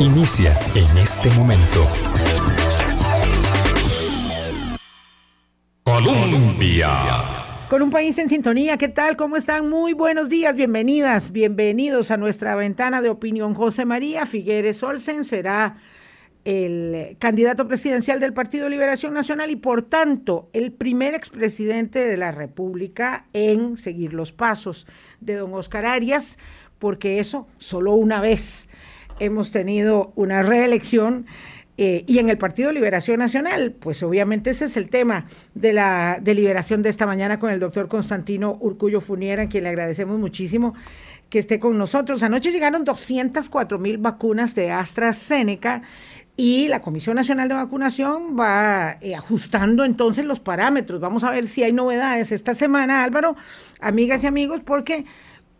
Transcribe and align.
Inicia 0.00 0.58
en 0.74 0.98
este 0.98 1.30
momento. 1.30 1.86
Colombia. 5.84 6.88
Con 7.70 7.80
un 7.82 7.90
país 7.90 8.18
en 8.18 8.28
sintonía, 8.28 8.76
¿qué 8.76 8.88
tal? 8.88 9.16
¿Cómo 9.16 9.36
están? 9.36 9.70
Muy 9.70 9.94
buenos 9.94 10.28
días, 10.28 10.54
bienvenidas, 10.54 11.32
bienvenidos 11.32 12.10
a 12.10 12.16
nuestra 12.18 12.54
ventana 12.54 13.00
de 13.00 13.08
opinión. 13.08 13.54
José 13.54 13.86
María 13.86 14.26
Figueres 14.26 14.82
Olsen 14.82 15.24
será 15.24 15.78
el 16.44 17.16
candidato 17.18 17.66
presidencial 17.66 18.20
del 18.20 18.34
Partido 18.34 18.68
Liberación 18.68 19.14
Nacional 19.14 19.50
y 19.50 19.56
por 19.56 19.82
tanto 19.82 20.50
el 20.52 20.72
primer 20.72 21.14
expresidente 21.14 22.00
de 22.00 22.18
la 22.18 22.32
República 22.32 23.26
en 23.32 23.78
seguir 23.78 24.12
los 24.12 24.32
pasos 24.32 24.86
de 25.20 25.36
don 25.36 25.54
Oscar 25.54 25.86
Arias, 25.86 26.38
porque 26.84 27.18
eso 27.18 27.46
solo 27.56 27.94
una 27.94 28.20
vez 28.20 28.68
hemos 29.18 29.50
tenido 29.50 30.12
una 30.16 30.42
reelección 30.42 31.24
eh, 31.78 32.04
y 32.06 32.18
en 32.18 32.28
el 32.28 32.36
Partido 32.36 32.72
Liberación 32.72 33.20
Nacional, 33.20 33.72
pues 33.72 34.02
obviamente 34.02 34.50
ese 34.50 34.66
es 34.66 34.76
el 34.76 34.90
tema 34.90 35.24
de 35.54 35.72
la 35.72 36.18
deliberación 36.20 36.82
de 36.82 36.90
esta 36.90 37.06
mañana 37.06 37.38
con 37.38 37.50
el 37.50 37.58
doctor 37.58 37.88
Constantino 37.88 38.58
Urcullo 38.60 39.00
Funiera, 39.00 39.44
a 39.44 39.48
quien 39.48 39.64
le 39.64 39.70
agradecemos 39.70 40.18
muchísimo 40.18 40.74
que 41.30 41.38
esté 41.38 41.58
con 41.58 41.78
nosotros. 41.78 42.22
Anoche 42.22 42.52
llegaron 42.52 42.84
204 42.84 43.78
mil 43.78 43.96
vacunas 43.96 44.54
de 44.54 44.70
AstraZeneca 44.70 45.80
y 46.36 46.68
la 46.68 46.82
Comisión 46.82 47.16
Nacional 47.16 47.48
de 47.48 47.54
Vacunación 47.54 48.38
va 48.38 48.98
eh, 49.00 49.14
ajustando 49.14 49.86
entonces 49.86 50.26
los 50.26 50.38
parámetros. 50.38 51.00
Vamos 51.00 51.24
a 51.24 51.30
ver 51.30 51.46
si 51.46 51.62
hay 51.62 51.72
novedades 51.72 52.30
esta 52.30 52.54
semana, 52.54 53.04
Álvaro, 53.04 53.36
amigas 53.80 54.22
y 54.22 54.26
amigos, 54.26 54.60
porque 54.60 55.06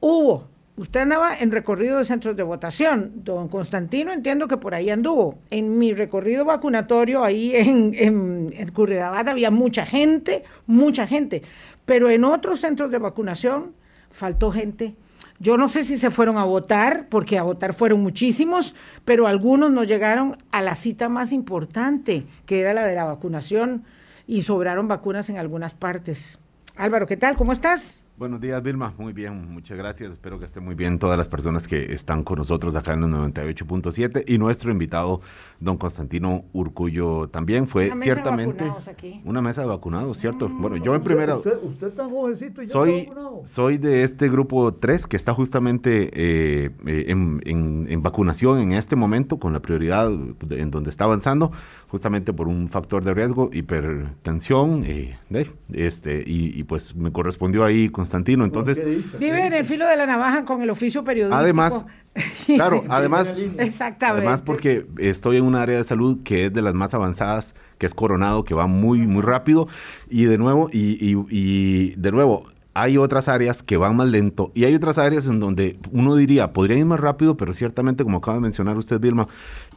hubo, 0.01 0.53
usted 0.77 1.01
andaba 1.01 1.37
en 1.39 1.51
recorrido 1.51 1.99
de 1.99 2.05
centros 2.05 2.37
de 2.37 2.43
votación, 2.43 3.13
don 3.17 3.49
Constantino 3.49 4.13
entiendo 4.13 4.49
que 4.49 4.57
por 4.57 4.75
ahí 4.75 4.91
anduvo. 4.91 5.39
En 5.51 5.79
mi 5.79 5.93
recorrido 5.93 6.45
vacunatorio 6.45 7.25
ahí 7.25 7.55
en, 7.55 7.95
en, 7.95 8.55
en 8.57 9.29
había 9.29 9.51
mucha 9.51 9.87
gente, 9.87 10.45
mucha 10.67 11.07
gente, 11.07 11.43
pero 11.85 12.11
en 12.11 12.25
otros 12.25 12.61
centros 12.61 12.91
de 12.91 12.99
vacunación 12.99 13.73
faltó 14.11 14.51
gente 14.51 14.95
yo 15.41 15.59
no 15.59 15.69
sé 15.69 15.85
si 15.85 15.99
se 15.99 16.11
fueron 16.11 16.39
a 16.39 16.45
votar, 16.45 17.09
porque 17.09 17.39
a 17.39 17.43
votar 17.43 17.75
fueron 17.75 18.01
muchísimos, 18.01 18.75
pero 19.05 19.27
algunos 19.27 19.71
no 19.71 19.85
llegaron 19.85 20.39
a 20.53 20.63
la 20.63 20.75
cita 20.75 21.09
más 21.09 21.33
importante, 21.33 22.25
que 22.47 22.61
era 22.61 22.73
la 22.73 22.85
de 22.85 22.95
la 22.95 23.05
vacunación, 23.05 23.85
y 24.27 24.43
sobraron 24.43 24.89
vacunas 24.89 25.29
en 25.29 25.39
algunas 25.39 25.75
partes. 25.75 26.39
Álvaro, 26.77 27.07
¿qué 27.07 27.17
tal? 27.17 27.37
¿Cómo 27.37 27.53
estás? 27.53 28.04
Buenos 28.17 28.41
días, 28.41 28.63
Vilma. 28.63 28.95
Muy 28.97 29.13
bien, 29.13 29.51
muchas 29.53 29.77
gracias. 29.77 30.13
Espero 30.13 30.39
que 30.39 30.45
estén 30.45 30.65
muy 30.65 30.77
bien 30.77 31.01
todas 31.01 31.19
las 31.19 31.27
personas 31.27 31.67
que 31.67 31.93
están 31.93 32.23
con 32.23 32.39
nosotros 32.39 32.77
acá 32.77 32.93
en 32.93 33.03
el 33.03 33.11
98.7 33.11 34.23
y 34.29 34.39
nuestro 34.39 34.71
invitado, 34.71 35.21
don 35.59 35.77
Constantino 35.77 36.45
Urcullo, 36.53 37.27
también 37.29 37.67
fue 37.67 37.87
Una 37.87 37.97
mesa 37.97 37.99
de 37.99 38.15
ciertamente 38.15 38.73
aquí. 38.89 39.21
una 39.25 39.43
mesa 39.43 39.63
de 39.63 39.67
vacunados, 39.67 40.17
¿cierto? 40.19 40.49
bueno, 40.49 40.77
yo 40.77 40.95
en 40.95 41.03
primera 41.03 41.35
Usted, 41.39 41.59
usted 41.65 41.89
tan 41.93 42.09
jovencito 42.09 42.63
y 42.63 42.69
soy, 42.69 42.91
está 43.01 43.15
vacunado. 43.15 43.43
soy 43.47 43.79
de 43.79 44.05
este 44.05 44.29
grupo 44.29 44.73
3 44.75 45.09
que 45.09 45.17
está 45.17 45.35
justamente 45.35 46.11
eh, 46.15 46.71
eh, 46.87 47.05
en, 47.09 47.41
en- 47.45 47.87
en 47.89 48.01
vacunación 48.03 48.61
en 48.61 48.73
este 48.75 48.95
momento 48.95 49.39
con 49.41 49.53
la 49.53 49.59
prioridad 49.61 50.09
de- 50.09 50.61
en 50.61 50.71
donde 50.71 50.91
está 50.91 51.03
avanzando, 51.03 51.51
justamente 51.95 52.33
por 52.33 52.49
un 52.49 52.69
factor 52.69 53.05
de 53.05 53.15
riesgo, 53.15 53.51
hipertensión, 53.53 54.83
eh, 54.85 55.17
de- 55.31 55.49
este, 55.73 56.25
y, 56.27 56.59
y 56.59 56.65
pues 56.65 56.93
me 56.97 57.13
correspondió 57.13 57.65
ahí 57.65 57.89
Constantino. 57.89 58.45
Entonces, 58.45 58.77
Vive 59.21 59.47
en 59.47 59.53
el 59.53 59.65
filo 59.65 59.87
de 59.87 59.97
la 59.97 60.05
navaja 60.05 60.45
con 60.45 60.61
el 60.61 60.71
oficio 60.71 61.05
periodístico. 61.05 61.39
Además, 61.39 61.87
claro, 62.47 62.83
además, 62.89 63.37
Exactamente. 63.59 64.27
además 64.27 64.43
porque 64.43 64.87
estoy 64.99 65.37
en 65.37 65.45
un 65.45 65.55
área 65.55 65.77
de 65.79 65.85
salud 65.85 66.19
que 66.25 66.47
es 66.47 66.53
de 66.53 66.63
las 66.63 66.75
más 66.75 66.95
avanzadas, 66.95 67.55
que 67.79 67.87
es 67.87 67.95
Coronado, 67.95 68.45
que 68.45 68.55
va 68.55 68.67
muy, 68.67 69.01
muy 69.07 69.23
rápido, 69.23 69.69
y 70.11 70.25
de 70.25 70.37
nuevo, 70.37 70.69
y, 70.73 70.99
y- 71.01 71.27
y 71.31 71.95
de 71.97 72.11
nuevo, 72.11 72.49
hay 72.75 72.99
otras 72.99 73.29
áreas 73.29 73.63
que 73.63 73.77
van 73.77 73.97
más 73.97 74.09
lento, 74.09 74.53
y 74.55 74.65
hay 74.65 74.75
otras 74.75 74.99
áreas 74.99 75.27
en 75.27 75.41
donde 75.41 75.79
uno 75.93 76.17
diría, 76.17 76.53
podrían 76.53 76.81
ir 76.81 76.87
más 76.87 77.01
rápido, 77.01 77.37
pero 77.37 77.55
ciertamente, 77.55 78.05
como 78.05 78.19
acaba 78.19 78.37
de 78.37 78.43
mencionar 78.43 78.77
usted, 78.77 79.01
Vilma, 79.01 79.29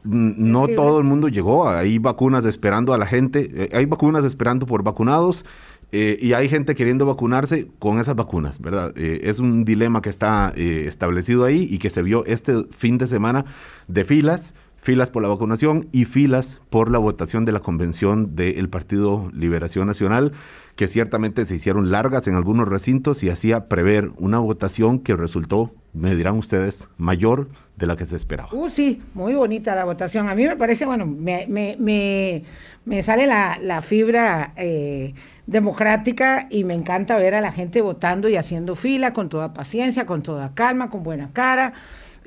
no 0.03 0.67
Sí, 0.67 0.75
todo 0.75 0.97
el 0.97 1.03
mundo 1.03 1.27
llegó, 1.27 1.69
hay 1.69 1.99
vacunas 1.99 2.43
esperando 2.45 2.93
a 2.93 2.97
la 2.97 3.05
gente, 3.05 3.49
eh, 3.53 3.69
hay 3.73 3.85
vacunas 3.85 4.25
esperando 4.25 4.65
por 4.65 4.83
vacunados, 4.83 5.45
eh, 5.93 6.17
y 6.19 6.33
hay 6.33 6.49
gente 6.49 6.75
queriendo 6.75 7.05
vacunarse 7.05 7.67
con 7.79 7.99
esas 7.99 8.15
vacunas, 8.15 8.59
¿verdad? 8.59 8.93
Eh, 8.97 9.21
es 9.23 9.39
un 9.39 9.63
dilema 9.63 10.01
que 10.01 10.09
está 10.09 10.51
eh, 10.55 10.85
establecido 10.85 11.45
ahí 11.45 11.65
y 11.69 11.77
que 11.77 11.89
se 11.89 12.01
vio 12.01 12.25
este 12.25 12.65
fin 12.71 12.97
de 12.97 13.07
semana 13.07 13.45
de 13.87 14.03
filas, 14.03 14.53
filas 14.81 15.09
por 15.09 15.21
la 15.21 15.29
vacunación 15.29 15.87
y 15.91 16.05
filas 16.05 16.59
por 16.69 16.89
la 16.91 16.97
votación 16.97 17.45
de 17.45 17.51
la 17.51 17.59
convención 17.59 18.35
del 18.35 18.69
Partido 18.69 19.29
Liberación 19.33 19.87
Nacional, 19.87 20.31
que 20.75 20.87
ciertamente 20.87 21.45
se 21.45 21.55
hicieron 21.55 21.91
largas 21.91 22.27
en 22.27 22.35
algunos 22.35 22.67
recintos 22.67 23.23
y 23.23 23.29
hacía 23.29 23.67
prever 23.67 24.11
una 24.17 24.39
votación 24.39 24.99
que 24.99 25.15
resultó, 25.15 25.73
me 25.93 26.15
dirán 26.15 26.37
ustedes, 26.37 26.87
mayor 26.97 27.49
de 27.75 27.87
la 27.87 27.95
que 27.95 28.05
se 28.05 28.15
esperaba. 28.15 28.49
Uh, 28.51 28.69
sí, 28.69 29.01
muy 29.13 29.33
bonita 29.33 29.75
la 29.75 29.85
votación. 29.85 30.29
A 30.29 30.35
mí 30.35 30.45
me 30.45 30.55
parece, 30.55 30.85
bueno, 30.85 31.05
me, 31.05 31.45
me, 31.47 32.43
me, 32.85 33.03
sale 33.03 33.27
la, 33.27 33.57
la 33.61 33.81
fibra 33.81 34.53
eh, 34.55 35.13
democrática 35.47 36.47
y 36.49 36.63
me 36.63 36.75
encanta 36.75 37.17
ver 37.17 37.33
a 37.33 37.41
la 37.41 37.51
gente 37.51 37.81
votando 37.81 38.29
y 38.29 38.35
haciendo 38.35 38.75
fila 38.75 39.13
con 39.13 39.29
toda 39.29 39.53
paciencia, 39.53 40.05
con 40.05 40.21
toda 40.21 40.53
calma, 40.53 40.89
con 40.89 41.03
buena 41.03 41.29
cara. 41.33 41.73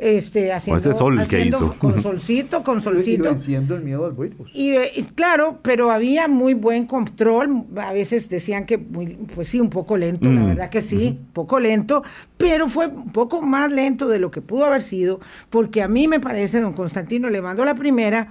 Este, 0.03 0.50
haciendo, 0.53 0.78
ese 0.78 0.94
sol 0.99 1.16
que 1.16 1.22
haciendo 1.22 1.59
hizo. 1.59 1.75
Con 1.78 2.03
solcito, 2.03 2.62
con 2.62 2.78
Y 2.81 2.81
solcito. 2.81 3.25
venciendo 3.25 3.75
el 3.75 3.83
miedo 3.83 4.06
al 4.06 4.12
virus. 4.12 4.50
Y, 4.55 4.71
eh, 4.71 4.91
y 4.97 5.03
claro, 5.05 5.59
pero 5.62 5.91
había 5.91 6.27
muy 6.27 6.55
buen 6.55 6.87
control. 6.87 7.65
A 7.77 7.93
veces 7.93 8.28
decían 8.31 8.65
que, 8.65 8.78
muy, 8.78 9.19
pues 9.34 9.49
sí, 9.49 9.60
un 9.60 9.69
poco 9.69 9.97
lento, 9.99 10.27
la 10.31 10.41
Mm, 10.41 10.47
verdad 10.47 10.71
que 10.71 10.81
sí, 10.81 11.19
poco 11.34 11.60
lento, 11.60 12.03
pero 12.39 12.69
fue 12.69 12.87
un 12.87 13.12
poco 13.12 13.43
más 13.43 13.71
lento 13.71 14.09
de 14.09 14.19
lo 14.19 14.31
que 14.31 14.41
pudo 14.41 14.65
haber 14.65 14.81
sido, 14.83 15.21
porque 15.50 15.83
a 15.83 15.89
mí 15.89 16.09
me 16.09 16.19
parece, 16.19 16.60
don 16.60 16.72
Constantino, 16.72 17.28
le 17.28 17.43
mando 17.43 17.65
la 17.65 17.75
primera 17.75 18.28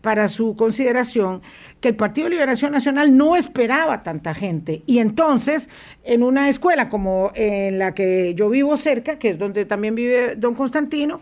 para 0.00 0.28
su 0.28 0.56
consideración, 0.56 1.42
que 1.80 1.88
el 1.88 1.96
Partido 1.96 2.26
de 2.26 2.34
Liberación 2.34 2.72
Nacional 2.72 3.16
no 3.16 3.36
esperaba 3.36 4.02
tanta 4.02 4.34
gente. 4.34 4.82
Y 4.86 4.98
entonces, 4.98 5.68
en 6.04 6.22
una 6.22 6.48
escuela 6.48 6.88
como 6.88 7.32
en 7.34 7.78
la 7.78 7.94
que 7.94 8.34
yo 8.34 8.48
vivo 8.48 8.76
cerca, 8.76 9.18
que 9.18 9.28
es 9.28 9.38
donde 9.38 9.64
también 9.64 9.94
vive 9.94 10.36
don 10.36 10.54
Constantino, 10.54 11.20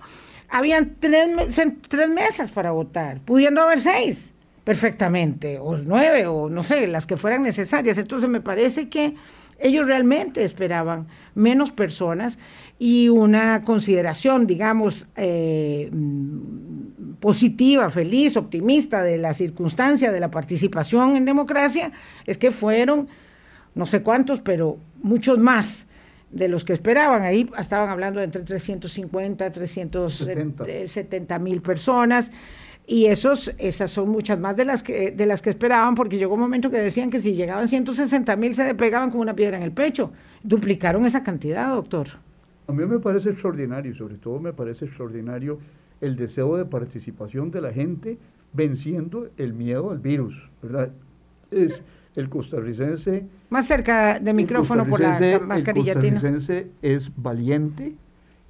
habían 0.48 0.96
tres, 0.98 1.28
tres 1.88 2.08
mesas 2.08 2.50
para 2.50 2.70
votar, 2.70 3.20
pudiendo 3.20 3.62
haber 3.62 3.80
seis 3.80 4.34
perfectamente, 4.64 5.58
o 5.58 5.78
nueve, 5.78 6.26
o 6.26 6.50
no 6.50 6.62
sé, 6.62 6.86
las 6.88 7.06
que 7.06 7.16
fueran 7.16 7.42
necesarias. 7.42 7.96
Entonces 7.96 8.28
me 8.28 8.42
parece 8.42 8.90
que 8.90 9.14
ellos 9.58 9.86
realmente 9.86 10.44
esperaban 10.44 11.08
menos 11.34 11.72
personas 11.72 12.38
y 12.78 13.08
una 13.08 13.62
consideración, 13.62 14.46
digamos, 14.46 15.06
eh, 15.16 15.90
positiva, 17.20 17.90
feliz, 17.90 18.36
optimista 18.36 19.02
de 19.02 19.18
la 19.18 19.34
circunstancia 19.34 20.12
de 20.12 20.20
la 20.20 20.30
participación 20.30 21.16
en 21.16 21.24
democracia, 21.24 21.92
es 22.26 22.38
que 22.38 22.50
fueron 22.50 23.08
no 23.74 23.86
sé 23.86 24.02
cuántos, 24.02 24.40
pero 24.40 24.78
muchos 25.02 25.38
más 25.38 25.86
de 26.30 26.48
los 26.48 26.64
que 26.64 26.72
esperaban. 26.72 27.22
Ahí 27.22 27.48
estaban 27.58 27.88
hablando 27.90 28.18
de 28.18 28.26
entre 28.26 28.42
350, 28.42 29.50
370 29.50 31.38
mil 31.38 31.62
personas. 31.62 32.32
Y 32.86 33.06
esos, 33.06 33.54
esas 33.58 33.90
son 33.90 34.08
muchas 34.08 34.38
más 34.38 34.56
de 34.56 34.64
las 34.64 34.82
que 34.82 35.10
de 35.10 35.26
las 35.26 35.42
que 35.42 35.50
esperaban, 35.50 35.94
porque 35.94 36.16
llegó 36.16 36.34
un 36.34 36.40
momento 36.40 36.70
que 36.70 36.78
decían 36.78 37.10
que 37.10 37.18
si 37.18 37.34
llegaban 37.34 37.68
160 37.68 38.34
mil 38.36 38.54
se 38.54 38.74
pegaban 38.74 39.10
como 39.10 39.22
una 39.22 39.36
piedra 39.36 39.58
en 39.58 39.62
el 39.62 39.72
pecho. 39.72 40.10
Duplicaron 40.42 41.04
esa 41.04 41.22
cantidad, 41.22 41.68
doctor. 41.68 42.08
A 42.66 42.72
mí 42.72 42.84
me 42.86 42.98
parece 42.98 43.30
extraordinario, 43.30 43.92
y 43.92 43.94
sobre 43.94 44.16
todo 44.16 44.40
me 44.40 44.54
parece 44.54 44.86
extraordinario 44.86 45.58
el 46.00 46.16
deseo 46.16 46.56
de 46.56 46.64
participación 46.64 47.50
de 47.50 47.60
la 47.60 47.72
gente 47.72 48.18
venciendo 48.52 49.28
el 49.36 49.52
miedo 49.54 49.90
al 49.90 49.98
virus, 49.98 50.48
¿verdad? 50.62 50.90
Es 51.50 51.82
el 52.16 52.28
costarricense 52.28 53.26
Más 53.50 53.66
cerca 53.66 54.18
de 54.18 54.32
micrófono 54.32 54.84
por 54.84 55.00
la 55.00 55.18
mascarilla, 55.46 55.92
El 55.92 55.98
costarricense 56.20 56.70
es 56.82 57.12
valiente 57.16 57.94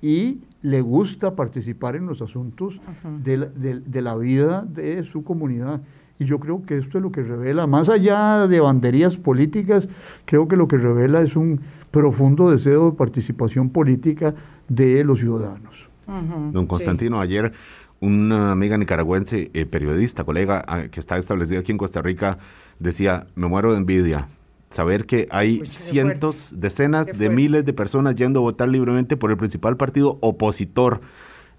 y 0.00 0.38
le 0.62 0.81
gusta 0.81 1.34
participar 1.34 1.96
en 1.96 2.06
los 2.06 2.22
asuntos 2.22 2.81
de, 3.25 3.37
la, 3.37 3.46
de- 3.46 3.81
de 3.81 4.02
la 4.02 4.17
vida 4.17 4.62
de 4.69 5.02
su 5.05 5.22
comunidad. 5.25 5.81
Y 6.20 6.25
yo 6.25 6.40
creo 6.40 6.62
que 6.64 6.76
esto 6.78 6.99
es 6.99 7.02
lo 7.02 7.12
que 7.12 7.22
revela, 7.22 7.67
más 7.69 7.88
allá 7.88 8.49
de 8.49 8.58
banderías 8.61 9.17
políticas, 9.17 9.88
creo 10.25 10.49
que 10.49 10.56
lo 10.56 10.67
que 10.67 10.76
revela 10.76 11.22
es 11.22 11.37
un 11.37 11.61
profundo 11.93 12.50
deseo 12.50 12.90
de 12.90 12.96
participación 12.96 13.70
política 13.70 14.34
de 14.69 15.05
los 15.05 15.20
ciudadanos. 15.20 15.88
Don 16.08 16.64
sí. 16.64 16.69
Constantino, 16.69 17.20
ayer 17.20 17.52
una 18.00 18.52
amiga 18.52 18.76
nicaragüense, 18.78 19.50
eh, 19.55 19.66
periodista, 19.66 20.25
colega, 20.25 20.64
ah, 20.66 20.84
que 20.90 21.00
está 21.00 21.19
establecida 21.19 21.60
aquí 21.60 21.72
en 21.72 21.78
Costa 21.78 22.00
Rica, 22.00 22.38
decía, 22.78 23.26
me 23.34 23.46
muero 23.49 23.72
de 23.72 23.78
envidia. 23.78 24.28
Saber 24.70 25.06
que 25.06 25.28
hay 25.31 25.64
cientos, 25.64 26.50
decenas 26.52 27.06
de 27.06 27.31
miles 27.31 27.64
de 27.64 27.72
personas 27.72 28.14
yendo 28.16 28.40
a 28.40 28.43
votar 28.43 28.69
libremente 28.69 29.16
por 29.16 29.31
el 29.31 29.38
principal 29.38 29.76
partido 29.78 30.19
opositor 30.20 31.00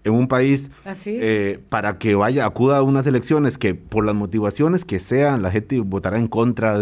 en 0.03 0.13
un 0.13 0.27
país 0.27 0.71
eh, 1.05 1.59
para 1.69 1.97
que 1.97 2.15
vaya, 2.15 2.45
acuda 2.45 2.77
a 2.77 2.83
unas 2.83 3.07
elecciones 3.07 3.57
que 3.57 3.73
por 3.73 4.05
las 4.05 4.15
motivaciones 4.15 4.85
que 4.85 4.99
sean, 4.99 5.41
la 5.41 5.51
gente 5.51 5.79
votará 5.79 6.19
en 6.19 6.27
contra, 6.27 6.77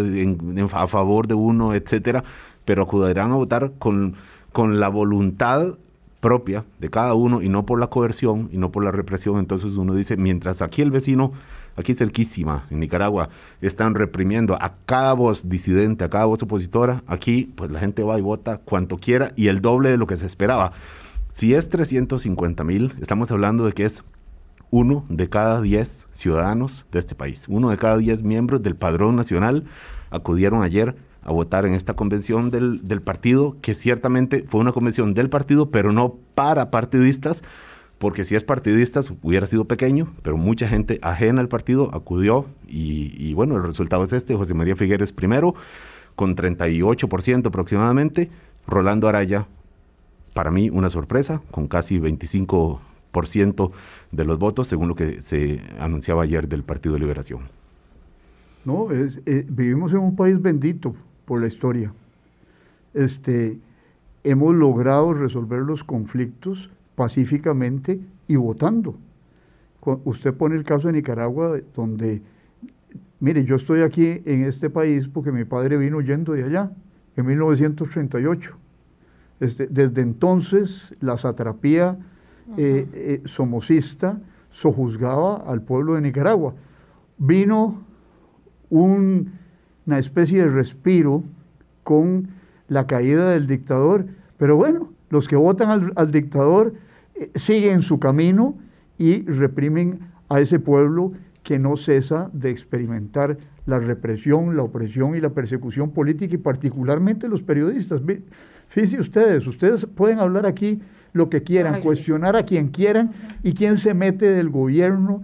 a 0.72 0.86
favor 0.86 1.26
de 1.26 1.34
uno, 1.34 1.74
etcétera, 1.74 2.24
pero 2.66 2.82
acudirán 2.82 3.32
a 3.32 3.36
votar 3.36 3.72
con, 3.78 4.14
con 4.52 4.78
la 4.78 4.88
voluntad 4.88 5.76
propia 6.20 6.64
de 6.78 6.90
cada 6.90 7.14
uno 7.14 7.42
y 7.42 7.48
no 7.48 7.64
por 7.64 7.78
la 7.78 7.88
coerción 7.88 8.48
y 8.52 8.58
no 8.58 8.70
por 8.72 8.84
la 8.84 8.90
represión. 8.90 9.38
Entonces 9.38 9.74
uno 9.74 9.94
dice, 9.94 10.16
mientras 10.16 10.62
aquí 10.62 10.82
el 10.82 10.90
vecino, 10.90 11.32
aquí 11.76 11.94
cerquísima, 11.94 12.66
en 12.70 12.80
Nicaragua, 12.80 13.28
están 13.60 13.94
reprimiendo 13.94 14.56
a 14.60 14.74
cada 14.86 15.12
voz 15.12 15.48
disidente, 15.48 16.04
a 16.04 16.10
cada 16.10 16.24
voz 16.24 16.42
opositora, 16.42 17.02
aquí 17.06 17.52
pues 17.56 17.70
la 17.70 17.80
gente 17.80 18.02
va 18.02 18.18
y 18.18 18.22
vota 18.22 18.58
cuanto 18.58 18.98
quiera 18.98 19.32
y 19.36 19.48
el 19.48 19.60
doble 19.60 19.90
de 19.90 19.96
lo 19.96 20.06
que 20.06 20.16
se 20.16 20.26
esperaba. 20.26 20.72
Si 21.28 21.54
es 21.54 21.68
350 21.68 22.64
mil, 22.64 22.94
estamos 23.00 23.30
hablando 23.30 23.64
de 23.64 23.72
que 23.72 23.84
es 23.84 24.02
uno 24.70 25.06
de 25.08 25.28
cada 25.28 25.62
diez 25.62 26.06
ciudadanos 26.12 26.84
de 26.92 26.98
este 26.98 27.14
país, 27.14 27.44
uno 27.48 27.70
de 27.70 27.78
cada 27.78 27.96
diez 27.96 28.22
miembros 28.22 28.62
del 28.62 28.76
padrón 28.76 29.16
nacional 29.16 29.64
acudieron 30.10 30.62
ayer 30.62 30.96
a 31.28 31.32
votar 31.32 31.66
en 31.66 31.74
esta 31.74 31.94
convención 31.94 32.50
del, 32.50 32.88
del, 32.88 33.02
partido, 33.02 33.56
que 33.60 33.74
ciertamente 33.74 34.46
fue 34.48 34.60
una 34.62 34.72
convención 34.72 35.12
del 35.12 35.28
partido, 35.28 35.70
pero 35.70 35.92
no 35.92 36.16
para 36.34 36.70
partidistas, 36.70 37.42
porque 37.98 38.24
si 38.24 38.34
es 38.34 38.44
partidistas 38.44 39.12
hubiera 39.22 39.46
sido 39.46 39.66
pequeño, 39.66 40.14
pero 40.22 40.38
mucha 40.38 40.66
gente 40.66 40.98
ajena 41.02 41.42
al 41.42 41.48
partido 41.48 41.90
acudió 41.94 42.46
y, 42.66 43.12
y 43.18 43.34
bueno, 43.34 43.56
el 43.56 43.62
resultado 43.62 44.04
es 44.04 44.12
este, 44.14 44.36
José 44.36 44.54
María 44.54 44.74
Figueres 44.74 45.12
primero, 45.12 45.54
con 46.16 46.34
38% 46.34 47.46
aproximadamente, 47.46 48.30
Rolando 48.66 49.06
Araya, 49.06 49.46
para 50.32 50.50
mí 50.50 50.70
una 50.70 50.88
sorpresa, 50.88 51.42
con 51.50 51.68
casi 51.68 51.98
25% 51.98 53.70
de 54.12 54.24
los 54.24 54.38
votos, 54.38 54.66
según 54.66 54.88
lo 54.88 54.94
que 54.94 55.20
se 55.20 55.60
anunciaba 55.78 56.22
ayer 56.22 56.48
del 56.48 56.62
Partido 56.62 56.94
de 56.94 57.00
Liberación. 57.00 57.50
No, 58.64 58.90
es, 58.92 59.20
eh, 59.26 59.44
vivimos 59.48 59.92
en 59.92 59.98
un 59.98 60.16
país 60.16 60.40
bendito, 60.40 60.94
por 61.28 61.42
la 61.42 61.46
historia. 61.46 61.92
Este, 62.94 63.58
hemos 64.24 64.54
logrado 64.54 65.12
resolver 65.12 65.60
los 65.60 65.84
conflictos 65.84 66.70
pacíficamente 66.94 68.00
y 68.26 68.36
votando. 68.36 68.96
Usted 70.04 70.32
pone 70.34 70.56
el 70.56 70.64
caso 70.64 70.88
de 70.88 70.94
Nicaragua, 70.94 71.60
donde, 71.76 72.22
mire, 73.20 73.44
yo 73.44 73.56
estoy 73.56 73.82
aquí 73.82 74.22
en 74.24 74.44
este 74.44 74.70
país 74.70 75.06
porque 75.06 75.30
mi 75.30 75.44
padre 75.44 75.76
vino 75.76 75.98
huyendo 75.98 76.32
de 76.32 76.44
allá, 76.44 76.72
en 77.14 77.26
1938. 77.26 78.56
Este, 79.40 79.66
desde 79.66 80.00
entonces, 80.00 80.94
la 81.00 81.18
satrapía 81.18 81.98
eh, 82.56 82.86
eh, 82.92 83.22
somocista 83.26 84.18
sojuzgaba 84.50 85.36
al 85.46 85.60
pueblo 85.60 85.94
de 85.94 86.00
Nicaragua. 86.00 86.54
Vino 87.18 87.82
un 88.70 89.32
una 89.88 89.98
especie 89.98 90.42
de 90.42 90.50
respiro 90.50 91.24
con 91.82 92.28
la 92.68 92.86
caída 92.86 93.30
del 93.30 93.46
dictador, 93.46 94.04
pero 94.36 94.54
bueno, 94.54 94.92
los 95.08 95.26
que 95.26 95.34
votan 95.34 95.92
al, 95.96 96.12
dictador 96.12 96.74
eh, 97.14 97.30
siguen 97.34 97.80
su 97.80 97.98
camino 97.98 98.54
y 98.98 99.22
reprimen 99.22 100.00
a 100.28 100.40
ese 100.40 100.60
pueblo 100.60 101.12
que 101.42 101.58
no 101.58 101.74
cesa 101.76 102.28
de 102.34 102.50
experimentar 102.50 103.38
la 103.64 103.78
represión, 103.78 104.58
la 104.58 104.62
opresión 104.62 105.16
y 105.16 105.22
la 105.22 105.30
persecución 105.30 105.92
política 105.92 106.34
y 106.34 106.38
particularmente 106.38 107.26
los 107.26 107.40
periodistas. 107.40 108.02
Fíjense 108.68 109.00
ustedes, 109.00 109.46
ustedes 109.46 109.86
pueden 109.86 110.18
hablar 110.18 110.44
aquí 110.44 110.82
lo 111.14 111.30
que 111.30 111.42
quieran, 111.42 111.80
cuestionar 111.80 112.36
a 112.36 112.42
quien 112.42 112.68
quieran 112.68 113.12
y 113.42 113.54
quién 113.54 113.78
se 113.78 113.94
mete 113.94 114.30
del 114.30 114.50
gobierno 114.50 115.22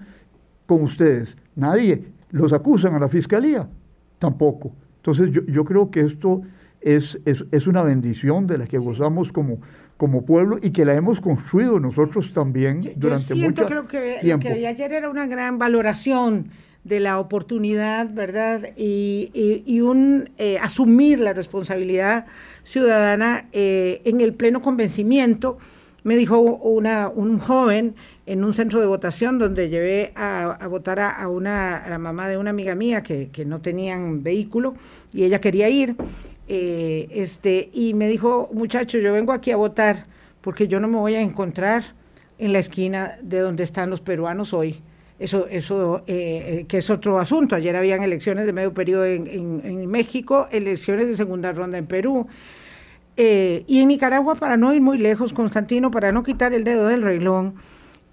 con 0.64 0.82
ustedes. 0.82 1.36
Nadie. 1.54 2.14
Los 2.30 2.54
acusan 2.54 2.94
a 2.94 2.98
la 2.98 3.08
fiscalía 3.08 3.68
tampoco. 4.18 4.72
Entonces 4.96 5.30
yo, 5.46 5.64
creo 5.64 5.90
que 5.90 6.00
esto 6.00 6.42
es, 6.80 7.18
es, 7.24 7.66
una 7.66 7.82
bendición 7.82 8.46
de 8.46 8.58
la 8.58 8.66
que 8.66 8.78
gozamos 8.78 9.32
como, 9.32 9.58
como 9.96 10.24
pueblo 10.24 10.58
y 10.62 10.70
que 10.70 10.84
la 10.84 10.94
hemos 10.94 11.20
construido 11.20 11.78
nosotros 11.78 12.32
también 12.32 12.80
durante 12.96 13.36
yo 13.36 13.36
mucho 13.36 13.66
creo 13.66 13.86
que 13.86 14.20
Lo 14.22 14.38
que 14.38 14.66
ayer 14.66 14.92
era 14.92 15.10
una 15.10 15.26
gran 15.26 15.58
valoración 15.58 16.48
de 16.84 17.00
la 17.00 17.18
oportunidad, 17.18 18.12
¿verdad? 18.12 18.70
Y, 18.76 19.80
un 19.80 20.30
eh, 20.38 20.58
asumir 20.60 21.18
la 21.18 21.32
responsabilidad 21.32 22.26
ciudadana 22.62 23.48
eh, 23.52 24.02
en 24.04 24.20
el 24.20 24.34
pleno 24.34 24.62
convencimiento. 24.62 25.58
Me 26.04 26.16
dijo 26.16 26.38
una, 26.38 27.08
un 27.08 27.38
joven 27.38 27.94
en 28.26 28.44
un 28.44 28.52
centro 28.52 28.80
de 28.80 28.86
votación 28.86 29.38
donde 29.38 29.68
llevé 29.68 30.12
a, 30.14 30.68
votar 30.68 31.00
a, 31.00 31.26
una, 31.28 31.84
la 31.88 31.98
mamá 31.98 32.28
de 32.28 32.36
una 32.36 32.50
amiga 32.50 32.74
mía 32.74 33.02
que, 33.02 33.44
no 33.46 33.60
tenían 33.60 34.22
vehículo 34.22 34.74
y 35.12 35.24
ella 35.24 35.40
quería 35.40 35.68
ir. 35.68 35.96
Eh, 36.46 37.08
este, 37.10 37.70
y 37.72 37.94
me 37.94 38.06
dijo, 38.06 38.50
muchacho, 38.52 38.98
yo 38.98 39.12
vengo 39.14 39.32
aquí 39.32 39.50
a 39.50 39.56
votar 39.56 40.06
porque 40.42 40.68
yo 40.68 40.78
no 40.78 40.88
me 40.88 40.98
voy 40.98 41.14
a 41.14 41.22
encontrar 41.22 41.84
en 42.38 42.52
la 42.52 42.58
esquina 42.58 43.16
de 43.22 43.40
donde 43.40 43.62
están 43.62 43.88
los 43.90 44.00
peruanos 44.00 44.52
hoy. 44.52 44.80
Eso, 45.18 45.46
eso 45.48 46.02
eh, 46.06 46.58
eh, 46.60 46.64
que 46.66 46.78
es 46.78 46.90
otro 46.90 47.18
asunto. 47.18 47.54
Ayer 47.54 47.74
habían 47.76 48.02
elecciones 48.02 48.46
de 48.46 48.52
medio 48.52 48.74
periodo 48.74 49.06
en, 49.06 49.26
en, 49.64 49.86
México, 49.86 50.48
elecciones 50.50 51.06
de 51.06 51.14
segunda 51.14 51.52
ronda 51.52 51.78
en 51.78 51.86
Perú. 51.86 52.26
Y 53.16 53.78
en 53.80 53.88
Nicaragua, 53.88 54.34
para 54.34 54.56
no 54.56 54.74
ir 54.74 54.80
muy 54.80 54.98
lejos, 54.98 55.32
Constantino, 55.32 55.90
para 55.90 56.12
no 56.12 56.22
quitar 56.22 56.52
el 56.52 56.64
dedo 56.64 56.88
del 56.88 57.02
reglón, 57.02 57.54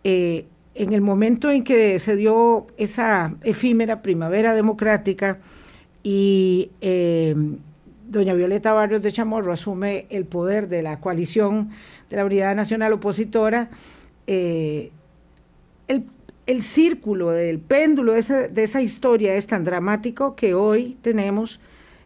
eh, 0.03 0.45
en 0.73 0.93
el 0.93 1.01
momento 1.01 1.51
en 1.51 1.63
que 1.63 1.99
se 1.99 2.15
dio 2.15 2.67
esa 2.77 3.35
efímera 3.43 4.01
primavera 4.01 4.53
democrática 4.53 5.39
y 6.01 6.71
eh, 6.79 7.35
doña 8.07 8.33
Violeta 8.33 8.73
Barrios 8.73 9.01
de 9.01 9.11
Chamorro 9.11 9.51
asume 9.51 10.05
el 10.09 10.25
poder 10.25 10.67
de 10.69 10.81
la 10.81 10.99
coalición 10.99 11.69
de 12.09 12.17
la 12.17 12.25
Unidad 12.25 12.55
Nacional 12.55 12.93
Opositora, 12.93 13.69
eh, 14.27 14.91
el, 15.87 16.61
círculo 16.61 17.31
del 17.31 17.59
péndulo 17.59 18.13
de 18.13 18.63
esa, 18.63 18.81
historia 18.81 19.35
es 19.35 19.47
tan 19.47 19.63
dramático 19.63 20.35
que 20.35 20.53
hoy 20.53 20.97
tenemos 21.01 21.61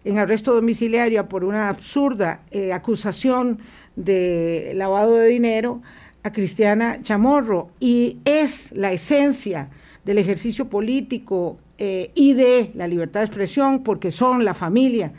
en 0.05 0.17
arresto 0.17 0.53
domiciliario 0.53 1.27
por 1.27 1.43
una 1.43 1.67
absurda 1.67 2.39
acusación 2.73 3.59
de 3.95 4.71
lavado 4.75 5.15
de 5.15 5.27
dinero 5.27 5.81
a 6.23 6.31
Cristiana 6.31 7.01
Chamorro. 7.01 7.69
Y 7.79 8.17
es 8.25 8.71
la 8.71 8.91
esencia 8.91 9.69
del 10.03 10.17
ejercicio 10.17 10.69
político 10.69 11.57
eh, 11.77 12.11
y 12.15 12.33
de 12.33 12.71
la 12.75 12.87
libertad 12.87 13.21
de 13.21 13.25
expresión 13.27 13.83
porque 13.83 14.11
son 14.11 14.45
la 14.45 14.53
familia 14.53 15.13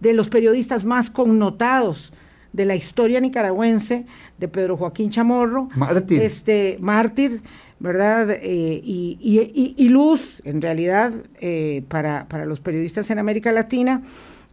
de 0.00 0.12
los 0.12 0.28
periodistas 0.28 0.84
más 0.84 1.10
connotados 1.10 2.12
de 2.52 2.66
la 2.66 2.74
historia 2.74 3.18
nicaragüense, 3.18 4.04
de 4.38 4.48
Pedro 4.48 4.76
Joaquín 4.76 5.10
Chamorro, 5.10 5.68
mártir, 5.74 6.20
este, 6.20 6.76
mártir 6.80 7.40
¿verdad? 7.78 8.30
Eh, 8.30 8.80
y, 8.84 9.88
luz, 9.88 10.40
en 10.44 10.62
realidad, 10.62 11.12
eh, 11.40 11.82
para, 11.88 12.28
para, 12.28 12.44
los 12.44 12.60
periodistas 12.60 13.10
en 13.10 13.18
América 13.18 13.50
Latina, 13.50 14.02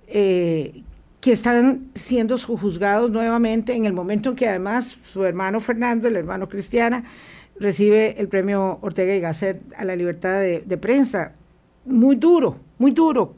que 0.09 1.31
están 1.31 1.89
siendo 1.95 2.37
juzgados 2.37 3.11
nuevamente 3.11 3.73
en 3.75 3.85
el 3.85 3.93
momento 3.93 4.29
en 4.29 4.35
que 4.35 4.47
además 4.47 4.97
su 5.03 5.25
hermano 5.25 5.59
Fernando, 5.59 6.07
el 6.07 6.15
hermano 6.15 6.47
Cristiana, 6.47 7.03
recibe 7.59 8.19
el 8.19 8.27
premio 8.27 8.79
Ortega 8.81 9.15
y 9.15 9.19
Gasset 9.19 9.61
a 9.75 9.83
la 9.83 9.95
libertad 9.95 10.39
de, 10.39 10.77
prensa. 10.77 11.33
Muy 11.85 12.15
duro, 12.15 12.57
muy 12.77 12.91
duro, 12.91 13.35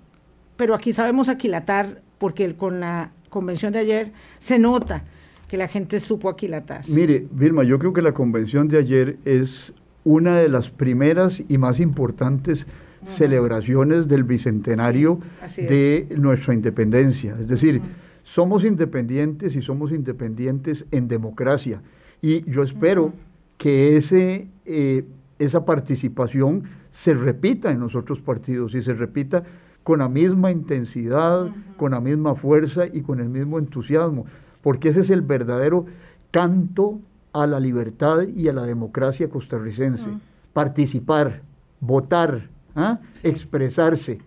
pero 0.57 0.75
aquí 0.75 0.93
sabemos 0.93 1.29
aquilatar 1.29 2.01
porque 2.17 2.55
con 2.55 2.79
la 2.79 3.11
convención 3.29 3.73
de 3.73 3.79
ayer 3.79 4.11
se 4.37 4.59
nota 4.59 5.03
que 5.47 5.57
la 5.57 5.67
gente 5.67 5.99
supo 5.99 6.29
aquilatar. 6.29 6.87
Mire, 6.87 7.27
Vilma, 7.31 7.63
yo 7.63 7.79
creo 7.79 7.93
que 7.93 8.01
la 8.01 8.13
convención 8.13 8.67
de 8.67 8.77
ayer 8.77 9.17
es 9.25 9.73
una 10.03 10.37
de 10.37 10.49
las 10.49 10.69
primeras 10.69 11.43
y 11.47 11.57
más 11.57 11.79
importantes 11.79 12.67
celebraciones 13.05 14.07
del 14.07 14.23
bicentenario 14.23 15.19
de 15.55 16.07
nuestra 16.17 16.53
independencia. 16.53 17.35
Es 17.39 17.47
decir, 17.47 17.81
somos 18.23 18.63
independientes 18.63 19.55
y 19.55 19.61
somos 19.61 19.91
independientes 19.91 20.85
en 20.91 21.07
democracia. 21.07 21.81
Y 22.21 22.49
yo 22.49 22.63
espero 22.63 23.13
que 23.57 23.97
ese, 23.97 24.47
eh, 24.65 25.05
esa 25.39 25.65
participación 25.65 26.63
se 26.91 27.13
repita 27.13 27.71
en 27.71 27.79
los 27.79 27.95
otros 27.95 28.21
partidos 28.21 28.75
y 28.75 28.81
se 28.81 28.93
repita 28.93 29.43
con 29.83 29.99
la 29.99 30.09
misma 30.09 30.51
intensidad, 30.51 31.49
con 31.77 31.91
la 31.91 31.99
misma 31.99 32.35
fuerza 32.35 32.85
y 32.85 33.01
con 33.01 33.19
el 33.19 33.29
mismo 33.29 33.57
entusiasmo, 33.57 34.25
porque 34.61 34.89
ese 34.89 34.99
es 34.99 35.09
el 35.09 35.21
verdadero 35.21 35.85
canto 36.29 36.99
a 37.33 37.47
la 37.47 37.59
libertad 37.59 38.27
y 38.27 38.47
a 38.47 38.53
la 38.53 38.63
democracia 38.63 39.29
costarricense. 39.29 40.09
Participar, 40.53 41.41
votar, 41.79 42.49
¿ah? 42.75 42.99
expresarse. 43.23 44.19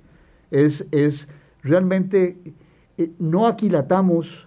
Es, 0.50 0.86
es 0.90 1.28
realmente, 1.62 2.36
eh, 2.98 3.10
no 3.18 3.46
aquilatamos 3.46 4.44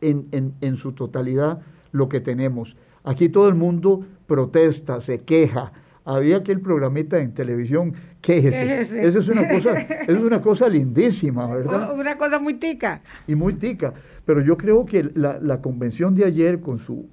en, 0.00 0.54
en, 0.60 0.76
su 0.76 0.92
totalidad 0.92 1.60
lo 1.92 2.08
que 2.08 2.20
tenemos. 2.20 2.76
Aquí 3.04 3.28
todo 3.28 3.48
el 3.48 3.54
mundo 3.54 4.04
protesta, 4.26 5.00
se 5.00 5.20
queja. 5.22 5.72
Había 6.04 6.38
aquel 6.38 6.60
programita 6.60 7.18
en 7.18 7.32
televisión, 7.32 7.94
quéjese. 8.20 8.80
Esa 9.06 9.18
es 9.18 9.28
una 9.28 9.48
cosa, 9.48 9.78
es 10.08 10.18
una 10.18 10.42
cosa 10.42 10.68
lindísima, 10.68 11.46
¿verdad? 11.46 11.98
Una 11.98 12.18
cosa 12.18 12.38
muy 12.38 12.54
tica. 12.54 13.02
Y 13.26 13.34
muy 13.34 13.54
tica. 13.54 13.94
Pero 14.26 14.42
yo 14.42 14.56
creo 14.56 14.84
que 14.84 15.10
la, 15.14 15.60
convención 15.60 16.14
de 16.14 16.24
ayer, 16.24 16.60
con 16.60 16.78
su 16.78 17.06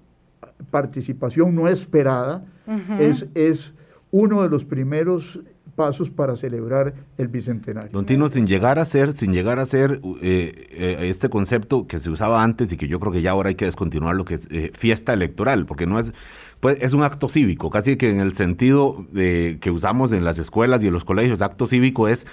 participación 0.70 1.56
no 1.56 1.68
esperada, 1.68 2.46
es, 3.00 3.26
es 3.34 3.74
uno 4.12 4.44
de 4.44 4.50
los 4.50 4.64
primeros 4.66 5.42
pasos 5.76 6.10
para 6.10 6.36
celebrar 6.36 6.94
el 7.18 7.28
bicentenario. 7.28 7.90
Don 7.92 8.06
Tino, 8.06 8.30
sin 8.30 8.48
llegar 8.48 8.80
a 8.80 8.86
ser, 8.86 9.14
sin 9.14 9.34
llegar 9.34 9.60
a 9.60 9.66
ser 9.66 10.02
eh, 10.22 10.68
eh, 10.72 10.98
este 11.10 11.30
concepto 11.30 11.88
que 11.88 12.00
se 12.00 12.10
usaba 12.10 12.44
antes 12.44 12.72
y 12.72 12.78
que 12.78 12.88
yo 12.88 13.00
creo 13.00 13.12
que 13.12 13.22
ya 13.22 13.32
ahora 13.32 13.50
hay 13.50 13.56
que 13.56 13.66
descontinuar 13.66 14.16
lo 14.16 14.26
que 14.26 14.36
es 14.36 14.48
eh, 14.52 14.72
fiesta 14.74 15.14
electoral, 15.14 15.66
porque 15.66 15.88
no 15.88 16.00
es, 16.00 16.14
pues 16.60 16.78
es 16.82 16.94
un 16.94 17.04
acto 17.04 17.28
cívico, 17.28 17.70
casi 17.70 17.98
que 17.98 18.10
en 18.10 18.20
el 18.20 18.34
sentido 18.34 19.06
de, 19.12 19.58
que 19.62 19.72
usamos 19.72 20.12
en 20.12 20.24
las 20.24 20.38
escuelas 20.38 20.84
y 20.84 20.88
en 20.88 20.94
los 20.94 21.04
colegios, 21.04 21.42
acto 21.42 21.68
cívico 21.68 22.08
es 22.08 22.28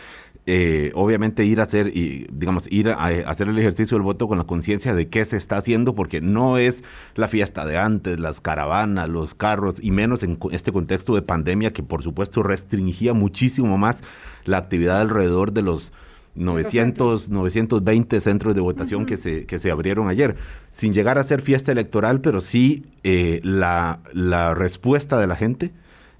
eh, 0.50 0.92
obviamente 0.94 1.44
ir 1.44 1.60
a 1.60 1.64
hacer, 1.64 1.94
y, 1.94 2.26
digamos, 2.32 2.72
ir 2.72 2.88
a, 2.88 3.04
hacer 3.28 3.48
el 3.48 3.58
ejercicio 3.58 3.98
del 3.98 4.02
voto 4.02 4.28
con 4.28 4.38
la 4.38 4.44
conciencia 4.44 4.94
de 4.94 5.08
qué 5.08 5.22
se 5.26 5.36
está 5.36 5.58
haciendo, 5.58 5.94
porque 5.94 6.22
no 6.22 6.56
es 6.56 6.82
la 7.16 7.28
fiesta 7.28 7.66
de 7.66 7.76
antes, 7.76 8.18
las 8.18 8.40
caravanas, 8.40 9.10
los 9.10 9.34
carros, 9.34 9.76
y 9.78 9.90
menos 9.90 10.22
en 10.22 10.38
este 10.50 10.72
contexto 10.72 11.14
de 11.14 11.20
pandemia 11.20 11.74
que 11.74 11.82
por 11.82 12.02
supuesto 12.02 12.42
restringía 12.42 13.12
muchísimo 13.12 13.76
más 13.76 14.02
la 14.46 14.56
actividad 14.56 15.02
alrededor 15.02 15.52
de 15.52 15.60
los 15.60 15.92
900, 16.34 17.28
920 17.28 18.18
centros 18.22 18.54
de 18.54 18.62
votación 18.62 19.04
que, 19.04 19.18
se, 19.18 19.44
que 19.44 19.58
se 19.58 19.70
abrieron 19.70 20.08
ayer, 20.08 20.36
sin 20.72 20.94
llegar 20.94 21.18
a 21.18 21.24
ser 21.24 21.42
fiesta 21.42 21.72
electoral, 21.72 22.22
pero 22.22 22.40
sí 22.40 22.86
eh, 23.04 23.42
la, 23.44 24.00
la, 24.14 24.54
respuesta 24.54 25.20
de 25.20 25.26
la 25.26 25.36
gente 25.36 25.72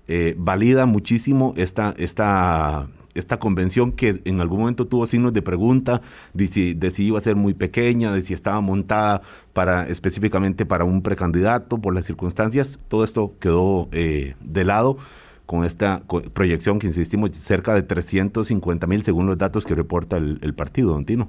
eh, 0.06 0.35
valida 0.37 0.85
muchísimo 0.85 1.54
esta, 1.56 1.94
esta 1.97 2.88
esta 3.18 3.38
convención 3.38 3.92
que 3.92 4.20
en 4.25 4.40
algún 4.40 4.60
momento 4.60 4.87
tuvo 4.87 5.06
signos 5.06 5.32
de 5.32 5.42
pregunta 5.42 6.00
de 6.34 6.46
si, 6.46 7.02
iba 7.04 7.18
a 7.18 7.20
ser 7.20 7.37
muy 7.37 7.54
pequeña, 7.54 8.12
de 8.12 8.22
si 8.22 8.34
estaba 8.34 8.60
montada 8.60 9.22
para 9.52 9.88
específicamente 9.88 10.64
para 10.66 10.84
un 10.84 11.02
precandidato 11.02 11.78
por 11.78 11.94
las 11.94 12.06
circunstancias, 12.06 12.78
todo 12.88 13.04
esto 13.04 13.34
quedó 13.40 13.88
eh, 13.92 14.34
de 14.40 14.64
lado 14.64 14.98
con 15.46 15.64
esta 15.64 16.02
proyección 16.34 16.78
que 16.78 16.88
insistimos 16.88 17.30
cerca 17.32 17.75
de 17.75 17.82
350 17.82 18.87
mil 18.87 19.02
según 19.02 19.26
los 19.26 19.38
datos 19.38 19.64
que 19.64 19.75
reporta 19.75 20.18
el, 20.18 20.54
partido, 20.54 20.92
don 20.92 21.06
Tino. 21.06 21.28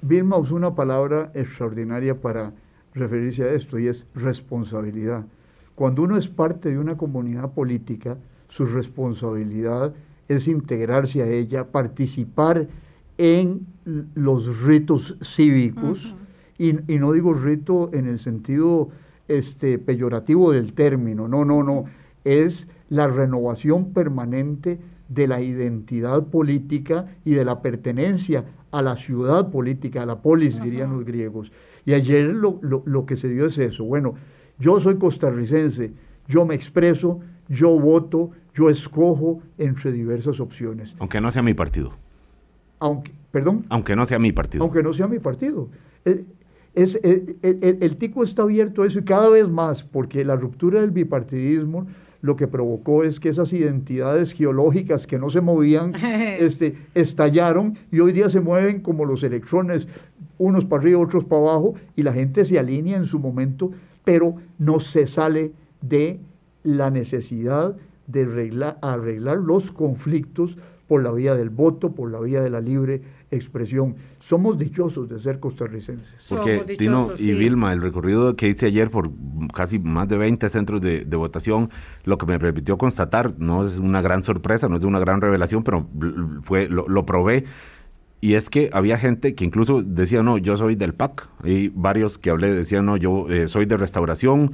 Vilma 0.00 0.38
usó 0.38 0.54
una 0.54 0.74
palabra 0.74 1.30
extraordinaria 1.34 2.14
para 2.14 2.54
referirse 2.94 3.44
a 3.44 3.52
esto 3.52 3.78
y 3.78 3.88
es 3.88 4.06
responsabilidad. 4.14 5.26
Cuando 5.74 6.02
uno 6.02 6.16
es 6.16 6.28
parte 6.28 6.70
de 6.70 6.78
una 6.78 6.96
comunidad 6.96 7.52
política, 7.52 8.16
su 8.48 8.64
responsabilidad 8.64 9.92
es 10.28 10.48
integrarse 10.48 11.22
a 11.22 11.26
ella, 11.26 11.64
participar 11.68 12.68
en 13.18 13.66
los 14.14 14.62
ritos 14.64 15.16
cívicos, 15.22 16.14
y, 16.58 16.72
no 16.72 17.12
digo 17.12 17.34
rito 17.34 17.90
en 17.92 18.06
el 18.06 18.18
sentido 18.18 18.88
este, 19.28 19.78
peyorativo 19.78 20.52
del 20.52 20.72
término, 20.72 21.28
no, 21.28 21.44
no, 21.44 21.62
no, 21.62 21.84
es 22.24 22.68
la 22.88 23.08
renovación 23.08 23.92
permanente 23.92 24.78
de 25.08 25.26
la 25.26 25.40
identidad 25.40 26.24
política 26.24 27.06
y 27.24 27.34
de 27.34 27.44
la 27.44 27.62
pertenencia 27.62 28.44
a 28.72 28.82
la 28.82 28.96
ciudad 28.96 29.50
política, 29.50 30.02
a 30.02 30.06
la 30.06 30.20
polis, 30.22 30.60
dirían 30.60 30.92
los 30.92 31.04
griegos. 31.04 31.52
Y 31.84 31.92
ayer 31.92 32.26
lo, 32.26 32.60
lo 32.62 33.06
que 33.06 33.16
se 33.16 33.28
dio 33.28 33.46
es 33.46 33.58
eso, 33.58 33.84
bueno, 33.84 34.14
yo 34.58 34.80
soy 34.80 34.96
costarricense, 34.96 35.92
yo 36.26 36.44
me 36.44 36.54
expreso, 36.54 37.20
yo 37.48 37.78
voto, 37.78 38.30
yo 38.56 38.70
escojo 38.70 39.42
entre 39.58 39.92
diversas 39.92 40.40
opciones. 40.40 40.96
Aunque 40.98 41.20
no 41.20 41.30
sea 41.30 41.42
mi 41.42 41.52
partido. 41.52 41.92
Aunque, 42.78 43.12
perdón. 43.30 43.66
Aunque 43.68 43.94
no 43.94 44.06
sea 44.06 44.18
mi 44.18 44.32
partido. 44.32 44.64
Aunque 44.64 44.82
no 44.82 44.94
sea 44.94 45.06
mi 45.06 45.18
partido. 45.18 45.68
Eh, 46.06 46.24
es, 46.74 46.98
eh, 47.02 47.36
el, 47.80 47.96
tico 47.96 48.24
está 48.24 48.42
abierto 48.42 48.82
a 48.82 48.86
eso 48.86 48.98
y 48.98 49.04
cada 49.04 49.28
vez 49.28 49.50
más, 49.50 49.82
porque 49.82 50.24
la 50.24 50.36
ruptura 50.36 50.80
del 50.80 50.90
bipartidismo 50.90 51.86
lo 52.22 52.36
que 52.36 52.48
provocó 52.48 53.04
es 53.04 53.20
que 53.20 53.28
esas 53.28 53.52
identidades 53.52 54.32
geológicas 54.32 55.06
que 55.06 55.18
no 55.18 55.28
se 55.28 55.42
movían 55.42 55.92
este, 56.40 56.76
estallaron 56.94 57.78
y 57.92 58.00
hoy 58.00 58.12
día 58.12 58.30
se 58.30 58.40
mueven 58.40 58.80
como 58.80 59.04
los 59.04 59.22
electrones, 59.22 59.86
unos 60.38 60.64
para 60.64 60.82
arriba, 60.82 61.00
otros 61.00 61.24
para 61.24 61.42
abajo, 61.42 61.74
y 61.94 62.02
la 62.02 62.14
gente 62.14 62.44
se 62.46 62.58
alinea 62.58 62.96
en 62.96 63.04
su 63.04 63.18
momento, 63.18 63.70
pero 64.02 64.36
no 64.58 64.80
se 64.80 65.06
sale 65.06 65.52
de 65.82 66.20
la 66.62 66.90
necesidad 66.90 67.76
de 68.06 68.22
arreglar, 68.22 68.78
arreglar 68.82 69.38
los 69.38 69.70
conflictos 69.70 70.56
por 70.86 71.02
la 71.02 71.10
vía 71.10 71.34
del 71.34 71.50
voto, 71.50 71.94
por 71.94 72.10
la 72.10 72.20
vía 72.20 72.40
de 72.40 72.50
la 72.50 72.60
libre 72.60 73.02
expresión. 73.30 73.96
Somos 74.20 74.56
dichosos 74.56 75.08
de 75.08 75.18
ser 75.18 75.40
costarricenses. 75.40 76.14
Porque 76.28 76.76
Tino 76.78 77.10
y 77.18 77.32
Vilma, 77.32 77.72
el 77.72 77.82
recorrido 77.82 78.36
que 78.36 78.48
hice 78.48 78.66
ayer 78.66 78.90
por 78.90 79.10
casi 79.52 79.78
más 79.78 80.08
de 80.08 80.16
20 80.16 80.48
centros 80.48 80.80
de, 80.80 81.04
votación, 81.16 81.70
lo 82.04 82.18
que 82.18 82.26
me 82.26 82.38
permitió 82.38 82.78
constatar, 82.78 83.34
no 83.38 83.66
es 83.66 83.78
una 83.78 84.00
gran 84.00 84.22
sorpresa, 84.22 84.68
no 84.68 84.76
es 84.76 84.84
una 84.84 85.00
gran 85.00 85.20
revelación, 85.20 85.64
pero 85.64 85.88
fue 86.42 86.68
lo, 86.68 87.06
probé. 87.06 87.44
Y 88.20 88.34
es 88.34 88.48
que 88.48 88.70
había 88.72 88.96
gente 88.96 89.34
que 89.34 89.44
incluso 89.44 89.82
decía, 89.82 90.22
no, 90.22 90.38
yo 90.38 90.56
soy 90.56 90.74
del 90.74 90.94
PAC. 90.94 91.28
Hay 91.42 91.70
varios 91.74 92.18
que 92.18 92.30
hablé, 92.30 92.52
decían, 92.52 92.86
no, 92.86 92.96
yo 92.96 93.28
eh, 93.28 93.48
soy 93.48 93.66
de 93.66 93.76
restauración, 93.76 94.52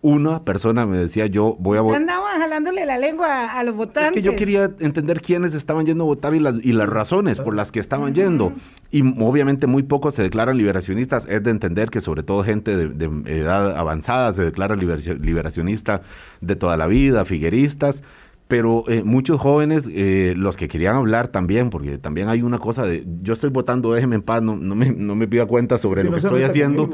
una 0.00 0.44
persona 0.44 0.86
me 0.86 0.96
decía, 0.96 1.26
yo 1.26 1.56
voy 1.58 1.78
a 1.78 1.80
votar. 1.80 2.00
Andaba 2.00 2.30
jalándole 2.38 2.86
la 2.86 2.98
lengua 2.98 3.52
a, 3.52 3.64
los 3.64 3.74
votantes. 3.74 4.14
que 4.14 4.22
yo 4.22 4.36
quería 4.36 4.70
entender 4.78 5.20
quiénes 5.20 5.54
estaban 5.54 5.86
yendo 5.86 6.04
a 6.04 6.06
votar 6.06 6.34
y 6.34 6.40
las, 6.40 6.56
y 6.62 6.72
las 6.72 6.88
razones 6.88 7.40
por 7.40 7.54
las 7.54 7.72
que 7.72 7.80
estaban 7.80 8.14
yendo. 8.14 8.52
Y 8.90 9.02
obviamente 9.20 9.66
muy 9.66 9.82
pocos 9.82 10.14
se 10.14 10.22
declaran 10.22 10.56
liberacionistas. 10.56 11.26
Es 11.28 11.42
de 11.42 11.50
entender 11.50 11.90
que 11.90 12.00
sobre 12.00 12.22
todo 12.22 12.44
gente 12.44 12.76
de, 12.76 13.40
edad 13.40 13.76
avanzada 13.76 14.32
se 14.32 14.44
declara 14.44 14.76
liberacionista 14.76 16.02
de 16.40 16.56
toda 16.56 16.76
la 16.76 16.86
vida, 16.86 17.24
figueristas 17.24 18.02
pero 18.48 18.84
eh, 18.88 19.02
muchos 19.04 19.38
jóvenes, 19.38 19.84
eh, 19.92 20.32
los 20.34 20.56
que 20.56 20.68
querían 20.68 20.96
hablar 20.96 21.28
también, 21.28 21.68
porque 21.68 21.98
también 21.98 22.30
hay 22.30 22.40
una 22.40 22.58
cosa 22.58 22.86
de, 22.86 23.04
yo 23.20 23.34
estoy 23.34 23.50
votando, 23.50 23.92
déjeme 23.92 24.16
en 24.16 24.22
paz, 24.22 24.42
no, 24.42 24.56
no, 24.56 24.74
me, 24.74 24.90
no 24.90 25.14
me 25.14 25.28
pida 25.28 25.44
cuenta 25.44 25.76
sobre 25.76 26.02
lo 26.02 26.12
que 26.12 26.20
estoy 26.20 26.42
haciendo. 26.42 26.90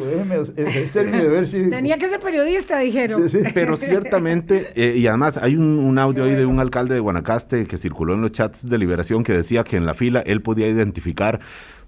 Tenía 1.70 1.96
que 1.96 2.08
ser 2.08 2.20
periodista, 2.20 2.80
dijeron. 2.80 3.24
Pero 3.54 3.76
ciertamente, 3.76 4.72
eh, 4.74 4.96
y 4.96 5.06
además 5.06 5.36
hay 5.36 5.54
un, 5.54 5.78
un 5.78 5.96
audio 5.98 6.24
ahí 6.24 6.34
de 6.34 6.44
un 6.44 6.58
alcalde 6.58 6.94
de 6.94 7.00
Guanacaste 7.00 7.66
que 7.66 7.78
circuló 7.78 8.14
en 8.14 8.22
los 8.22 8.32
chats 8.32 8.68
de 8.68 8.76
liberación 8.76 9.22
que 9.22 9.32
decía 9.32 9.62
que 9.62 9.76
en 9.76 9.86
la 9.86 9.94
fila 9.94 10.20
él 10.26 10.42
podía 10.42 10.66
identificar 10.66 11.38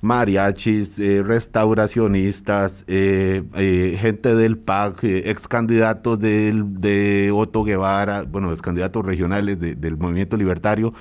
mariachis, 0.00 0.99
eh, 0.99 1.23
restauracionistas, 1.23 2.85
eh, 2.87 3.43
eh, 3.55 3.97
gente 4.00 4.35
del 4.35 4.59
PAC, 4.59 5.05
ex 5.05 5.49
candidatos 5.49 6.21
de 6.21 7.31
Otto 7.35 7.65
Guevara, 7.65 8.23
bueno, 8.23 8.53
ex 8.53 8.62
candidatos 8.62 9.05
regionales 9.05 9.59
del 9.61 9.97
movimiento 9.97 10.37
libertario, 10.37 10.95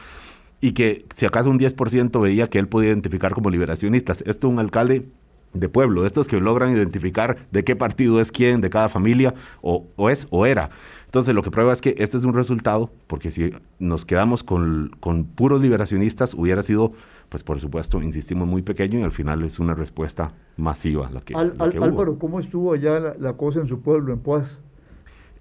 y 0.61 0.71
que 0.71 1.05
si 1.15 1.25
acaso 1.25 1.49
un 1.49 1.59
10% 1.59 2.19
veía 2.21 2.49
que 2.49 2.59
él 2.59 2.67
podía 2.67 2.89
identificar 2.89 3.33
como 3.33 3.49
liberacionistas. 3.49 4.23
Esto 4.25 4.49
un 4.49 4.59
alcalde 4.59 5.05
de 5.53 5.69
pueblo, 5.69 6.05
estos 6.05 6.27
que 6.27 6.39
logran 6.39 6.71
identificar 6.73 7.47
de 7.51 7.63
qué 7.63 7.75
partido 7.75 8.19
es 8.19 8.31
quién, 8.31 8.61
de 8.61 8.69
cada 8.69 8.89
familia, 8.89 9.33
o, 9.61 9.85
o 9.95 10.09
es 10.09 10.27
o 10.29 10.45
era. 10.45 10.69
Entonces 11.05 11.33
lo 11.33 11.43
que 11.43 11.51
prueba 11.51 11.71
es 11.71 11.81
que 11.81 11.95
este 11.97 12.17
es 12.17 12.25
un 12.25 12.33
resultado, 12.33 12.91
porque 13.07 13.31
si 13.31 13.53
nos 13.79 14.05
quedamos 14.05 14.43
con, 14.43 14.91
con 14.99 15.25
puros 15.25 15.61
liberacionistas, 15.61 16.33
hubiera 16.33 16.61
sido 16.61 16.91
pues 17.29 17.43
por 17.43 17.59
supuesto, 17.59 18.01
insistimos, 18.01 18.47
muy 18.47 18.61
pequeño 18.61 18.99
y 18.99 19.03
al 19.03 19.11
final 19.11 19.43
es 19.43 19.59
una 19.59 19.73
respuesta 19.73 20.33
masiva 20.57 21.09
la 21.11 21.21
que, 21.21 21.35
Álvaro, 21.35 22.17
¿cómo 22.19 22.39
estuvo 22.39 22.73
allá 22.73 23.15
la, 23.19 23.33
cosa 23.33 23.59
en 23.59 23.67
su 23.67 23.81
pueblo, 23.81 24.13
en 24.13 24.19
Paz? 24.19 24.59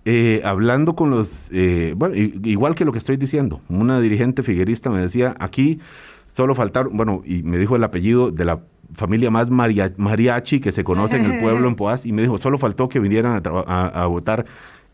Eh, 0.05 0.43
hablando 0.45 0.95
con 0.95 1.11
los, 1.11 1.49
eh, 1.53 1.95
bueno, 1.97 2.15
igual 2.17 2.75
que 2.75 2.85
lo 2.85 2.93
que 2.93 2.99
estoy 2.99 3.17
diciendo, 3.17 3.61
una 3.69 4.01
dirigente 4.01 4.43
figuerista 4.43 4.91
me 4.91 5.01
decía, 5.01 5.35
aquí 5.39 5.81
solo 6.29 6.55
faltaron, 6.55 6.97
bueno, 6.97 7.23
y 7.25 7.43
me 7.43 7.59
dijo 7.59 7.77
el 7.77 7.85
apellido 7.85 8.31
de 8.31 8.45
la 8.45 8.61
familia 8.93 9.31
más 9.31 9.51
mariachi 9.51 10.61
que 10.61 10.73
se 10.73 10.85
conoce 10.85 11.17
en 11.17 11.25
el 11.25 11.41
pueblo 11.41 11.69
en 11.69 11.75
Poás, 11.77 12.05
y 12.07 12.13
me 12.13 12.23
dijo, 12.23 12.39
solo 12.39 12.59
faltó 12.59 12.89
que 12.89 13.01
vinieran 13.01 13.43
a 13.45 14.07
votar 14.07 14.47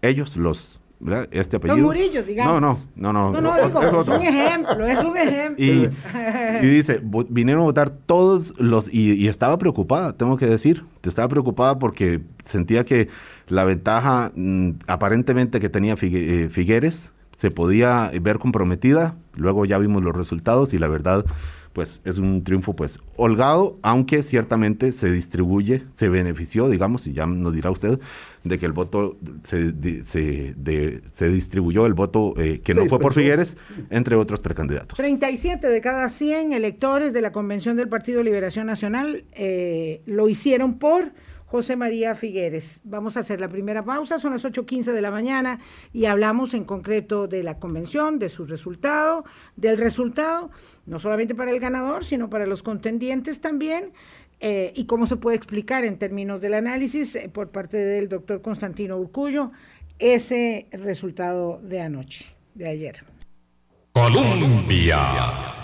ellos, 0.02 0.37
los 0.37 0.79
este 1.30 1.57
apellido. 1.57 1.78
Los 1.78 1.87
Murillos, 1.87 2.26
digamos. 2.26 2.61
No, 2.61 2.78
no, 2.95 3.12
no, 3.12 3.33
no. 3.33 3.40
No, 3.40 3.57
es, 3.57 4.09
un 4.09 4.23
ejemplo, 4.23 4.87
es 4.87 5.02
un 5.02 5.16
ejemplo. 5.16 5.64
Y, 5.64 6.66
dice, 6.66 7.00
vinieron 7.28 7.62
a 7.62 7.66
votar 7.66 7.90
todos 7.90 8.54
los, 8.59 8.92
y, 8.92 9.26
estaba 9.28 9.59
preocupada, 9.59 10.12
tengo 10.14 10.37
que 10.37 10.47
decir, 10.47 10.85
estaba 11.02 11.28
preocupada 11.28 11.78
porque 11.78 12.21
sentía 12.45 12.85
que 12.85 13.09
la 13.49 13.64
ventaja 13.64 14.30
mm, 14.35 14.71
aparentemente 14.87 15.61
que 15.61 15.69
tenía 15.69 15.95
eh, 16.00 16.49
Figueres 16.50 17.12
se 17.35 17.50
podía 17.50 18.11
ver 18.21 18.38
comprometida, 18.38 19.16
luego 19.35 19.64
ya 19.64 19.78
vimos 19.78 20.02
los 20.02 20.14
resultados 20.14 20.75
y 20.75 20.78
la 20.78 20.88
verdad, 20.88 21.25
pues 21.72 22.00
es 22.04 22.18
un 22.18 22.42
triunfo 22.42 22.74
pues 22.74 22.98
holgado, 23.16 23.78
aunque 23.82 24.22
ciertamente 24.22 24.92
se 24.92 25.10
distribuye, 25.10 25.84
se 25.94 26.08
benefició, 26.08 26.68
digamos, 26.68 27.06
y 27.06 27.12
ya 27.12 27.26
nos 27.26 27.54
dirá 27.54 27.70
usted, 27.70 28.00
de 28.42 28.58
que 28.58 28.66
el 28.66 28.72
voto 28.72 29.16
se, 29.44 29.72
se, 30.02 31.28
distribuyó, 31.28 31.86
el 31.86 31.94
voto 31.94 32.34
eh, 32.38 32.60
que 32.64 32.74
no 32.74 32.86
fue 32.86 32.98
por 32.98 33.14
Figueres, 33.14 33.56
entre 33.90 34.16
otros 34.16 34.40
precandidatos. 34.40 34.96
37 34.96 35.68
de 35.68 35.80
cada 35.80 36.08
100 36.08 36.52
electores 36.52 37.12
de 37.12 37.20
la 37.20 37.32
Convención 37.32 37.76
del 37.76 37.88
Partido 37.88 38.22
Liberación 38.22 38.66
Nacional 38.66 39.24
eh, 39.32 40.02
lo 40.06 40.28
hicieron 40.28 40.78
por 40.78 41.12
José 41.50 41.75
María 41.75 42.14
Figueres. 42.14 42.80
Vamos 42.85 43.16
a 43.16 43.21
hacer 43.21 43.40
la 43.40 43.49
primera 43.49 43.85
pausa, 43.85 44.21
son 44.21 44.33
las 44.33 44.45
8.15 44.45 44.92
de 44.92 45.00
la 45.00 45.11
mañana 45.11 45.59
y 45.92 46.04
hablamos 46.04 46.54
en 46.54 46.64
concreto 46.64 47.26
de 47.26 47.42
la 47.42 47.59
convención, 47.59 48.21
de 48.21 48.28
su 48.28 48.45
resultado, 48.45 49.25
del 49.57 49.76
resultado, 49.76 50.52
no 50.87 51.00
solamente 51.00 51.35
para 51.35 51.50
el 51.50 51.59
ganador, 51.59 52.04
sino 52.04 52.30
para 52.30 52.47
los 52.47 52.62
contendientes 52.62 53.40
también, 53.40 53.92
eh, 54.38 54.73
y 54.76 54.85
cómo 54.85 55.09
se 55.09 55.16
puede 55.16 55.37
explicar 55.37 55.83
en 55.83 55.99
términos 55.99 56.40
del 56.40 56.54
análisis 56.54 57.16
eh, 57.16 57.28
por 57.28 57.50
parte 57.50 57.78
del 57.78 58.09
doctor 58.09 58.42
Constantino 58.42 58.97
Urcullo 58.97 59.50
ese 59.99 60.69
resultado 60.71 61.61
de 61.64 61.80
anoche, 61.80 62.26
de 62.54 62.69
ayer. 62.69 63.04
Colombia 63.92 65.60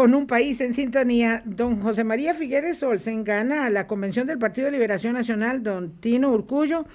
con 0.00 0.14
un 0.14 0.26
país 0.26 0.62
en 0.62 0.72
sintonía, 0.72 1.42
don 1.44 1.82
José 1.82 2.04
María 2.04 2.32
Figueres 2.32 2.82
Olsen 2.82 3.22
gana 3.22 3.68
la 3.68 3.86
convención 3.86 4.26
del 4.26 4.38
Partido 4.38 4.64
de 4.64 4.72
Liberación 4.72 5.12
Nacional, 5.12 5.62
don 5.62 5.90
Tino 6.00 6.30
Urcullo, 6.30 6.86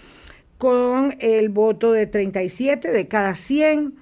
con 0.58 1.16
el 1.20 1.50
voto 1.50 1.92
de 1.92 2.08
37 2.08 2.92
de 2.92 3.08
cada 3.08 3.36
100 3.36 3.94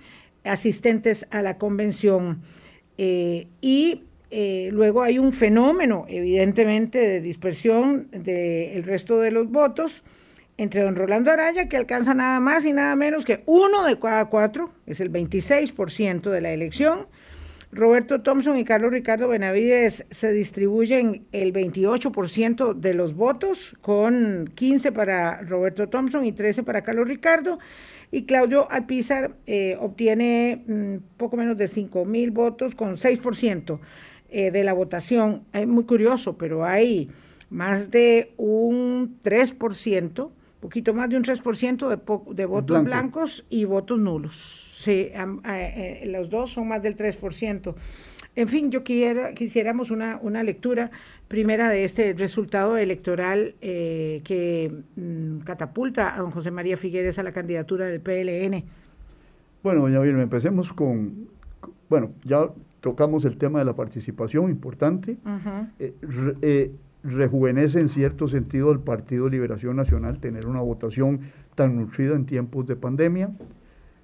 asistentes 0.46 1.28
a 1.32 1.42
la 1.42 1.58
convención. 1.58 2.44
Eh, 2.98 3.48
y 3.60 4.04
eh, 4.32 4.70
luego 4.72 5.02
hay 5.02 5.20
un 5.20 5.34
fenómeno, 5.34 6.06
evidentemente, 6.08 7.00
de 7.00 7.20
dispersión 7.20 8.08
del 8.12 8.84
resto 8.84 9.20
de 9.20 9.32
los 9.32 9.52
votos 9.52 10.06
entre 10.56 10.80
don 10.80 10.96
Rolando 10.96 11.30
Araya, 11.30 11.68
que 11.68 11.76
alcanza 11.76 12.14
nada 12.14 12.40
más 12.40 12.64
y 12.64 12.72
nada 12.72 12.96
menos 12.96 13.26
que 13.26 13.44
uno 13.48 13.84
de 13.84 14.00
cada 14.00 14.30
cuatro, 14.30 14.72
es 14.86 15.02
el 15.02 15.12
26% 15.12 16.30
de 16.30 16.40
la 16.40 16.52
elección, 16.52 17.08
Roberto 17.74 18.22
Thompson 18.22 18.58
y 18.58 18.64
Carlos 18.64 18.92
Ricardo 18.92 19.28
Benavides 19.28 20.06
se 20.12 20.32
distribuyen 20.32 21.26
el 21.32 21.54
28% 21.54 22.74
de 22.74 22.94
los 22.94 23.16
votos, 23.16 23.76
con 23.82 24.50
15 24.54 24.92
para 24.92 25.42
Roberto 25.42 25.90
Thompson 25.90 26.26
y 26.26 26.32
13 26.32 26.64
para 26.64 26.84
Carlos 26.84 27.08
Ricardo. 27.08 27.60
Y 28.12 28.26
Claudio 28.26 28.70
Alpizar 28.70 29.36
eh, 29.48 29.76
obtiene 29.80 30.64
mm, 30.68 31.18
poco 31.18 31.36
menos 31.36 31.58
de 31.58 31.68
5 31.68 32.06
mil 32.06 32.30
votos, 32.32 32.76
con 32.76 32.96
6% 32.96 33.80
eh, 34.30 34.52
de 34.52 34.64
la 34.64 34.74
votación. 34.74 35.44
Es 35.52 35.68
muy 35.68 35.86
curioso, 35.86 36.38
pero 36.38 36.64
hay 36.64 37.10
más 37.50 37.90
de 37.90 38.34
un 38.38 39.20
3%, 39.24 40.32
poquito 40.60 40.94
más 40.94 41.10
de 41.10 41.18
un 41.18 41.24
3% 41.24 41.90
de, 41.90 42.36
de 42.36 42.46
votos 42.46 42.84
blancos 42.84 43.46
y 43.50 43.66
votos 43.66 44.00
nulos. 44.00 44.63
Sí, 44.84 45.12
eh, 45.14 46.04
los 46.08 46.30
dos 46.30 46.52
son 46.52 46.68
más 46.68 46.84
del 46.84 46.98
3%. 46.98 47.74
En 48.36 48.50
fin, 48.50 48.70
yo 48.70 48.84
quiera, 48.84 49.34
quisiéramos 49.34 49.92
una, 49.92 50.20
una 50.22 50.44
lectura 50.44 50.92
primera 51.30 51.70
de 51.70 51.86
este 51.86 52.14
resultado 52.18 52.76
electoral 52.76 53.56
eh, 53.62 54.20
que 54.26 54.74
mm, 54.98 55.46
catapulta 55.46 56.16
a 56.16 56.18
don 56.18 56.32
José 56.32 56.52
María 56.52 56.76
Figueres 56.76 57.18
a 57.18 57.24
la 57.24 57.32
candidatura 57.32 57.86
del 57.86 58.02
PLN. 58.02 58.66
Bueno, 59.64 59.84
doña 59.84 60.02
Vilma, 60.02 60.22
empecemos 60.22 60.74
con, 60.74 61.30
bueno, 61.88 62.12
ya 62.26 62.50
tocamos 62.82 63.24
el 63.24 63.38
tema 63.38 63.60
de 63.60 63.66
la 63.66 63.78
participación, 63.78 64.50
importante. 64.50 65.16
Eh, 65.80 66.74
rejuvenece 67.06 67.80
en 67.80 67.88
cierto 67.88 68.28
sentido 68.28 68.74
el 68.74 68.80
Partido 68.80 69.30
Liberación 69.30 69.78
Nacional 69.78 70.20
tener 70.20 70.46
una 70.46 70.60
votación 70.60 71.22
tan 71.56 71.78
nutrida 71.78 72.16
en 72.16 72.26
tiempos 72.26 72.68
de 72.68 72.76
pandemia 72.76 73.32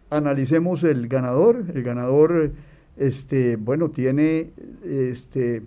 analicemos 0.10 0.84
el 0.84 1.08
ganador. 1.08 1.66
El 1.74 1.84
ganador, 1.84 2.52
este, 2.98 3.56
bueno, 3.56 3.90
tiene 3.90 4.52
este, 4.86 5.64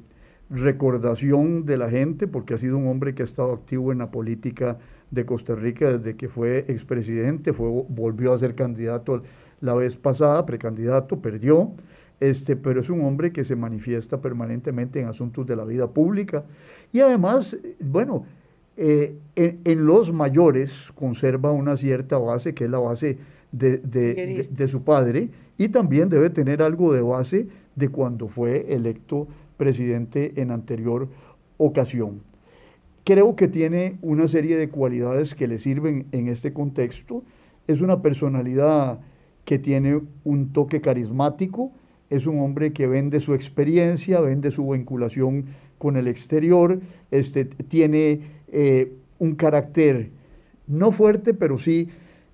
recordación 0.50 1.64
de 1.64 1.76
la 1.76 1.90
gente 1.90 2.26
porque 2.26 2.54
ha 2.54 2.58
sido 2.58 2.76
un 2.76 2.86
hombre 2.88 3.14
que 3.14 3.22
ha 3.22 3.24
estado 3.24 3.52
activo 3.52 3.92
en 3.92 3.98
la 3.98 4.10
política 4.10 4.78
de 5.10 5.26
Costa 5.26 5.54
Rica 5.54 5.98
desde 5.98 6.16
que 6.16 6.28
fue 6.28 6.64
expresidente, 6.68 7.52
fue, 7.52 7.68
volvió 7.88 8.32
a 8.32 8.38
ser 8.38 8.54
candidato 8.54 9.22
la 9.60 9.74
vez 9.74 9.96
pasada, 9.96 10.44
precandidato, 10.44 11.20
perdió, 11.20 11.72
este, 12.18 12.56
pero 12.56 12.80
es 12.80 12.90
un 12.90 13.02
hombre 13.02 13.32
que 13.32 13.44
se 13.44 13.56
manifiesta 13.56 14.20
permanentemente 14.20 15.00
en 15.00 15.08
asuntos 15.08 15.46
de 15.46 15.56
la 15.56 15.64
vida 15.64 15.88
pública 15.88 16.44
y 16.92 17.00
además, 17.00 17.56
bueno, 17.80 18.24
eh, 18.76 19.18
en, 19.36 19.84
los 19.84 20.12
mayores 20.12 20.90
conserva 20.94 21.52
una 21.52 21.76
cierta 21.76 22.16
base 22.16 22.54
que 22.54 22.64
es 22.64 22.70
la 22.70 22.78
base 22.78 23.18
de, 23.52 24.68
su 24.68 24.82
padre 24.82 25.28
y 25.58 25.68
también 25.68 26.08
debe 26.08 26.30
tener 26.30 26.62
algo 26.62 26.92
de 26.92 27.02
base 27.02 27.46
de 27.76 27.88
cuando 27.88 28.28
fue 28.28 28.74
electo 28.74 29.28
presidente 29.56 30.32
en 30.36 30.50
anterior 30.50 31.08
ocasión. 31.58 32.22
Creo 33.04 33.36
que 33.36 33.48
tiene 33.48 33.98
una 34.00 34.28
serie 34.28 34.56
de 34.56 34.68
cualidades 34.68 35.34
que 35.34 35.48
le 35.48 35.58
sirven 35.58 36.06
en 36.12 36.28
este 36.28 36.52
contexto. 36.52 37.22
Es 37.66 37.80
una 37.80 38.00
personalidad 38.00 39.00
que 39.44 39.58
tiene 39.58 40.00
un 40.24 40.52
toque 40.52 40.80
carismático, 40.80 41.72
es 42.10 42.26
un 42.26 42.40
hombre 42.40 42.72
que 42.72 42.86
vende 42.86 43.20
su 43.20 43.34
experiencia, 43.34 44.20
vende 44.20 44.50
su 44.50 44.68
vinculación 44.68 45.46
con 45.78 45.96
el 45.96 46.06
exterior, 46.06 46.80
este, 47.10 47.44
tiene 47.44 48.20
eh, 48.52 48.92
un 49.18 49.34
carácter 49.34 50.10
no 50.68 50.92
fuerte, 50.92 51.34
pero 51.34 51.58
sí 51.58 51.88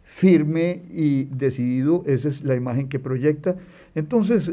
firme 0.09 0.83
y 0.91 1.27
decidido, 1.27 2.03
esa 2.07 2.29
es 2.31 2.43
la 2.43 2.57
imagen 2.57 2.89
que 2.89 2.99
proyecta. 2.99 3.57
Entonces, 3.95 4.51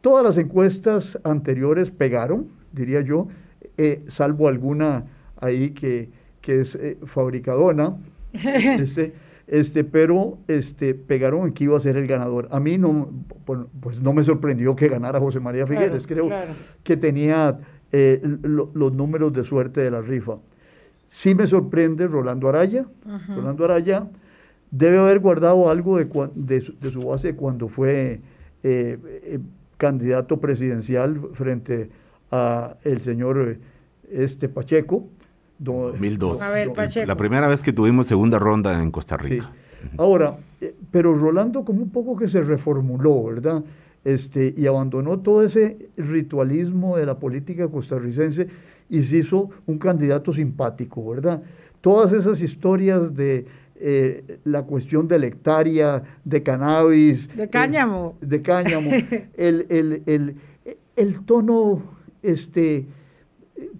todas 0.00 0.24
las 0.24 0.38
encuestas 0.38 1.18
anteriores 1.22 1.90
pegaron, 1.90 2.48
diría 2.72 3.02
yo, 3.02 3.28
eh, 3.76 4.02
salvo 4.08 4.48
alguna 4.48 5.04
ahí 5.38 5.70
que, 5.70 6.08
que 6.40 6.62
es 6.62 6.74
eh, 6.76 6.96
fabricadona, 7.04 7.98
este, 8.32 9.12
este, 9.46 9.84
pero 9.84 10.38
este, 10.48 10.94
pegaron 10.94 11.46
en 11.46 11.52
que 11.52 11.64
iba 11.64 11.76
a 11.76 11.80
ser 11.80 11.98
el 11.98 12.06
ganador. 12.06 12.48
A 12.50 12.58
mí 12.58 12.78
no, 12.78 13.10
pues, 13.44 14.00
no 14.00 14.14
me 14.14 14.24
sorprendió 14.24 14.74
que 14.74 14.88
ganara 14.88 15.20
José 15.20 15.40
María 15.40 15.66
Figueres, 15.66 16.06
creo 16.06 16.30
que 16.82 16.96
tenía 16.96 17.58
eh, 17.92 18.20
los 18.42 18.92
números 18.94 19.34
de 19.34 19.44
suerte 19.44 19.82
de 19.82 19.90
la 19.90 20.00
rifa. 20.00 20.38
Sí 21.10 21.34
me 21.34 21.46
sorprende 21.46 22.06
Rolando 22.08 22.48
Araya, 22.48 22.86
Rolando 23.28 23.64
Araya, 23.64 24.08
debe 24.76 24.98
haber 24.98 25.20
guardado 25.20 25.70
algo 25.70 25.98
de, 25.98 26.06
de, 26.34 26.90
su, 26.90 27.00
base 27.00 27.34
cuando 27.34 27.68
fue 27.68 28.20
eh, 28.62 28.98
eh, 29.02 29.38
candidato 29.76 30.38
presidencial 30.38 31.30
frente 31.32 31.90
a 32.30 32.76
el 32.84 33.00
señor 33.00 33.38
eh, 33.48 33.58
este 34.10 34.48
Pacheco. 34.48 35.08
2002. 35.58 36.38
La 37.06 37.16
primera 37.16 37.48
vez 37.48 37.62
que 37.62 37.72
tuvimos 37.72 38.06
segunda 38.06 38.38
ronda 38.38 38.82
en 38.82 38.90
Costa 38.90 39.16
Rica. 39.16 39.50
Ahora, 39.96 40.36
pero 40.90 41.14
Rolando 41.14 41.64
como 41.64 41.82
un 41.82 41.88
poco 41.90 42.14
que 42.14 42.28
se 42.28 42.42
reformuló, 42.42 43.24
¿verdad? 43.24 43.64
Este, 44.04 44.52
y 44.54 44.66
abandonó 44.66 45.20
todo 45.20 45.42
ese 45.42 45.88
ritualismo 45.96 46.98
de 46.98 47.06
la 47.06 47.18
política 47.18 47.68
costarricense 47.68 48.48
y 48.90 49.02
se 49.02 49.18
hizo 49.18 49.48
un 49.64 49.78
candidato 49.78 50.32
simpático, 50.32 51.08
¿verdad? 51.08 51.42
Todas 51.80 52.12
esas 52.12 52.42
historias 52.42 53.14
de 53.14 53.46
eh, 53.80 54.38
la 54.44 54.62
cuestión 54.62 55.08
de 55.08 55.18
la 55.18 55.26
hectárea, 55.26 56.02
de 56.24 56.42
cannabis. 56.42 57.28
De 57.36 57.48
cáñamo. 57.48 58.16
de 58.20 58.42
cáñamo. 58.42 58.90
el, 59.36 59.66
el, 59.68 60.02
el, 60.06 60.36
el, 60.96 61.24
tono 61.24 61.82
este, 62.22 62.86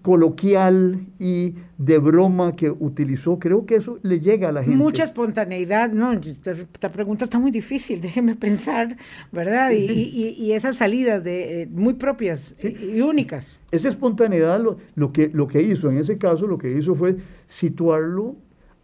coloquial 0.03 1.07
y 1.19 1.55
de 1.79 1.99
broma 1.99 2.57
que 2.57 2.71
utilizó, 2.71 3.39
creo 3.39 3.67
que 3.67 3.77
eso 3.77 3.99
le 4.03 4.21
llega 4.21 4.49
a 4.49 4.53
la 4.53 4.63
gente. 4.63 4.77
Mucha 4.77 5.05
espontaneidad, 5.05 5.91
¿no? 5.91 6.13
Esta 6.13 6.91
pregunta 6.91 7.25
está 7.25 7.39
muy 7.39 7.51
difícil, 7.51 8.01
déjeme 8.03 8.37
pensar, 8.37 8.97
¿verdad? 9.33 9.71
Y, 9.73 10.35
y, 10.39 10.53
esas 10.53 10.77
salidas 10.77 11.23
de, 11.25 11.63
eh, 11.63 11.69
muy 11.71 11.95
propias 11.95 12.55
y 12.63 13.01
únicas. 13.01 13.61
Esa 13.71 13.89
espontaneidad, 13.89 14.61
lo, 14.61 14.79
lo, 14.95 15.13
que, 15.13 15.29
lo 15.33 15.49
que 15.49 15.63
hizo 15.63 15.91
en 15.91 15.99
ese 15.99 16.19
caso, 16.19 16.47
lo 16.47 16.59
que 16.59 16.71
hizo 16.73 16.95
fue 16.95 17.17
situarlo 17.49 18.37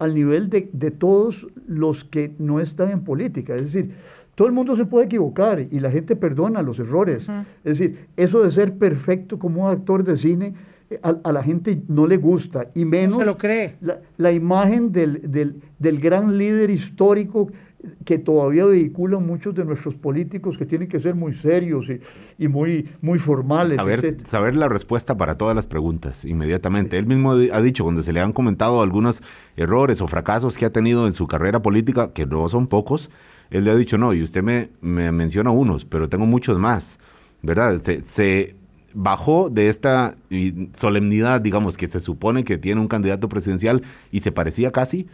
al 0.03 0.17
nivel 0.17 0.51
de, 0.51 0.91
todos 0.91 1.47
los 1.69 2.03
que 2.03 2.35
no 2.41 2.59
están 2.59 2.91
en 2.91 3.05
política. 3.05 3.55
Es 3.55 3.73
decir, 3.73 3.93
todo 4.35 4.49
el 4.49 4.53
mundo 4.53 4.75
se 4.75 4.85
puede 4.85 5.07
equivocar 5.07 5.61
y 5.61 5.79
la 5.79 5.93
gente 5.93 6.17
perdona 6.17 6.61
los 6.61 6.81
errores. 6.81 7.29
Es 7.62 7.79
decir, 7.79 8.09
eso 8.17 8.43
de 8.43 8.51
ser 8.51 8.75
perfecto 8.75 9.38
como 9.38 9.67
un 9.67 9.71
actor 9.71 10.03
de 10.03 10.17
cine, 10.17 10.55
eh, 10.91 10.99
a, 11.05 11.31
la 11.31 11.45
gente 11.45 11.83
no 11.87 12.09
le 12.09 12.17
gusta, 12.17 12.67
y 12.75 12.85
menos 12.85 13.25
lo 13.25 13.38
cree. 13.38 13.77
La, 14.17 14.33
imagen 14.33 14.91
del, 14.91 15.23
del, 15.79 16.01
gran 16.01 16.37
líder 16.37 16.71
histórico 16.71 17.53
que 18.05 18.18
todavía 18.18 18.64
vehiculan 18.64 19.27
muchos 19.27 19.55
de 19.55 19.64
nuestros 19.64 19.95
políticos 19.95 20.59
que 20.59 20.66
tienen 20.66 20.88
que 20.88 21.01
ser 21.01 21.14
muy 21.14 21.33
serios 21.33 21.90
y, 22.38 22.49
muy, 22.49 22.88
muy 23.01 23.18
formales. 23.18 23.77
Saber, 23.77 24.16
saber 24.25 24.57
la 24.57 24.68
respuesta 24.68 25.16
para 25.16 25.37
todas 25.37 25.57
las 25.57 25.66
preguntas 25.66 26.25
inmediatamente. 26.25 26.99
Él 26.99 27.07
mismo 27.07 27.33
ha 27.33 27.61
dicho, 27.61 27.85
cuando 27.85 28.03
se 28.03 28.12
le 28.12 28.21
han 28.21 28.33
comentado 28.33 28.83
algunos 28.83 29.23
errores 29.57 30.01
o 30.01 30.09
fracasos 30.09 30.57
que 30.57 30.64
ha 30.64 30.71
tenido 30.71 31.07
en 31.07 31.12
su 31.12 31.27
carrera 31.27 31.62
política, 31.62 32.12
que 32.12 32.27
no 32.27 32.49
son 32.49 32.66
pocos, 32.66 33.11
él 33.51 33.64
le 33.64 33.71
ha 33.71 33.77
dicho, 33.77 33.99
no, 33.99 34.14
y 34.14 34.23
usted 34.23 34.42
me, 34.42 34.71
me 34.81 35.12
menciona 35.12 35.51
unos, 35.51 35.85
pero 35.85 36.09
tengo 36.09 36.27
muchos 36.27 36.59
más, 36.59 36.99
¿verdad? 37.42 37.81
Se, 37.83 38.03
se 38.03 38.57
bajó 38.95 39.51
de 39.51 39.68
esta 39.68 40.16
solemnidad, 40.75 41.40
digamos, 41.40 41.77
que 41.77 41.87
se 41.87 42.01
supone 42.01 42.45
que 42.45 42.59
tiene 42.59 42.81
un 42.81 42.88
candidato 42.88 43.29
presidencial 43.29 43.83
y 44.11 44.21
se 44.21 44.33
parecía 44.33 44.71
casi 44.73 45.07